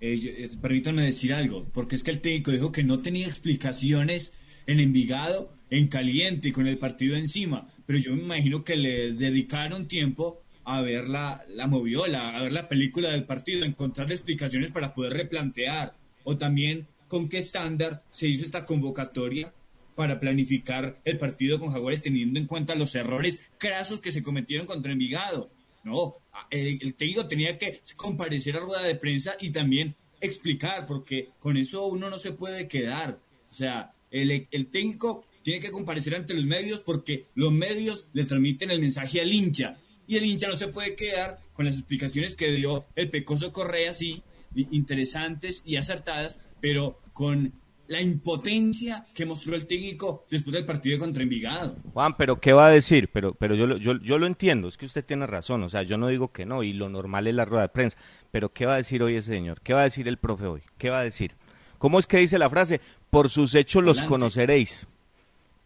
Eh, 0.00 0.14
eh, 0.44 0.50
permítanme 0.62 1.02
decir 1.02 1.34
algo, 1.34 1.66
porque 1.72 1.96
es 1.96 2.04
que 2.04 2.12
el 2.12 2.20
técnico 2.20 2.52
dijo 2.52 2.70
que 2.70 2.84
no 2.84 3.00
tenía 3.00 3.26
explicaciones 3.26 4.32
en 4.68 4.78
Envigado, 4.78 5.52
en 5.70 5.88
caliente, 5.88 6.52
con 6.52 6.68
el 6.68 6.78
partido 6.78 7.16
encima 7.16 7.66
pero 7.88 8.00
yo 8.00 8.14
me 8.14 8.22
imagino 8.22 8.64
que 8.64 8.76
le 8.76 9.12
dedicaron 9.12 9.88
tiempo 9.88 10.42
a 10.64 10.82
ver 10.82 11.08
la, 11.08 11.42
la 11.48 11.66
moviola, 11.66 12.36
a 12.36 12.42
ver 12.42 12.52
la 12.52 12.68
película 12.68 13.12
del 13.12 13.24
partido, 13.24 13.64
a 13.64 13.66
encontrar 13.66 14.12
explicaciones 14.12 14.70
para 14.70 14.92
poder 14.92 15.14
replantear, 15.14 15.94
o 16.22 16.36
también 16.36 16.86
con 17.08 17.30
qué 17.30 17.38
estándar 17.38 18.02
se 18.10 18.28
hizo 18.28 18.44
esta 18.44 18.66
convocatoria 18.66 19.54
para 19.94 20.20
planificar 20.20 21.00
el 21.02 21.16
partido 21.16 21.58
con 21.58 21.72
Jaguares 21.72 22.02
teniendo 22.02 22.38
en 22.38 22.46
cuenta 22.46 22.74
los 22.74 22.94
errores 22.94 23.40
crasos 23.56 24.00
que 24.00 24.10
se 24.10 24.22
cometieron 24.22 24.66
contra 24.66 24.92
Envigado. 24.92 25.50
No, 25.82 26.16
el, 26.50 26.92
técnico 26.92 27.26
tenía 27.26 27.56
que 27.56 27.80
comparecer 27.96 28.56
a 28.56 28.60
rueda 28.60 28.82
de 28.82 28.96
prensa 28.96 29.34
y 29.40 29.48
también 29.48 29.94
explicar, 30.20 30.84
porque 30.86 31.30
con 31.38 31.56
eso 31.56 31.86
uno 31.86 32.10
no 32.10 32.18
se 32.18 32.32
puede 32.32 32.68
quedar. 32.68 33.18
O 33.50 33.54
sea, 33.54 33.94
el, 34.10 34.48
el 34.50 34.66
técnico 34.68 35.24
tiene 35.42 35.60
que 35.60 35.70
comparecer 35.70 36.14
ante 36.14 36.34
los 36.34 36.44
medios 36.44 36.80
porque 36.80 37.26
los 37.34 37.52
medios 37.52 38.08
le 38.12 38.24
transmiten 38.24 38.70
el 38.70 38.80
mensaje 38.80 39.20
al 39.20 39.32
hincha 39.32 39.76
y 40.06 40.16
el 40.16 40.24
hincha 40.24 40.48
no 40.48 40.56
se 40.56 40.68
puede 40.68 40.94
quedar 40.94 41.38
con 41.52 41.66
las 41.66 41.76
explicaciones 41.76 42.34
que 42.34 42.50
dio 42.52 42.86
el 42.96 43.10
Pecoso 43.10 43.52
Correa, 43.52 43.92
sí, 43.92 44.22
interesantes 44.54 45.62
y 45.66 45.76
acertadas, 45.76 46.36
pero 46.60 47.00
con 47.12 47.52
la 47.88 48.00
impotencia 48.00 49.06
que 49.14 49.24
mostró 49.26 49.54
el 49.54 49.66
técnico 49.66 50.26
después 50.30 50.54
del 50.54 50.66
partido 50.66 50.98
contra 50.98 51.22
Envigado. 51.22 51.76
Juan, 51.92 52.16
pero 52.16 52.40
¿qué 52.40 52.52
va 52.52 52.66
a 52.66 52.70
decir? 52.70 53.10
Pero, 53.12 53.34
pero 53.34 53.54
yo, 53.54 53.76
yo, 53.78 53.98
yo 53.98 54.18
lo 54.18 54.26
entiendo, 54.26 54.68
es 54.68 54.76
que 54.76 54.86
usted 54.86 55.04
tiene 55.04 55.26
razón, 55.26 55.62
o 55.62 55.68
sea, 55.68 55.82
yo 55.82 55.96
no 55.96 56.08
digo 56.08 56.32
que 56.32 56.46
no, 56.46 56.62
y 56.62 56.72
lo 56.72 56.88
normal 56.88 57.26
es 57.26 57.34
la 57.34 57.44
rueda 57.44 57.62
de 57.62 57.68
prensa, 57.70 57.98
pero 58.30 58.52
¿qué 58.52 58.66
va 58.66 58.74
a 58.74 58.78
decir 58.78 59.02
hoy 59.02 59.16
ese 59.16 59.32
señor? 59.32 59.60
¿Qué 59.62 59.72
va 59.72 59.80
a 59.80 59.84
decir 59.84 60.06
el 60.08 60.18
profe 60.18 60.46
hoy? 60.46 60.62
¿Qué 60.76 60.90
va 60.90 61.00
a 61.00 61.04
decir? 61.04 61.34
¿Cómo 61.78 61.98
es 61.98 62.06
que 62.06 62.18
dice 62.18 62.38
la 62.38 62.50
frase? 62.50 62.80
Por 63.10 63.30
sus 63.30 63.54
hechos 63.54 63.82
los 63.82 64.02
conoceréis 64.02 64.86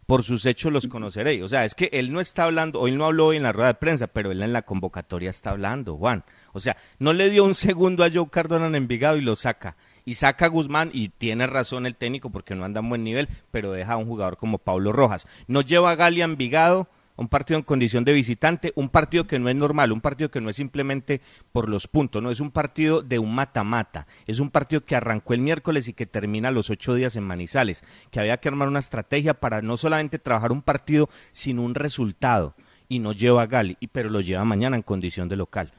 por 0.05 0.23
sus 0.23 0.45
hechos 0.45 0.71
los 0.71 0.87
conoceréis. 0.87 1.43
O 1.43 1.47
sea, 1.47 1.65
es 1.65 1.75
que 1.75 1.89
él 1.91 2.11
no 2.11 2.19
está 2.19 2.43
hablando, 2.43 2.79
hoy 2.79 2.91
no 2.91 3.05
habló 3.05 3.27
hoy 3.27 3.37
en 3.37 3.43
la 3.43 3.51
rueda 3.51 3.69
de 3.69 3.73
prensa, 3.75 4.07
pero 4.07 4.31
él 4.31 4.41
en 4.41 4.53
la 4.53 4.63
convocatoria 4.63 5.29
está 5.29 5.51
hablando, 5.51 5.97
Juan. 5.97 6.23
O 6.51 6.59
sea, 6.59 6.77
no 6.99 7.13
le 7.13 7.29
dio 7.29 7.43
un 7.43 7.53
segundo 7.53 8.03
a 8.03 8.11
Joe 8.11 8.29
Cardona 8.29 8.67
en 8.67 8.75
Envigado 8.75 9.17
y 9.17 9.21
lo 9.21 9.35
saca. 9.35 9.75
Y 10.05 10.15
saca 10.15 10.45
a 10.45 10.49
Guzmán, 10.49 10.91
y 10.93 11.09
tiene 11.09 11.47
razón 11.47 11.85
el 11.85 11.95
técnico 11.95 12.29
porque 12.29 12.55
no 12.55 12.65
anda 12.65 12.81
en 12.81 12.89
buen 12.89 13.03
nivel, 13.03 13.29
pero 13.51 13.71
deja 13.71 13.93
a 13.93 13.97
un 13.97 14.05
jugador 14.05 14.37
como 14.37 14.57
Pablo 14.57 14.91
Rojas. 14.91 15.27
No 15.47 15.61
lleva 15.61 15.91
a 15.91 15.95
Galia 15.95 16.25
Envigado 16.25 16.89
un 17.15 17.27
partido 17.27 17.57
en 17.57 17.63
condición 17.63 18.03
de 18.03 18.13
visitante, 18.13 18.73
un 18.75 18.89
partido 18.89 19.25
que 19.25 19.39
no 19.39 19.49
es 19.49 19.55
normal, 19.55 19.91
un 19.91 20.01
partido 20.01 20.29
que 20.29 20.41
no 20.41 20.49
es 20.49 20.55
simplemente 20.55 21.21
por 21.51 21.69
los 21.69 21.87
puntos, 21.87 22.21
no 22.21 22.31
es 22.31 22.39
un 22.39 22.51
partido 22.51 23.01
de 23.01 23.19
un 23.19 23.33
mata-mata, 23.33 24.07
es 24.25 24.39
un 24.39 24.49
partido 24.49 24.83
que 24.85 24.95
arrancó 24.95 25.33
el 25.33 25.41
miércoles 25.41 25.87
y 25.87 25.93
que 25.93 26.05
termina 26.05 26.51
los 26.51 26.69
ocho 26.69 26.95
días 26.95 27.15
en 27.15 27.23
Manizales, 27.23 27.83
que 28.11 28.19
había 28.19 28.37
que 28.37 28.49
armar 28.49 28.67
una 28.67 28.79
estrategia 28.79 29.33
para 29.33 29.61
no 29.61 29.77
solamente 29.77 30.19
trabajar 30.19 30.51
un 30.51 30.61
partido, 30.61 31.07
sino 31.31 31.63
un 31.63 31.75
resultado, 31.75 32.53
y 32.89 32.99
no 32.99 33.11
lleva 33.11 33.43
a 33.43 33.47
Gali, 33.47 33.77
pero 33.91 34.09
lo 34.09 34.21
lleva 34.21 34.45
mañana 34.45 34.75
en 34.75 34.83
condición 34.83 35.29
de 35.29 35.35
local. 35.35 35.71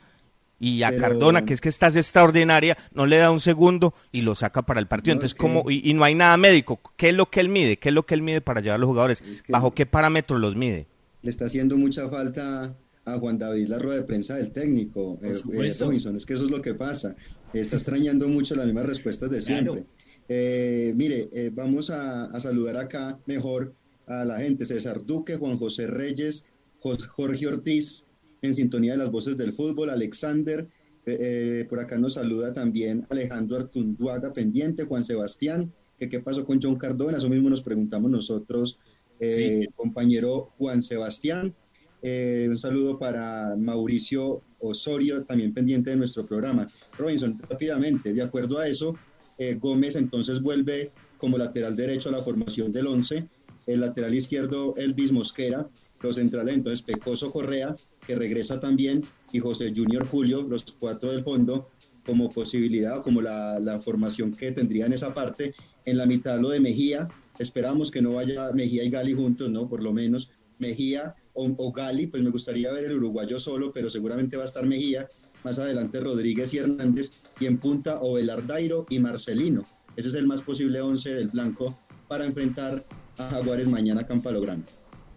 Y 0.60 0.82
a 0.82 0.96
Cardona, 0.96 1.44
que 1.44 1.52
es 1.52 1.60
que 1.60 1.68
estás 1.68 1.94
extraordinaria, 1.96 2.78
no 2.92 3.06
le 3.06 3.18
da 3.18 3.30
un 3.30 3.40
segundo 3.40 3.92
y 4.12 4.22
lo 4.22 4.34
saca 4.34 4.62
para 4.62 4.80
el 4.80 4.86
partido. 4.86 5.12
Entonces, 5.12 5.34
como 5.34 5.68
y, 5.68 5.92
no 5.92 6.04
hay 6.04 6.14
nada 6.14 6.36
médico. 6.36 6.80
¿Qué 6.96 7.10
es 7.10 7.14
lo 7.14 7.28
que 7.28 7.40
él 7.40 7.48
mide? 7.48 7.76
¿Qué 7.76 7.90
es 7.90 7.94
lo 7.94 8.06
que 8.06 8.14
él 8.14 8.22
mide 8.22 8.40
para 8.40 8.60
llevar 8.60 8.76
a 8.76 8.78
los 8.78 8.88
jugadores? 8.88 9.44
¿Bajo 9.48 9.74
qué 9.74 9.84
parámetros 9.84 10.40
los 10.40 10.56
mide? 10.56 10.86
Le 11.24 11.30
está 11.30 11.46
haciendo 11.46 11.76
mucha 11.76 12.08
falta 12.08 12.76
a 13.04 13.18
Juan 13.18 13.38
David 13.38 13.68
la 13.68 13.78
rueda 13.78 13.98
de 13.98 14.04
prensa 14.04 14.36
del 14.36 14.50
técnico, 14.52 15.18
eh, 15.22 15.34
eh, 15.52 15.74
Robinson, 15.78 16.16
es 16.16 16.24
que 16.24 16.34
eso 16.34 16.44
es 16.44 16.50
lo 16.50 16.62
que 16.62 16.74
pasa, 16.74 17.16
está 17.52 17.76
extrañando 17.76 18.28
mucho 18.28 18.54
las 18.54 18.66
mismas 18.66 18.86
respuestas 18.86 19.30
de 19.30 19.40
siempre. 19.40 19.84
Eh, 20.28 20.92
mire, 20.96 21.28
eh, 21.32 21.50
vamos 21.52 21.90
a, 21.90 22.26
a 22.26 22.40
saludar 22.40 22.76
acá 22.76 23.18
mejor 23.26 23.74
a 24.06 24.24
la 24.24 24.38
gente. 24.38 24.64
César 24.64 25.04
Duque, 25.04 25.36
Juan 25.36 25.58
José 25.58 25.86
Reyes, 25.86 26.46
Jorge 26.80 27.46
Ortiz, 27.46 28.06
en 28.42 28.54
sintonía 28.54 28.92
de 28.92 28.98
las 28.98 29.10
voces 29.10 29.36
del 29.36 29.52
fútbol, 29.52 29.90
Alexander, 29.90 30.66
eh, 31.06 31.18
eh, 31.20 31.66
por 31.68 31.80
acá 31.80 31.98
nos 31.98 32.14
saluda 32.14 32.52
también 32.52 33.06
Alejandro 33.10 33.56
Artunduaga, 33.56 34.32
pendiente, 34.32 34.84
Juan 34.84 35.04
Sebastián, 35.04 35.72
que 35.98 36.08
qué 36.08 36.20
pasó 36.20 36.44
con 36.44 36.60
John 36.60 36.76
Cardona, 36.76 37.18
eso 37.18 37.28
mismo 37.28 37.50
nos 37.50 37.62
preguntamos 37.62 38.10
nosotros, 38.10 38.78
eh, 39.20 39.68
compañero 39.76 40.52
Juan 40.58 40.82
Sebastián. 40.82 41.54
Eh, 42.02 42.46
un 42.50 42.58
saludo 42.58 42.98
para 42.98 43.56
Mauricio 43.56 44.42
Osorio, 44.58 45.24
también 45.24 45.54
pendiente 45.54 45.90
de 45.90 45.96
nuestro 45.96 46.26
programa. 46.26 46.66
Robinson, 46.98 47.40
rápidamente, 47.48 48.12
de 48.12 48.22
acuerdo 48.22 48.58
a 48.58 48.68
eso, 48.68 48.94
eh, 49.38 49.56
Gómez 49.58 49.96
entonces 49.96 50.42
vuelve 50.42 50.90
como 51.16 51.38
lateral 51.38 51.74
derecho 51.76 52.10
a 52.10 52.12
la 52.12 52.22
formación 52.22 52.72
del 52.72 52.88
11, 52.88 53.26
el 53.66 53.80
lateral 53.80 54.14
izquierdo 54.14 54.74
Elvis 54.76 55.12
Mosquera, 55.12 55.66
los 56.02 56.16
centrales 56.16 56.56
entonces 56.56 56.82
Pecoso 56.82 57.32
Correa, 57.32 57.74
que 58.06 58.14
regresa 58.14 58.60
también, 58.60 59.02
y 59.32 59.38
José 59.38 59.72
Junior 59.74 60.06
Julio, 60.06 60.42
los 60.42 60.64
cuatro 60.78 61.10
del 61.10 61.22
fondo, 61.22 61.70
como 62.04 62.30
posibilidad, 62.30 63.02
como 63.02 63.22
la, 63.22 63.58
la 63.58 63.80
formación 63.80 64.32
que 64.32 64.52
tendría 64.52 64.84
en 64.84 64.92
esa 64.92 65.14
parte. 65.14 65.54
En 65.86 65.96
la 65.96 66.04
mitad 66.04 66.38
lo 66.38 66.50
de 66.50 66.60
Mejía, 66.60 67.08
esperamos 67.38 67.90
que 67.90 68.02
no 68.02 68.14
vaya 68.14 68.50
Mejía 68.52 68.84
y 68.84 68.90
Gali 68.90 69.14
juntos, 69.14 69.50
¿no? 69.50 69.68
Por 69.68 69.82
lo 69.82 69.92
menos 69.92 70.30
Mejía 70.58 71.14
o, 71.32 71.72
Gali, 71.72 72.06
pues 72.06 72.22
me 72.22 72.30
gustaría 72.30 72.72
ver 72.72 72.84
el 72.84 72.96
uruguayo 72.96 73.40
solo, 73.40 73.72
pero 73.72 73.90
seguramente 73.90 74.36
va 74.36 74.42
a 74.42 74.46
estar 74.46 74.64
Mejía. 74.64 75.08
Más 75.42 75.58
adelante 75.58 76.00
Rodríguez 76.00 76.54
y 76.54 76.58
Hernández, 76.58 77.12
y 77.38 77.46
en 77.46 77.58
punta 77.58 78.00
Ovelar 78.00 78.46
Dairo 78.46 78.86
y 78.88 78.98
Marcelino. 78.98 79.62
Ese 79.94 80.08
es 80.08 80.14
el 80.14 80.26
más 80.26 80.40
posible 80.40 80.80
11 80.80 81.14
del 81.14 81.28
blanco 81.28 81.78
para 82.08 82.24
enfrentar 82.24 82.84
a 83.18 83.28
Jaguares 83.28 83.68
mañana 83.68 84.02
a 84.02 84.06
Campalo 84.06 84.40
Grande. 84.40 84.66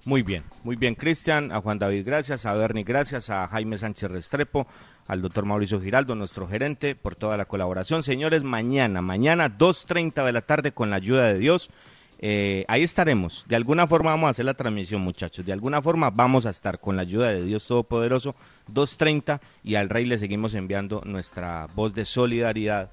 Muy 0.07 0.21
bien, 0.21 0.43
muy 0.63 0.77
bien, 0.77 0.95
Cristian, 0.95 1.51
a 1.51 1.59
Juan 1.59 1.79
David, 1.79 2.05
gracias, 2.05 2.45
a 2.45 2.53
Bernie, 2.53 2.85
gracias, 2.85 3.29
a 3.29 3.45
Jaime 3.47 3.77
Sánchez 3.77 4.09
Restrepo, 4.09 4.65
al 5.07 5.21
doctor 5.21 5.45
Mauricio 5.45 5.81
Giraldo, 5.81 6.15
nuestro 6.15 6.47
gerente, 6.47 6.95
por 6.95 7.15
toda 7.15 7.35
la 7.35 7.45
colaboración. 7.45 8.03
Señores, 8.03 8.45
mañana, 8.45 9.01
mañana, 9.01 9.57
2.30 9.57 10.25
de 10.25 10.31
la 10.31 10.41
tarde, 10.41 10.71
con 10.71 10.89
la 10.89 10.95
ayuda 10.95 11.25
de 11.25 11.39
Dios, 11.39 11.71
eh, 12.19 12.65
ahí 12.67 12.83
estaremos. 12.83 13.45
De 13.47 13.55
alguna 13.55 13.87
forma 13.87 14.11
vamos 14.11 14.27
a 14.27 14.31
hacer 14.31 14.45
la 14.45 14.53
transmisión, 14.53 15.01
muchachos. 15.01 15.45
De 15.45 15.53
alguna 15.53 15.81
forma 15.81 16.09
vamos 16.09 16.45
a 16.45 16.49
estar 16.49 16.79
con 16.79 16.95
la 16.95 17.03
ayuda 17.03 17.29
de 17.29 17.43
Dios 17.43 17.67
Todopoderoso, 17.67 18.35
2.30, 18.73 19.39
y 19.63 19.75
al 19.75 19.89
Rey 19.89 20.05
le 20.05 20.17
seguimos 20.17 20.53
enviando 20.53 21.01
nuestra 21.05 21.67
voz 21.75 21.93
de 21.93 22.05
solidaridad 22.05 22.91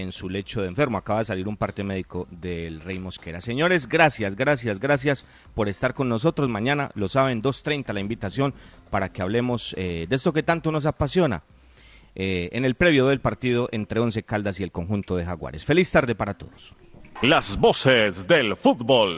en 0.00 0.12
su 0.12 0.28
lecho 0.28 0.62
de 0.62 0.68
enfermo. 0.68 0.98
Acaba 0.98 1.20
de 1.20 1.26
salir 1.26 1.48
un 1.48 1.56
parte 1.56 1.84
médico 1.84 2.26
del 2.30 2.80
Rey 2.80 2.98
Mosquera. 2.98 3.40
Señores, 3.40 3.88
gracias, 3.88 4.36
gracias, 4.36 4.80
gracias 4.80 5.26
por 5.54 5.68
estar 5.68 5.92
con 5.92 6.08
nosotros. 6.08 6.48
Mañana, 6.48 6.90
lo 6.94 7.08
saben, 7.08 7.42
2.30 7.42 7.92
la 7.92 8.00
invitación 8.00 8.54
para 8.90 9.12
que 9.12 9.22
hablemos 9.22 9.74
eh, 9.76 10.06
de 10.08 10.16
esto 10.16 10.32
que 10.32 10.42
tanto 10.42 10.72
nos 10.72 10.86
apasiona 10.86 11.42
eh, 12.14 12.48
en 12.52 12.64
el 12.64 12.74
previo 12.74 13.06
del 13.08 13.20
partido 13.20 13.68
entre 13.72 14.00
Once 14.00 14.22
Caldas 14.22 14.60
y 14.60 14.62
el 14.62 14.72
conjunto 14.72 15.16
de 15.16 15.26
Jaguares. 15.26 15.64
Feliz 15.64 15.90
tarde 15.90 16.14
para 16.14 16.34
todos. 16.34 16.74
Las 17.22 17.56
voces 17.56 18.26
del 18.26 18.56
fútbol. 18.56 19.16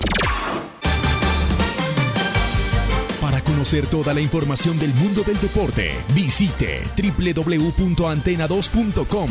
Para 3.18 3.40
conocer 3.40 3.86
toda 3.86 4.12
la 4.12 4.20
información 4.20 4.78
del 4.78 4.92
mundo 4.92 5.22
del 5.22 5.40
deporte, 5.40 5.92
visite 6.14 6.82
www.antena2.com. 6.98 9.30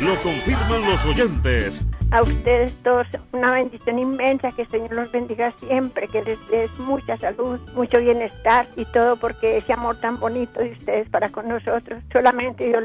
Lo 0.00 0.14
confirman 0.22 0.90
los 0.90 1.04
oyentes. 1.04 1.84
A 2.10 2.22
ustedes 2.22 2.72
todos 2.84 3.06
una 3.32 3.50
bendición 3.50 3.98
inmensa, 3.98 4.52
que 4.52 4.62
el 4.62 4.70
Señor 4.70 4.94
los 4.94 5.10
bendiga 5.10 5.52
siempre, 5.58 6.06
que 6.06 6.22
les 6.22 6.38
des 6.48 6.70
mucha 6.78 7.18
salud, 7.18 7.58
mucho 7.74 7.98
bienestar 7.98 8.66
y 8.76 8.84
todo 8.84 9.16
porque 9.16 9.56
ese 9.56 9.72
amor 9.72 9.98
tan 9.98 10.20
bonito 10.20 10.60
de 10.60 10.72
ustedes 10.72 11.08
para 11.08 11.30
con 11.30 11.48
nosotros, 11.48 12.02
solamente 12.12 12.66
Dios 12.66 12.80
lo 12.80 12.84